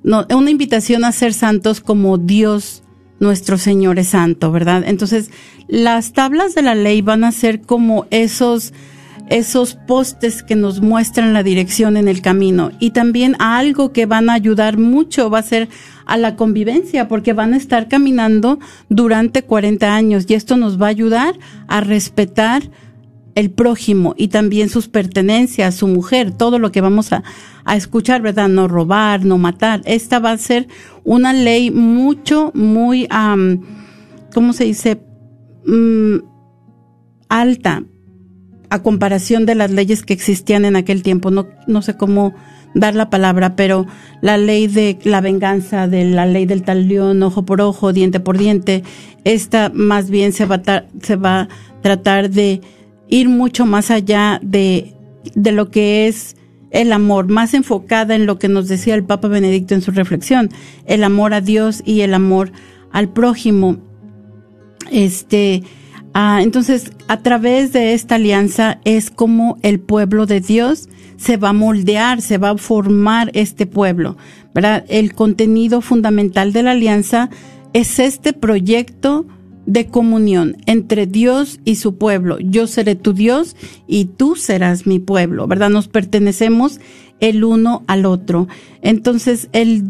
No, 0.02 0.26
una 0.34 0.50
invitación 0.50 1.04
a 1.04 1.12
ser 1.12 1.34
santos 1.34 1.82
como 1.82 2.16
Dios 2.16 2.82
nuestro 3.22 3.56
Señor 3.56 3.98
es 3.98 4.08
santo, 4.08 4.50
¿verdad? 4.50 4.82
Entonces, 4.84 5.30
las 5.68 6.12
tablas 6.12 6.54
de 6.54 6.62
la 6.62 6.74
ley 6.74 7.00
van 7.02 7.24
a 7.24 7.32
ser 7.32 7.60
como 7.60 8.06
esos, 8.10 8.74
esos 9.30 9.74
postes 9.74 10.42
que 10.42 10.56
nos 10.56 10.80
muestran 10.80 11.32
la 11.32 11.42
dirección 11.42 11.96
en 11.96 12.08
el 12.08 12.20
camino 12.20 12.72
y 12.80 12.90
también 12.90 13.36
algo 13.38 13.92
que 13.92 14.06
van 14.06 14.28
a 14.28 14.34
ayudar 14.34 14.76
mucho 14.76 15.30
va 15.30 15.38
a 15.38 15.44
ser 15.44 15.68
a 16.04 16.16
la 16.16 16.34
convivencia 16.34 17.06
porque 17.06 17.32
van 17.32 17.54
a 17.54 17.56
estar 17.56 17.88
caminando 17.88 18.58
durante 18.88 19.42
40 19.42 19.94
años 19.94 20.24
y 20.28 20.34
esto 20.34 20.56
nos 20.56 20.82
va 20.82 20.86
a 20.86 20.90
ayudar 20.90 21.38
a 21.68 21.80
respetar 21.80 22.64
el 23.34 23.50
prójimo 23.50 24.14
y 24.16 24.28
también 24.28 24.68
sus 24.68 24.88
pertenencias, 24.88 25.74
su 25.74 25.88
mujer, 25.88 26.32
todo 26.32 26.58
lo 26.58 26.72
que 26.72 26.80
vamos 26.80 27.12
a, 27.12 27.22
escuchar, 27.74 28.22
¿verdad? 28.22 28.48
No 28.48 28.66
robar, 28.66 29.24
no 29.24 29.38
matar. 29.38 29.82
Esta 29.84 30.18
va 30.18 30.32
a 30.32 30.38
ser 30.38 30.66
una 31.04 31.32
ley 31.32 31.70
mucho, 31.70 32.50
muy, 32.54 33.06
am, 33.08 33.60
¿cómo 34.34 34.52
se 34.52 34.64
dice? 34.64 35.00
Mm, 35.64 36.16
alta 37.28 37.84
a 38.68 38.82
comparación 38.82 39.46
de 39.46 39.54
las 39.54 39.70
leyes 39.70 40.02
que 40.02 40.12
existían 40.12 40.64
en 40.64 40.76
aquel 40.76 41.02
tiempo. 41.02 41.30
No, 41.30 41.46
no 41.66 41.82
sé 41.82 41.96
cómo 41.96 42.34
dar 42.74 42.94
la 42.94 43.10
palabra, 43.10 43.54
pero 43.54 43.86
la 44.20 44.38
ley 44.38 44.66
de 44.66 44.98
la 45.04 45.20
venganza, 45.20 45.88
de 45.88 46.04
la 46.04 46.26
ley 46.26 46.46
del 46.46 46.62
talión, 46.62 47.22
ojo 47.22 47.44
por 47.44 47.60
ojo, 47.60 47.92
diente 47.92 48.20
por 48.20 48.38
diente, 48.38 48.82
esta 49.24 49.70
más 49.74 50.10
bien 50.10 50.32
se 50.32 50.46
va 50.46 50.62
a, 50.66 50.84
se 51.00 51.16
va 51.16 51.42
a 51.42 51.48
tratar 51.82 52.30
de 52.30 52.60
ir 53.12 53.28
mucho 53.28 53.66
más 53.66 53.90
allá 53.90 54.40
de, 54.42 54.94
de 55.34 55.52
lo 55.52 55.70
que 55.70 56.08
es 56.08 56.34
el 56.70 56.94
amor, 56.94 57.28
más 57.28 57.52
enfocada 57.52 58.14
en 58.14 58.24
lo 58.24 58.38
que 58.38 58.48
nos 58.48 58.68
decía 58.68 58.94
el 58.94 59.04
Papa 59.04 59.28
Benedicto 59.28 59.74
en 59.74 59.82
su 59.82 59.90
reflexión, 59.90 60.48
el 60.86 61.04
amor 61.04 61.34
a 61.34 61.42
Dios 61.42 61.82
y 61.84 62.00
el 62.00 62.14
amor 62.14 62.52
al 62.90 63.10
prójimo. 63.10 63.76
Este, 64.90 65.62
ah, 66.14 66.40
entonces, 66.42 66.92
a 67.06 67.18
través 67.18 67.74
de 67.74 67.92
esta 67.92 68.14
alianza 68.14 68.80
es 68.86 69.10
como 69.10 69.58
el 69.60 69.78
pueblo 69.78 70.24
de 70.24 70.40
Dios 70.40 70.88
se 71.18 71.36
va 71.36 71.50
a 71.50 71.52
moldear, 71.52 72.22
se 72.22 72.38
va 72.38 72.50
a 72.50 72.56
formar 72.56 73.30
este 73.34 73.66
pueblo. 73.66 74.16
El 74.88 75.12
contenido 75.12 75.82
fundamental 75.82 76.54
de 76.54 76.62
la 76.62 76.70
alianza 76.70 77.28
es 77.74 77.98
este 77.98 78.32
proyecto 78.32 79.26
de 79.66 79.86
comunión 79.86 80.56
entre 80.66 81.06
Dios 81.06 81.60
y 81.64 81.76
su 81.76 81.96
pueblo. 81.96 82.38
Yo 82.40 82.66
seré 82.66 82.94
tu 82.94 83.12
Dios 83.12 83.56
y 83.86 84.06
tú 84.06 84.36
serás 84.36 84.86
mi 84.86 84.98
pueblo, 84.98 85.46
¿verdad? 85.46 85.70
Nos 85.70 85.88
pertenecemos 85.88 86.80
el 87.20 87.44
uno 87.44 87.84
al 87.86 88.06
otro. 88.06 88.48
Entonces, 88.80 89.48
el 89.52 89.84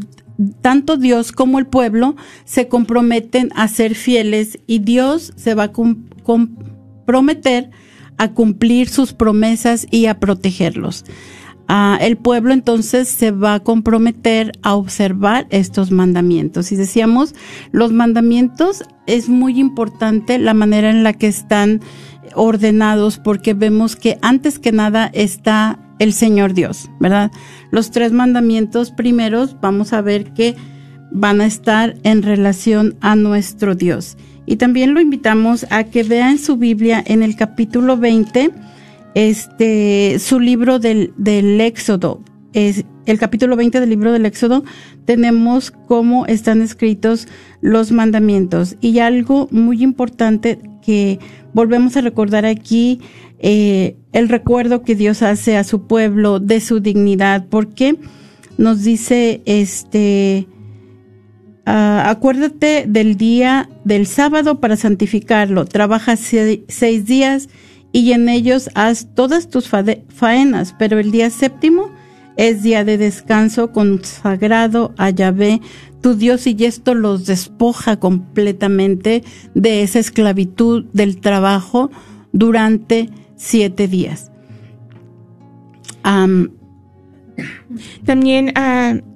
tanto 0.61 0.97
Dios 0.97 1.33
como 1.33 1.59
el 1.59 1.66
pueblo 1.66 2.16
se 2.45 2.68
comprometen 2.68 3.51
a 3.55 3.68
ser 3.68 3.95
fieles 3.95 4.59
y 4.66 4.81
Dios 4.81 5.33
se 5.37 5.55
va 5.55 5.64
a 5.64 5.73
com- 5.73 6.05
comprometer 6.23 7.70
a 8.18 8.33
cumplir 8.33 8.89
sus 8.89 9.12
promesas 9.12 9.87
y 9.91 10.07
a 10.07 10.20
protegerlos. 10.20 11.05
Ah, 11.68 11.97
el 12.01 12.16
pueblo 12.16 12.53
entonces 12.53 13.09
se 13.09 13.31
va 13.31 13.55
a 13.55 13.61
comprometer 13.61 14.53
a 14.62 14.75
observar 14.75 15.47
estos 15.51 15.91
mandamientos. 15.91 16.70
Y 16.73 16.77
decíamos, 16.77 17.35
los 17.70 17.93
mandamientos 17.93 18.85
es 19.07 19.29
muy 19.29 19.59
importante 19.59 20.39
la 20.39 20.55
manera 20.55 20.91
en 20.91 21.03
la 21.03 21.13
que 21.13 21.27
están 21.27 21.81
ordenados 22.35 23.19
porque 23.19 23.55
vemos 23.55 23.97
que 23.97 24.19
antes 24.23 24.59
que 24.59 24.73
nada 24.73 25.11
está 25.13 25.79
el 25.99 26.13
Señor 26.13 26.55
Dios, 26.55 26.91
¿verdad? 27.01 27.31
Los 27.71 27.91
tres 27.91 28.13
mandamientos 28.13 28.91
primeros 28.91 29.57
vamos 29.61 29.93
a 29.93 30.01
ver 30.01 30.33
que 30.33 30.57
van 31.11 31.41
a 31.41 31.47
estar 31.47 31.97
en 32.03 32.23
relación 32.23 32.97
a 33.01 33.17
nuestro 33.17 33.75
Dios. 33.75 34.17
Y 34.47 34.57
también 34.57 34.95
lo 34.95 35.01
invitamos 35.01 35.67
a 35.71 35.85
que 35.85 36.03
vea 36.03 36.31
en 36.31 36.39
su 36.39 36.57
Biblia 36.57 37.03
en 37.07 37.23
el 37.23 37.37
capítulo 37.37 37.97
20 37.97 38.51
este 39.15 40.19
su 40.19 40.41
libro 40.41 40.79
del, 40.79 41.13
del 41.17 41.61
Éxodo. 41.61 42.23
Es 42.53 42.85
el 43.07 43.19
capítulo 43.19 43.57
20 43.57 43.81
del 43.81 43.91
libro 43.91 44.13
del 44.13 44.27
Éxodo 44.27 44.65
tenemos 45.05 45.71
cómo 45.71 46.27
están 46.27 46.63
escritos 46.63 47.27
los 47.61 47.91
mandamientos. 47.93 48.77
Y 48.81 48.99
algo 49.01 49.49
muy 49.51 49.83
importante 49.83 50.59
que 50.85 51.19
volvemos 51.53 51.97
a 51.97 52.01
recordar 52.01 52.45
aquí 52.47 53.01
eh, 53.39 53.97
el 54.13 54.29
recuerdo 54.29 54.83
que 54.83 54.95
Dios 54.95 55.23
hace 55.23 55.57
a 55.57 55.65
su 55.65 55.87
pueblo 55.87 56.39
de 56.41 56.61
su 56.61 56.81
dignidad. 56.81 57.47
Porque 57.49 57.97
nos 58.59 58.83
dice 58.85 59.43
este 59.47 60.47
Ah, 61.65 62.11
acuérdate 62.11 62.87
del 62.89 63.17
día 63.17 63.69
del 63.85 64.07
sábado 64.09 64.59
para 64.59 64.75
santificarlo. 64.77 65.65
Trabaja 65.65 66.17
se- 66.17 66.65
seis 66.67 67.07
días 67.07 67.49
y 67.93 68.11
en 68.13 68.29
ellos 68.29 68.69
haz 68.75 69.07
todas 69.15 69.49
tus 69.49 69.69
faenas, 69.69 70.75
pero 70.77 70.99
el 70.99 71.13
día 71.13 71.31
séptimo 71.31 71.91
es 72.37 72.62
día 72.62 72.85
de 72.85 72.99
descanso 72.99 73.72
consagrado 73.72 74.95
a 74.97 75.11
Yahvé, 75.11 75.61
tu 76.01 76.14
Dios, 76.14 76.47
y 76.47 76.57
esto 76.64 76.95
los 76.95 77.26
despoja 77.26 77.99
completamente 77.99 79.22
de 79.55 79.83
esa 79.83 79.99
esclavitud 79.99 80.87
del 80.93 81.20
trabajo 81.20 81.91
durante 82.33 83.11
siete 83.37 83.87
días. 83.89 84.30
Am, 86.03 86.51
También 88.05 88.53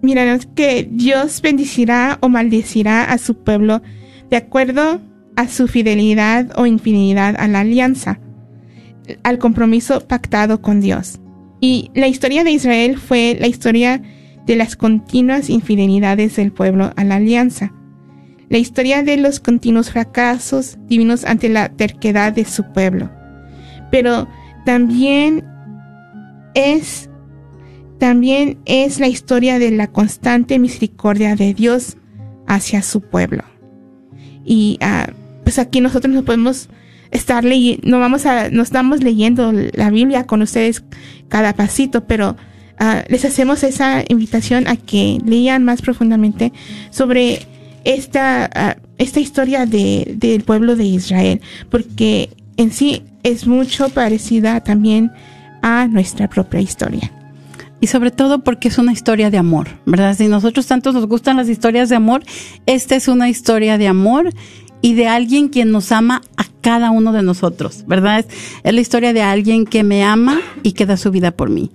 míranos 0.03 0.47
que 0.55 0.89
Dios 0.91 1.43
bendecirá 1.43 2.19
o 2.21 2.29
maldecirá 2.29 3.05
a 3.05 3.19
su 3.19 3.37
pueblo 3.37 3.83
de 4.31 4.37
acuerdo 4.37 5.01
a 5.37 5.49
su 5.49 5.69
fidelidad 5.69 6.51
o 6.57 6.67
infidelidad 6.67 7.37
a 7.39 7.47
la 7.49 7.61
alianza, 7.61 8.19
al 9.23 9.39
compromiso 9.39 10.07
pactado 10.07 10.63
con 10.63 10.81
Dios. 10.81 11.21
Y 11.61 11.91
la 11.95 12.09
historia 12.09 12.45
de 12.45 12.51
Israel 12.51 12.99
fue 12.99 13.37
la 13.41 13.47
historia 13.47 14.03
de 14.47 14.57
las 14.57 14.77
continuas 14.77 15.51
infidelidades 15.51 16.37
del 16.37 16.53
pueblo 16.53 16.93
a 16.97 17.05
la 17.05 17.17
alianza. 17.17 17.73
La 18.49 18.59
historia 18.59 19.03
de 19.03 19.17
los 19.17 19.41
continuos 19.41 19.91
fracasos 19.91 20.79
divinos 20.87 21.25
ante 21.25 21.49
la 21.49 21.69
terquedad 21.71 22.33
de 22.33 22.45
su 22.45 22.73
pueblo. 22.73 23.11
Pero 23.91 24.29
también 24.65 25.45
es 26.55 27.11
también 27.99 28.59
es 28.67 29.01
la 29.01 29.09
historia 29.09 29.59
de 29.59 29.71
la 29.71 29.87
constante 29.87 30.59
misericordia 30.59 31.35
de 31.35 31.55
Dios 31.55 31.97
hacia 32.47 32.83
su 32.83 33.01
pueblo. 33.01 33.43
Y 34.45 34.79
ah, 34.81 35.09
pues 35.45 35.59
aquí 35.59 35.81
nosotros 35.81 36.15
nos 36.15 36.25
podemos 36.25 36.69
estar 37.11 37.45
leyendo, 37.45 37.89
no 37.89 37.99
vamos 38.01 38.27
a, 38.27 38.51
no 38.51 38.63
estamos 38.63 39.03
leyendo 39.03 39.53
la 39.53 39.91
Biblia 39.91 40.27
con 40.27 40.43
ustedes 40.43 40.85
cada 41.29 41.55
pasito, 41.55 42.05
pero 42.07 42.37
ah, 42.79 43.05
les 43.09 43.25
hacemos 43.25 43.63
esa 43.63 44.05
invitación 44.09 44.67
a 44.69 44.77
que 44.77 45.19
lean 45.25 45.65
más 45.65 45.83
profundamente 45.83 46.53
sobre 46.91 47.47
esta, 47.85 48.51
ah, 48.55 48.77
esta 48.99 49.21
historia 49.21 49.67
de, 49.67 50.15
del 50.17 50.43
pueblo 50.43 50.77
de 50.77 50.85
Israel, 50.85 51.41
porque 51.71 52.31
en 52.57 52.73
sí 52.73 53.03
es 53.23 53.47
mucho 53.47 53.89
parecida 53.91 54.61
también 54.63 55.13
a 55.63 55.87
nuestra 55.87 56.29
propia 56.29 56.61
historia. 56.61 57.13
y 57.79 57.89
sobre 57.89 58.11
todo 58.11 58.43
porque 58.43 58.69
es 58.69 58.79
una 58.79 58.93
historia 58.93 59.31
de 59.31 59.37
amor, 59.37 59.69
¿verdad? 59.85 60.17
Si 60.17 60.29
nosotros 60.29 60.67
tanto 60.67 60.93
nos 60.93 61.07
gustan 61.07 61.37
las 61.37 61.49
historias 61.49 61.91
de 61.91 61.97
amor, 61.97 62.25
esta 62.65 62.97
es 62.97 63.07
una 63.07 63.29
historia 63.29 63.77
de 63.77 63.87
amor 63.87 64.33
y 64.81 64.95
de 64.95 65.09
alguien 65.09 65.49
quien 65.49 65.73
nos 65.73 65.93
ama 65.93 66.23
a 66.39 66.45
cada 66.67 66.91
uno 66.91 67.13
de 67.13 67.23
nosotros, 67.23 67.85
¿verdad? 67.87 68.27
Es, 68.65 68.75
la 68.75 68.81
historia 68.81 69.13
de 69.13 69.23
alguien 69.23 69.67
que 69.67 69.85
me 69.85 70.03
ama 70.03 70.41
y 70.65 70.73
que 70.73 70.85
da 70.85 70.97
su 70.97 71.13
vida 71.13 71.31
por 71.31 71.49
mí. 71.49 71.71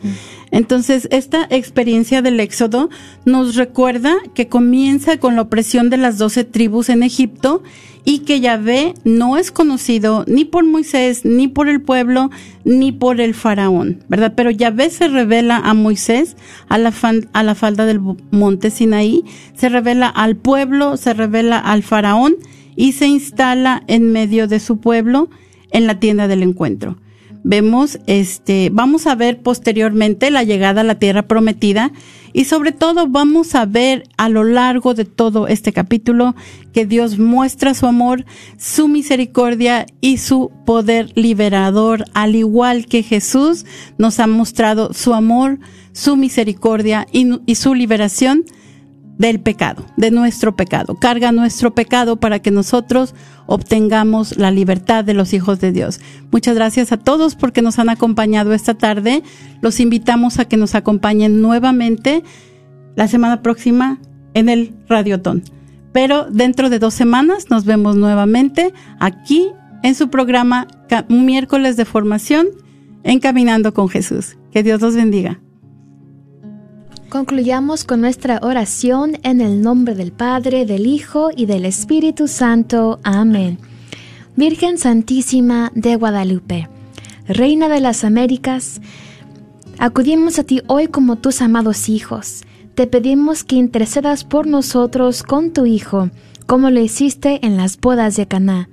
Entonces, 0.51 1.07
esta 1.11 1.47
experiencia 1.49 2.21
del 2.21 2.41
Éxodo 2.41 2.89
nos 3.23 3.55
recuerda 3.55 4.17
que 4.33 4.49
comienza 4.49 5.15
con 5.15 5.37
la 5.37 5.43
opresión 5.43 5.89
de 5.89 5.95
las 5.95 6.17
doce 6.17 6.43
tribus 6.43 6.89
en 6.89 7.03
Egipto 7.03 7.63
y 8.03 8.19
que 8.25 8.41
Yahvé 8.41 8.93
no 9.05 9.37
es 9.37 9.53
conocido 9.53 10.25
ni 10.27 10.43
por 10.43 10.65
Moisés, 10.65 11.23
ni 11.23 11.47
por 11.47 11.69
el 11.69 11.81
pueblo, 11.81 12.29
ni 12.65 12.91
por 12.91 13.21
el 13.21 13.33
faraón, 13.33 14.03
¿verdad? 14.09 14.33
Pero 14.35 14.51
Yahvé 14.51 14.89
se 14.89 15.07
revela 15.07 15.55
a 15.55 15.73
Moisés 15.73 16.35
a 16.67 16.77
la, 16.77 16.91
a 17.31 17.43
la 17.43 17.55
falda 17.55 17.85
del 17.85 18.01
monte 18.31 18.71
Sinaí, 18.71 19.23
se 19.55 19.69
revela 19.69 20.09
al 20.09 20.35
pueblo, 20.35 20.97
se 20.97 21.13
revela 21.13 21.59
al 21.59 21.81
faraón 21.81 22.35
y 22.76 22.93
se 22.93 23.07
instala 23.07 23.84
en 23.88 24.11
medio 24.11 24.47
de 24.47 24.59
su 24.59 24.80
pueblo 24.80 25.30
en 25.72 25.88
la 25.88 25.99
tienda 25.99 26.28
del 26.28 26.43
encuentro. 26.43 26.97
Vemos, 27.43 27.97
este, 28.05 28.69
vamos 28.72 29.07
a 29.07 29.15
ver 29.15 29.41
posteriormente 29.41 30.30
la 30.30 30.43
llegada 30.43 30.82
a 30.82 30.84
la 30.84 30.99
tierra 30.99 31.24
prometida 31.24 31.91
y 32.34 32.45
sobre 32.45 32.72
todo 32.72 33.07
vamos 33.07 33.55
a 33.55 33.65
ver 33.65 34.03
a 34.17 34.30
lo 34.30 34.43
largo 34.43 34.93
de 34.93 35.05
todo 35.05 35.47
este 35.47 35.74
capítulo 35.74 36.36
que 36.72 36.86
Dios 36.86 37.17
muestra 37.17 37.74
su 37.74 37.88
amor, 37.88 38.26
su 38.57 38.88
misericordia 38.88 39.86
y 40.01 40.17
su 40.17 40.51
poder 40.65 41.11
liberador, 41.15 42.05
al 42.13 42.36
igual 42.36 42.86
que 42.86 43.03
Jesús 43.03 43.65
nos 43.97 44.19
ha 44.19 44.28
mostrado 44.28 44.93
su 44.93 45.13
amor, 45.13 45.59
su 45.93 46.15
misericordia 46.15 47.07
y, 47.11 47.55
su 47.55 47.74
liberación 47.74 48.45
del 49.18 49.39
pecado, 49.39 49.86
de 49.97 50.12
nuestro 50.12 50.55
pecado. 50.55 50.95
Carga 50.95 51.32
nuestro 51.32 51.74
pecado 51.76 52.20
para 52.20 52.39
que 52.39 52.51
nosotros 52.51 53.14
obtengamos 53.45 54.38
la 54.38 54.51
libertad 54.51 55.03
de 55.03 55.14
los 55.14 55.34
hijos 55.34 55.59
de 55.59 55.72
Dios. 55.72 55.99
Muchas 56.32 56.55
gracias 56.55 56.91
a 56.91 56.97
todos 56.97 57.36
porque 57.36 57.62
nos 57.62 57.80
han 57.80 57.89
acompañado 57.89 58.53
esta 58.53 58.74
tarde. 58.74 59.24
Los 59.62 59.80
invitamos 59.80 60.39
a 60.39 60.45
que 60.45 60.57
nos 60.57 60.76
acompañen 60.76 61.41
nuevamente 61.41 62.24
la 62.95 63.07
semana 63.07 63.41
próxima 63.41 63.99
en 64.34 64.49
el 64.49 64.74
Radiotón. 64.88 65.43
Pero 65.91 66.26
dentro 66.32 66.70
de 66.70 66.80
dos 66.80 66.93
semanas 66.93 67.49
nos 67.49 67.66
vemos 67.66 67.95
nuevamente 67.95 68.74
aquí 68.99 69.49
en 69.84 69.95
su 69.95 70.09
programa 70.09 70.68
miércoles 71.09 71.78
de 71.78 71.86
formación 71.86 72.47
en 73.03 73.20
Caminando 73.20 73.74
con 73.74 73.89
Jesús. 73.89 74.38
Que 74.51 74.64
Dios 74.64 74.82
los 74.82 74.95
bendiga. 74.95 75.39
Concluyamos 77.12 77.84
con 77.84 77.99
nuestra 77.99 78.39
oración 78.41 79.20
en 79.24 79.41
el 79.41 79.62
nombre 79.62 79.95
del 79.95 80.14
Padre, 80.14 80.66
del 80.66 80.88
Hijo 80.88 81.30
y 81.36 81.45
del 81.45 81.66
Espíritu 81.66 82.30
Santo. 82.30 83.01
Amén. 83.03 83.57
Virgen 84.38 84.78
Santísima 84.78 85.74
de 85.76 85.97
Guadalupe, 85.97 86.70
Reina 87.28 87.68
de 87.68 87.82
las 87.82 88.05
Américas, 88.05 88.80
acudimos 89.78 90.39
a 90.39 90.45
ti 90.45 90.62
hoy 90.68 90.88
como 90.88 91.18
tus 91.18 91.41
amados 91.41 91.89
hijos. 91.89 92.43
Te 92.76 92.88
pedimos 92.88 93.43
que 93.43 93.57
intercedas 93.57 94.24
por 94.24 94.47
nosotros 94.47 95.24
con 95.24 95.51
tu 95.51 95.66
Hijo, 95.66 96.12
como 96.45 96.70
lo 96.70 96.80
hiciste 96.80 97.45
en 97.45 97.57
las 97.57 97.78
bodas 97.78 98.16
de 98.16 98.26
Caná. 98.26 98.70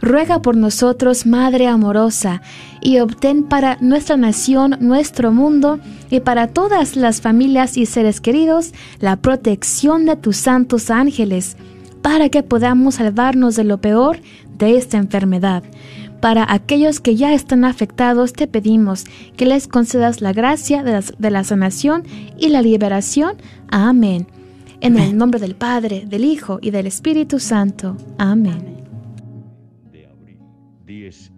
Ruega 0.00 0.42
por 0.42 0.56
nosotros, 0.56 1.26
Madre 1.26 1.66
amorosa, 1.66 2.40
y 2.80 2.98
obtén 3.00 3.44
para 3.44 3.76
nuestra 3.80 4.16
nación, 4.16 4.76
nuestro 4.80 5.32
mundo 5.32 5.80
y 6.10 6.20
para 6.20 6.48
todas 6.48 6.96
las 6.96 7.20
familias 7.20 7.76
y 7.76 7.86
seres 7.86 8.20
queridos 8.20 8.72
la 9.00 9.16
protección 9.16 10.06
de 10.06 10.16
tus 10.16 10.36
santos 10.36 10.90
ángeles, 10.90 11.56
para 12.02 12.28
que 12.28 12.42
podamos 12.42 12.96
salvarnos 12.96 13.56
de 13.56 13.64
lo 13.64 13.78
peor 13.78 14.20
de 14.56 14.76
esta 14.76 14.98
enfermedad. 14.98 15.64
Para 16.20 16.52
aquellos 16.52 17.00
que 17.00 17.14
ya 17.14 17.32
están 17.32 17.64
afectados, 17.64 18.32
te 18.32 18.46
pedimos 18.46 19.04
que 19.36 19.46
les 19.46 19.68
concedas 19.68 20.20
la 20.20 20.32
gracia 20.32 20.82
de 20.82 20.92
la, 20.92 21.04
de 21.16 21.30
la 21.30 21.44
sanación 21.44 22.04
y 22.36 22.48
la 22.48 22.62
liberación. 22.62 23.36
Amén. 23.68 24.26
En 24.80 24.96
el 24.98 25.16
nombre 25.16 25.40
del 25.40 25.54
Padre, 25.54 26.04
del 26.06 26.24
Hijo 26.24 26.58
y 26.62 26.70
del 26.70 26.86
Espíritu 26.86 27.40
Santo. 27.40 27.96
Amén. 28.16 28.77
10 28.77 28.77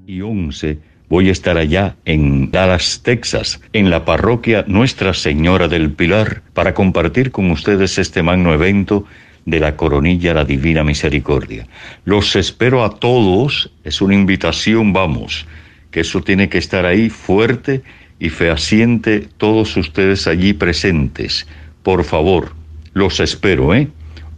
y 0.07 0.21
11 0.21 0.79
voy 1.09 1.29
a 1.29 1.33
estar 1.33 1.57
allá 1.57 1.97
en 2.05 2.51
Dallas, 2.51 3.01
Texas, 3.03 3.61
en 3.73 3.91
la 3.91 4.05
parroquia 4.05 4.65
Nuestra 4.69 5.13
Señora 5.13 5.67
del 5.67 5.91
Pilar, 5.91 6.43
para 6.55 6.73
compartir 6.73 7.33
con 7.33 7.51
ustedes 7.51 7.99
este 7.99 8.23
magno 8.23 8.55
evento 8.55 9.05
de 9.45 9.59
la 9.59 9.77
coronilla 9.77 10.35
la 10.35 10.45
Divina 10.45 10.85
Misericordia. 10.85 11.67
Los 12.05 12.37
espero 12.37 12.85
a 12.85 12.91
todos, 12.91 13.73
es 13.83 14.01
una 14.01 14.15
invitación, 14.15 14.93
vamos, 14.93 15.47
que 15.91 16.01
eso 16.01 16.23
tiene 16.23 16.49
que 16.49 16.59
estar 16.59 16.87
ahí 16.87 17.11
fuerte 17.11 17.83
y 18.21 18.29
fehaciente 18.29 19.27
todos 19.37 19.77
ustedes 19.77 20.29
allí 20.29 20.53
presentes. 20.53 21.49
Por 21.83 22.05
favor, 22.05 22.53
los 22.93 23.19
espero, 23.19 23.75
¿eh? 23.75 23.89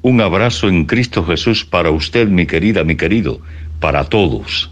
Un 0.01 0.21
abrazo 0.21 0.69
en 0.69 0.87
Cristo 0.87 1.25
Jesús 1.25 1.65
para 1.65 1.91
usted, 1.91 2.29
mi 2.29 2.47
querida, 2.47 2.83
mi 2.83 2.97
querido, 2.97 3.41
para 3.79 4.05
todos. 4.05 4.72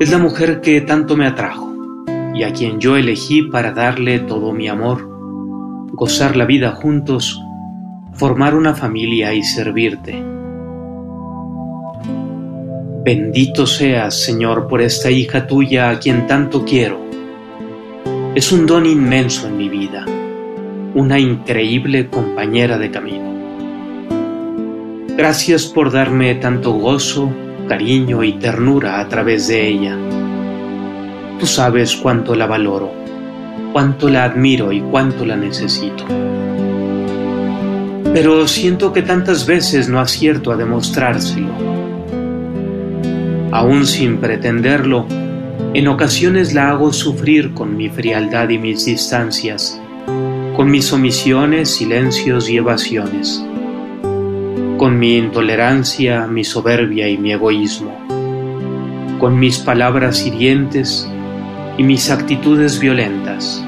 Es 0.00 0.12
la 0.12 0.18
mujer 0.18 0.60
que 0.60 0.80
tanto 0.80 1.16
me 1.16 1.26
atrajo 1.26 1.74
y 2.32 2.44
a 2.44 2.52
quien 2.52 2.78
yo 2.78 2.96
elegí 2.96 3.42
para 3.42 3.72
darle 3.72 4.20
todo 4.20 4.52
mi 4.52 4.68
amor, 4.68 5.08
gozar 5.92 6.36
la 6.36 6.44
vida 6.44 6.70
juntos, 6.70 7.42
formar 8.12 8.54
una 8.54 8.74
familia 8.74 9.34
y 9.34 9.42
servirte. 9.42 10.22
Bendito 13.04 13.66
seas, 13.66 14.22
Señor, 14.22 14.68
por 14.68 14.82
esta 14.82 15.10
hija 15.10 15.48
tuya 15.48 15.90
a 15.90 15.98
quien 15.98 16.28
tanto 16.28 16.64
quiero. 16.64 17.00
Es 18.36 18.52
un 18.52 18.66
don 18.66 18.86
inmenso 18.86 19.48
en 19.48 19.56
mi 19.56 19.68
vida, 19.68 20.04
una 20.94 21.18
increíble 21.18 22.06
compañera 22.06 22.78
de 22.78 22.90
camino. 22.92 23.34
Gracias 25.16 25.66
por 25.66 25.90
darme 25.90 26.36
tanto 26.36 26.74
gozo, 26.74 27.32
cariño 27.68 28.24
y 28.24 28.32
ternura 28.32 28.98
a 28.98 29.08
través 29.08 29.46
de 29.46 29.68
ella. 29.68 29.96
Tú 31.38 31.46
sabes 31.46 31.94
cuánto 31.94 32.34
la 32.34 32.46
valoro, 32.46 32.90
cuánto 33.72 34.08
la 34.08 34.24
admiro 34.24 34.72
y 34.72 34.80
cuánto 34.80 35.24
la 35.24 35.36
necesito. 35.36 36.04
Pero 38.12 38.48
siento 38.48 38.92
que 38.92 39.02
tantas 39.02 39.46
veces 39.46 39.88
no 39.88 40.00
acierto 40.00 40.50
a 40.50 40.56
demostrárselo. 40.56 41.52
Aún 43.52 43.86
sin 43.86 44.18
pretenderlo, 44.18 45.06
en 45.74 45.86
ocasiones 45.88 46.54
la 46.54 46.70
hago 46.70 46.92
sufrir 46.92 47.52
con 47.52 47.76
mi 47.76 47.88
frialdad 47.90 48.48
y 48.48 48.58
mis 48.58 48.86
distancias, 48.86 49.80
con 50.56 50.70
mis 50.70 50.92
omisiones, 50.92 51.68
silencios 51.68 52.48
y 52.48 52.56
evasiones, 52.56 53.44
con 54.78 54.96
mi 54.96 55.16
intolerancia, 55.16 56.28
mi 56.28 56.44
soberbia 56.44 57.08
y 57.08 57.18
mi 57.18 57.32
egoísmo, 57.32 57.90
con 59.18 59.36
mis 59.36 59.58
palabras 59.58 60.24
hirientes 60.24 61.10
y 61.76 61.82
mis 61.82 62.10
actitudes 62.12 62.78
violentas. 62.78 63.62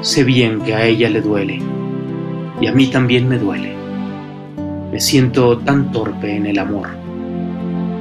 Sé 0.00 0.24
bien 0.24 0.62
que 0.62 0.74
a 0.74 0.86
ella 0.86 1.10
le 1.10 1.20
duele 1.20 1.60
y 2.58 2.68
a 2.68 2.72
mí 2.72 2.86
también 2.86 3.28
me 3.28 3.38
duele. 3.38 3.74
Me 4.90 4.98
siento 4.98 5.58
tan 5.58 5.92
torpe 5.92 6.34
en 6.34 6.46
el 6.46 6.58
amor, 6.58 6.88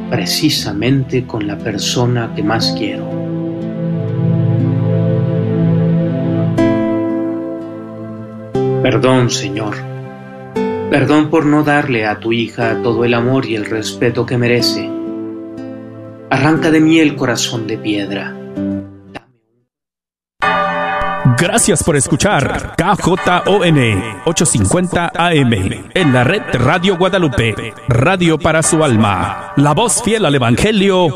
precisamente 0.10 1.26
con 1.26 1.46
la 1.46 1.58
persona 1.58 2.32
que 2.34 2.42
más 2.42 2.74
quiero. 2.78 3.06
Perdón, 8.82 9.30
Señor. 9.30 9.97
Perdón 10.90 11.30
por 11.30 11.46
no 11.46 11.64
darle 11.64 12.06
a 12.06 12.20
tu 12.20 12.32
hija 12.32 12.82
todo 12.82 13.04
el 13.04 13.14
amor 13.14 13.46
y 13.46 13.56
el 13.56 13.66
respeto 13.66 14.26
que 14.26 14.38
merece. 14.38 14.90
Arranca 16.30 16.72
de 16.72 16.80
mí 16.80 17.00
el 17.00 17.18
corazón 17.18 17.68
de 17.68 17.78
piedra. 17.78 18.34
Gracias 21.40 21.84
por 21.84 21.96
escuchar 21.96 22.76
KJON 22.78 23.78
850 24.26 25.12
AM 25.14 25.54
en 25.94 26.14
la 26.14 26.24
red 26.24 26.42
Radio 26.54 26.98
Guadalupe, 26.98 27.54
radio 27.88 28.40
para 28.40 28.64
su 28.64 28.84
alma, 28.84 29.54
la 29.56 29.74
voz 29.74 30.02
fiel 30.02 30.26
al 30.26 30.34
Evangelio 30.34 31.06